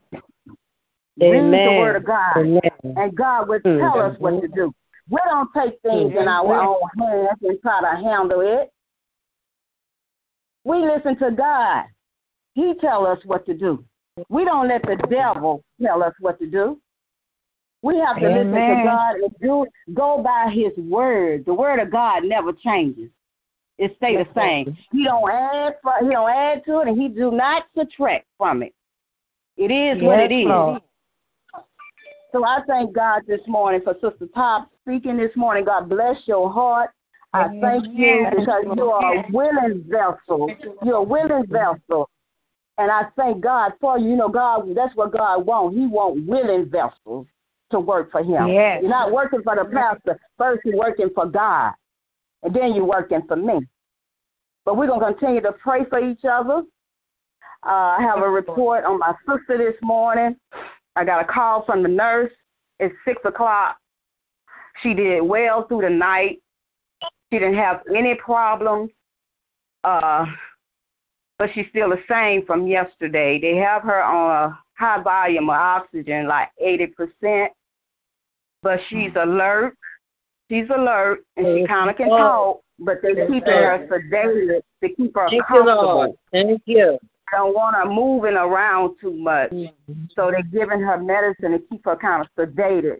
Read 1.20 1.64
the 1.64 1.74
word 1.78 1.96
of 1.96 2.04
God. 2.04 2.36
Amen. 2.36 2.60
and 2.84 3.14
God 3.14 3.48
will 3.48 3.60
Mm. 3.60 3.80
tell 3.80 4.00
us 4.00 4.18
what 4.18 4.40
to 4.40 4.48
do. 4.48 4.74
We 5.08 5.18
don't 5.24 5.48
take 5.54 5.80
things 5.82 6.12
in 6.14 6.28
our 6.28 6.62
own 6.62 6.80
hands 6.98 7.38
and 7.42 7.60
try 7.62 7.80
to 7.80 7.96
handle 7.96 8.40
it. 8.40 8.70
We 10.64 10.78
listen 10.78 11.16
to 11.18 11.30
God. 11.30 11.86
He 12.54 12.74
tell 12.74 13.06
us 13.06 13.18
what 13.24 13.46
to 13.46 13.54
do. 13.54 13.84
We 14.28 14.44
don't 14.44 14.68
let 14.68 14.82
the 14.82 14.96
devil 14.96 15.62
tell 15.82 16.02
us 16.02 16.14
what 16.20 16.38
to 16.40 16.46
do. 16.46 16.80
We 17.82 17.98
have 17.98 18.16
to 18.20 18.28
listen 18.28 18.52
to 18.52 18.82
God 18.84 19.14
and 19.16 19.34
do 19.40 19.66
go 19.94 20.22
by 20.22 20.50
His 20.50 20.76
word. 20.76 21.44
The 21.46 21.54
word 21.54 21.80
of 21.80 21.90
God 21.90 22.24
never 22.24 22.52
changes. 22.52 23.10
It 23.78 23.94
stay 23.96 24.16
the 24.16 24.26
same. 24.36 24.76
He 24.92 25.04
don't 25.04 25.30
add 25.30 25.76
for, 25.82 25.94
he 26.00 26.10
don't 26.10 26.30
add 26.30 26.64
to 26.66 26.80
it, 26.80 26.88
and 26.88 27.00
he 27.00 27.08
do 27.08 27.30
not 27.30 27.64
subtract 27.76 28.26
from 28.38 28.62
it. 28.62 28.74
It 29.56 29.70
is 29.70 30.02
what 30.02 30.20
it 30.20 30.32
is. 30.32 30.46
Lord. 30.46 30.82
So 32.32 32.46
I 32.46 32.62
thank 32.66 32.94
God 32.94 33.22
this 33.26 33.40
morning 33.46 33.82
for 33.82 33.94
Sister 33.94 34.26
Todd 34.34 34.66
speaking 34.82 35.16
this 35.16 35.34
morning. 35.36 35.64
God 35.64 35.88
bless 35.88 36.16
your 36.26 36.50
heart. 36.50 36.90
I 37.34 37.48
thank 37.60 37.86
you 37.86 38.26
because 38.30 38.64
you 38.76 38.90
are 38.90 39.16
a 39.16 39.24
willing 39.30 39.84
vessel. 39.88 40.50
You're 40.82 40.96
a 40.96 41.02
willing 41.02 41.46
vessel. 41.46 42.08
And 42.78 42.90
I 42.90 43.04
thank 43.16 43.42
God 43.42 43.72
for 43.80 43.98
you. 43.98 44.10
You 44.10 44.16
know, 44.16 44.28
God, 44.28 44.66
that's 44.74 44.94
what 44.96 45.12
God 45.12 45.46
wants. 45.46 45.76
He 45.76 45.86
wants 45.86 46.26
willing 46.26 46.68
vessels 46.70 47.26
to 47.70 47.80
work 47.80 48.10
for 48.10 48.22
him. 48.22 48.48
Yes. 48.48 48.80
You're 48.82 48.90
not 48.90 49.12
working 49.12 49.42
for 49.42 49.56
the 49.56 49.64
pastor. 49.64 50.18
First, 50.38 50.62
you're 50.64 50.76
working 50.76 51.10
for 51.14 51.26
God. 51.26 51.72
And 52.42 52.54
then 52.54 52.74
you're 52.74 52.84
working 52.84 53.22
for 53.26 53.36
me. 53.36 53.60
But 54.64 54.76
we're 54.76 54.86
going 54.86 55.00
to 55.00 55.06
continue 55.06 55.40
to 55.40 55.52
pray 55.52 55.84
for 55.84 55.98
each 55.98 56.24
other. 56.24 56.62
Uh, 57.64 57.96
I 57.98 57.98
have 58.00 58.22
a 58.22 58.28
report 58.28 58.84
on 58.84 58.98
my 58.98 59.14
sister 59.28 59.58
this 59.58 59.76
morning. 59.82 60.36
I 60.96 61.04
got 61.04 61.22
a 61.22 61.24
call 61.24 61.64
from 61.64 61.82
the 61.82 61.88
nurse. 61.88 62.32
It's 62.80 62.94
6 63.04 63.22
o'clock. 63.24 63.76
She 64.82 64.94
did 64.94 65.22
well 65.22 65.66
through 65.66 65.82
the 65.82 65.90
night. 65.90 66.40
She 67.30 67.38
didn't 67.38 67.54
have 67.54 67.82
any 67.94 68.14
problems. 68.14 68.90
Uh, 69.84 70.26
but 71.38 71.50
she's 71.54 71.66
still 71.70 71.90
the 71.90 72.02
same 72.08 72.44
from 72.46 72.66
yesterday. 72.66 73.40
They 73.40 73.56
have 73.56 73.82
her 73.82 74.02
on 74.02 74.50
a 74.50 74.58
high 74.74 75.02
volume 75.02 75.50
of 75.50 75.56
oxygen, 75.56 76.26
like 76.26 76.48
80%. 76.64 77.48
But 78.62 78.80
she's 78.88 79.10
alert. 79.16 79.76
She's 80.52 80.68
alert, 80.68 81.24
and 81.38 81.46
she 81.46 81.66
kind 81.66 81.88
of 81.88 81.96
can 81.96 82.10
talk, 82.10 82.60
but 82.78 82.98
they're 83.00 83.26
keeping 83.26 83.42
her 83.42 83.88
sedated 83.90 84.60
to 84.82 84.88
keep 84.94 85.14
her 85.14 85.28
Thank 85.30 85.32
you, 85.32 85.42
comfortable. 85.44 85.82
Lord. 85.82 86.10
Thank 86.30 86.60
you. 86.66 86.98
They 87.00 87.38
don't 87.38 87.54
want 87.54 87.74
her 87.74 87.86
moving 87.86 88.34
around 88.34 88.96
too 89.00 89.14
much. 89.14 89.50
Mm-hmm. 89.50 90.04
So 90.10 90.30
they're 90.30 90.42
giving 90.42 90.80
her 90.80 90.98
medicine 90.98 91.52
to 91.52 91.58
keep 91.70 91.86
her 91.86 91.96
kind 91.96 92.20
of 92.22 92.28
sedated. 92.36 92.98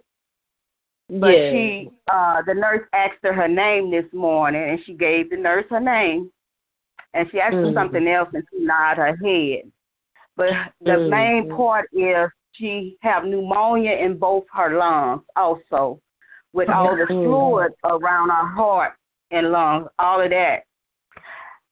But 1.10 1.34
she, 1.50 1.90
uh, 2.10 2.40
the 2.46 2.54
nurse 2.54 2.88
asked 2.94 3.18
her 3.22 3.34
her 3.34 3.48
name 3.48 3.90
this 3.90 4.10
morning, 4.14 4.70
and 4.70 4.80
she 4.86 4.94
gave 4.94 5.28
the 5.28 5.36
nurse 5.36 5.66
her 5.68 5.80
name. 5.80 6.32
And 7.12 7.30
she 7.30 7.38
asked 7.38 7.56
her 7.56 7.66
Mhm. 7.66 7.74
something 7.74 8.08
else, 8.08 8.30
and 8.32 8.46
she 8.50 8.64
nodded 8.64 9.02
her 9.02 9.16
head. 9.16 9.70
But 10.36 10.54
the 10.80 10.92
Mhm. 10.92 11.08
main 11.10 11.50
part 11.50 11.90
is 11.92 12.30
she 12.52 12.96
have 13.02 13.26
pneumonia 13.26 13.92
in 13.92 14.16
both 14.16 14.46
her 14.54 14.70
lungs, 14.78 15.22
also, 15.36 16.00
with 16.52 16.68
all 16.68 16.96
the 16.96 17.06
fluid 17.06 17.72
around 17.84 18.28
her 18.30 18.46
heart 18.46 18.92
and 19.30 19.50
lungs, 19.50 19.88
all 19.98 20.20
of 20.20 20.30
that. 20.30 20.64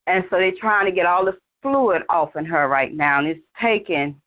And 0.07 0.25
so 0.31 0.39
they're 0.39 0.53
trying 0.53 0.87
to 0.87 0.93
get 0.93 1.07
all 1.07 1.25
the 1.25 1.37
fluid 1.63 2.03
off 2.09 2.37
in 2.37 2.45
her 2.47 2.69
right 2.69 2.93
now, 2.95 3.19
and 3.19 3.29
it's 3.29 3.41
taking 3.61 4.21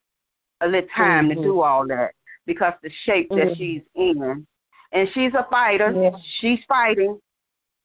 a 0.62 0.68
little 0.68 0.90
time 0.96 1.30
to 1.30 1.36
Mhm. 1.36 1.44
do 1.44 1.62
all 1.62 1.86
that 1.88 2.14
because 2.46 2.74
the 2.82 2.90
shape 2.90 3.30
that 3.30 3.50
Mhm. 3.50 3.58
she's 3.58 3.82
in. 3.96 4.48
And 4.92 5.10
she's 5.10 5.34
a 5.34 5.44
fighter. 5.50 5.92
Yes. 5.92 6.22
She's 6.40 6.64
fighting. 6.66 7.20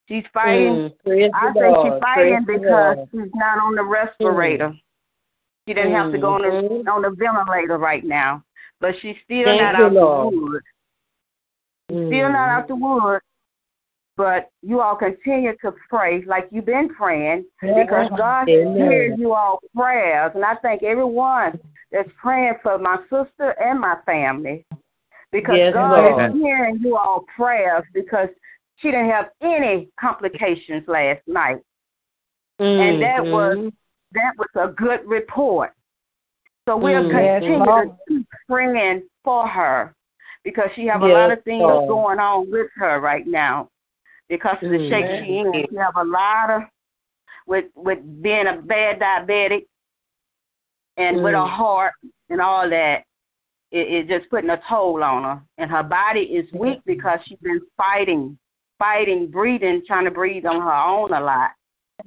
She's 0.09 0.27
fighting. 0.29 0.91
Mm, 1.07 1.31
I 1.35 1.53
think 1.53 1.77
she's 1.83 2.01
fighting 2.01 2.45
Praise 2.45 2.61
because 2.61 3.09
she's 3.11 3.35
not 3.35 3.59
on 3.59 3.75
the 3.75 3.85
respirator. 3.85 4.75
She 5.67 5.75
didn't 5.75 5.93
have 5.93 6.13
to 6.13 6.19
go 6.19 6.35
on 6.35 6.43
the 6.43 6.49
Mhm. 6.49 6.89
on 6.89 7.03
the 7.03 7.11
ventilator 7.11 7.79
right 7.79 8.05
now, 8.05 8.43
but 8.81 8.97
she's 8.97 9.19
still 9.25 9.45
Thank 9.45 9.61
not 9.61 9.75
out 9.75 9.87
of 9.87 9.95
the 9.95 10.37
woods. 10.37 10.67
Still 11.91 12.33
not 12.33 12.49
out 12.49 12.69
the 12.69 12.77
woods. 12.77 13.25
But 14.17 14.51
you 14.63 14.81
all 14.81 14.97
continue 14.97 15.55
to 15.63 15.73
pray 15.89 16.25
like 16.25 16.49
you've 16.51 16.67
been 16.67 16.89
praying 16.89 17.45
because 17.63 18.11
God 18.17 18.49
Amen. 18.49 18.77
hears 18.77 19.19
you 19.19 19.33
all 19.33 19.61
prayers, 19.77 20.33
and 20.35 20.45
I 20.45 20.57
thank 20.57 20.83
everyone 20.83 21.61
that's 21.93 22.09
praying 22.21 22.55
for 22.63 22.79
my 22.79 22.97
sister 23.03 23.51
and 23.63 23.79
my 23.79 23.97
family 24.05 24.67
because 25.31 25.57
Yes, 25.57 25.73
God 25.73 26.05
Lord. 26.05 26.31
is 26.35 26.37
hearing 26.43 26.81
you 26.81 26.97
all 26.97 27.25
prayers 27.37 27.85
because 27.95 28.29
she 28.77 28.91
didn't 28.91 29.11
have 29.11 29.31
any 29.41 29.89
complications 30.01 30.83
last 30.89 31.21
night. 31.29 31.59
And 32.59 33.01
that 33.01 33.25
was 33.25 33.71
that 34.13 34.33
was 34.37 34.49
a 34.57 34.73
good 34.73 35.07
report. 35.07 35.73
So 36.69 36.77
we'll 36.77 37.03
Mm. 37.05 37.23
Yes, 37.23 37.41
continue 37.43 37.65
Lord. 37.65 37.89
to 37.89 37.97
keep 38.09 38.27
praying 38.49 39.03
for 39.23 39.47
her 39.47 39.95
because 40.49 40.71
she 40.75 40.87
have 40.87 41.03
a 41.03 41.07
Yes, 41.07 41.15
lot 41.15 41.31
of 41.31 41.45
things 41.45 41.61
Lord. 41.61 41.89
going 41.89 42.19
on 42.19 42.51
with 42.51 42.69
her 42.77 43.01
right 43.01 43.27
now 43.27 43.69
because 44.31 44.57
of 44.63 44.71
the 44.71 44.79
Mm. 44.79 44.89
shape 44.89 45.07
she 45.27 45.39
in. 45.41 45.67
She 45.69 45.77
have 45.77 45.97
a 45.97 46.05
lot 46.05 46.49
of 46.51 46.63
with 47.47 47.67
with 47.75 47.99
being 48.23 48.47
a 48.47 48.57
bad 48.63 48.99
diabetic 48.99 49.67
and 50.97 51.23
with 51.23 51.35
her 51.35 51.41
Mm. 51.41 51.51
heart 51.51 51.93
and 52.31 52.41
all 52.41 52.69
that. 52.71 53.05
It, 53.71 53.89
it 53.89 54.09
just 54.09 54.31
putting 54.31 54.49
a 54.49 54.61
toll 54.67 55.05
on 55.05 55.25
her, 55.25 55.43
and 55.59 55.71
her 55.71 55.83
body 55.83 56.23
is 56.23 56.51
weak 56.55 56.81
because 56.87 57.21
she's 57.27 57.39
been 57.41 57.61
fighting, 57.77 58.39
fighting, 58.79 59.31
breathing, 59.31 59.83
trying 59.87 60.07
to 60.07 60.11
breathe 60.11 60.47
on 60.47 60.63
her 60.63 60.73
own 60.73 61.13
a 61.13 61.21
lot, 61.21 61.51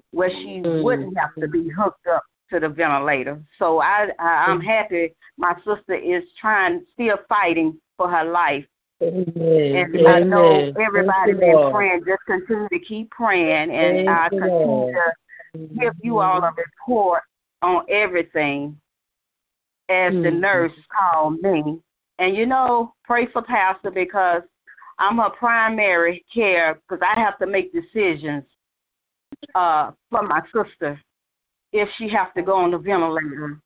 where 0.09 0.31
she 0.31 0.61
Mm. 0.61 0.81
wouldn't 0.81 1.15
have 1.15 1.35
to 1.39 1.47
be 1.47 1.69
hooked 1.69 2.07
up 2.07 2.23
to 2.49 2.59
the 2.59 2.69
ventilator. 2.69 3.39
So 3.59 3.79
I, 3.81 4.09
I 4.17 4.45
I'm 4.49 4.59
happy 4.61 5.13
my 5.37 5.55
sister 5.63 5.93
is 5.93 6.23
trying, 6.39 6.83
still 6.93 7.17
fighting 7.29 7.79
for 8.01 8.09
her 8.09 8.23
life, 8.23 8.65
Amen. 9.03 9.27
and 9.35 10.07
I 10.07 10.19
know 10.21 10.73
everybody 10.79 11.33
been 11.33 11.53
Lord. 11.53 11.71
praying. 11.73 12.03
Just 12.07 12.21
continue 12.25 12.67
to 12.69 12.79
keep 12.79 13.11
praying, 13.11 13.69
and 13.69 13.97
Thank 13.97 14.09
I 14.09 14.29
continue 14.29 14.91
to 14.91 15.59
give 15.79 15.93
you 16.01 16.19
all 16.19 16.43
a 16.43 16.51
report 16.57 17.21
on 17.61 17.85
everything 17.89 18.75
as 19.89 20.13
the 20.13 20.31
Mhm. 20.31 20.39
nurse 20.39 20.73
called 20.89 21.41
me. 21.43 21.79
And 22.17 22.35
you 22.35 22.47
know, 22.47 22.95
pray 23.03 23.27
for 23.27 23.43
Pastor 23.43 23.91
because 23.91 24.41
I'm 24.97 25.19
her 25.19 25.29
primary 25.29 26.25
care 26.33 26.75
because 26.75 27.03
I 27.03 27.19
have 27.19 27.37
to 27.37 27.45
make 27.45 27.71
decisions 27.71 28.45
uh, 29.53 29.91
for 30.09 30.23
my 30.23 30.41
sister 30.51 30.99
if 31.71 31.89
she 31.97 32.07
has 32.09 32.29
to 32.35 32.41
go 32.41 32.55
on 32.55 32.71
the 32.71 32.77
ventilator. 32.79 33.59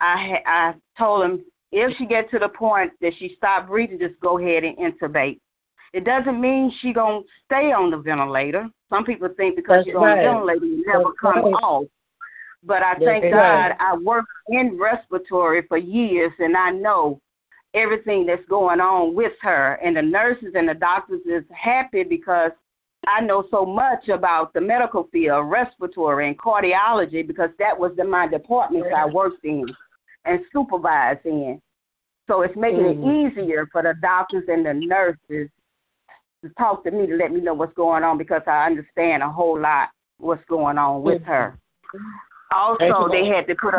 I 0.00 0.16
ha- 0.16 0.42
I 0.46 0.74
told 0.98 1.24
him 1.24 1.44
if 1.72 1.96
she 1.96 2.06
get 2.06 2.30
to 2.30 2.38
the 2.38 2.48
point 2.48 2.92
that 3.00 3.14
she 3.18 3.34
stop 3.36 3.66
breathing, 3.66 3.98
just 3.98 4.20
go 4.20 4.38
ahead 4.38 4.62
and 4.62 4.76
intubate. 4.76 5.40
It 5.92 6.04
doesn't 6.04 6.40
mean 6.40 6.72
she 6.80 6.92
gonna 6.92 7.22
stay 7.44 7.72
on 7.72 7.90
the 7.90 7.98
ventilator. 7.98 8.68
Some 8.88 9.04
people 9.04 9.28
think 9.36 9.56
because 9.56 9.78
That's 9.78 9.88
you're 9.88 9.98
on 9.98 10.16
the 10.16 10.22
ventilator, 10.22 10.64
you 10.66 10.84
never 10.86 11.04
That's 11.04 11.18
come 11.20 11.44
right. 11.44 11.54
off. 11.62 11.84
But 12.62 12.82
I 12.82 12.92
That's 12.94 13.04
thank 13.04 13.24
right. 13.24 13.32
God 13.32 13.76
I 13.80 13.96
worked 13.96 14.28
in 14.48 14.78
respiratory 14.78 15.62
for 15.66 15.78
years, 15.78 16.32
and 16.38 16.56
I 16.56 16.70
know 16.70 17.20
everything 17.74 18.26
that's 18.26 18.44
going 18.46 18.80
on 18.80 19.14
with 19.14 19.32
her. 19.40 19.74
And 19.82 19.96
the 19.96 20.02
nurses 20.02 20.52
and 20.54 20.68
the 20.68 20.74
doctors 20.74 21.22
is 21.24 21.44
happy 21.50 22.04
because 22.04 22.52
I 23.06 23.20
know 23.20 23.46
so 23.50 23.64
much 23.66 24.08
about 24.08 24.52
the 24.52 24.60
medical 24.60 25.08
field, 25.10 25.50
respiratory 25.50 26.28
and 26.28 26.38
cardiology, 26.38 27.26
because 27.26 27.50
that 27.58 27.78
was 27.78 27.92
the 27.96 28.04
my 28.04 28.28
departments 28.28 28.88
I 28.94 29.06
worked 29.06 29.44
in 29.44 29.66
and 30.24 30.40
supervise 30.52 31.18
in. 31.24 31.60
So 32.28 32.42
it's 32.42 32.56
making 32.56 32.84
Mhm. 32.84 33.04
it 33.04 33.38
easier 33.38 33.66
for 33.66 33.82
the 33.82 33.94
doctors 33.94 34.48
and 34.48 34.64
the 34.64 34.74
nurses 34.74 35.50
to 36.42 36.48
talk 36.58 36.84
to 36.84 36.90
me 36.90 37.06
to 37.06 37.14
let 37.16 37.32
me 37.32 37.40
know 37.40 37.54
what's 37.54 37.74
going 37.74 38.04
on 38.04 38.18
because 38.18 38.42
I 38.46 38.66
understand 38.66 39.22
a 39.22 39.28
whole 39.28 39.58
lot 39.58 39.90
what's 40.18 40.44
going 40.44 40.78
on 40.78 41.02
with 41.02 41.22
her. 41.24 41.58
Also, 42.52 43.08
they 43.08 43.26
had 43.26 43.46
to 43.48 43.54
put 43.54 43.74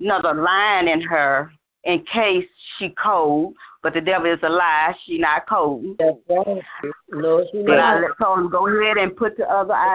another 0.00 0.34
line 0.34 0.88
in 0.88 1.00
her 1.00 1.50
in 1.84 2.04
case 2.04 2.48
she 2.76 2.90
cold, 2.90 3.54
but 3.82 3.94
the 3.94 4.00
devil 4.00 4.26
is 4.26 4.42
a 4.42 4.48
lie. 4.48 4.94
She 5.04 5.18
not 5.18 5.46
cold. 5.48 5.96
That's 5.98 6.18
right. 6.28 6.62
No, 7.10 7.44
she 7.50 7.62
But 7.62 7.78
I 7.78 8.00
not. 8.00 8.18
told 8.20 8.38
him 8.40 8.50
go 8.50 8.66
ahead 8.66 8.98
and 8.98 9.16
put 9.16 9.36
the 9.36 9.48
other 9.48 9.74
eye. 9.74 9.94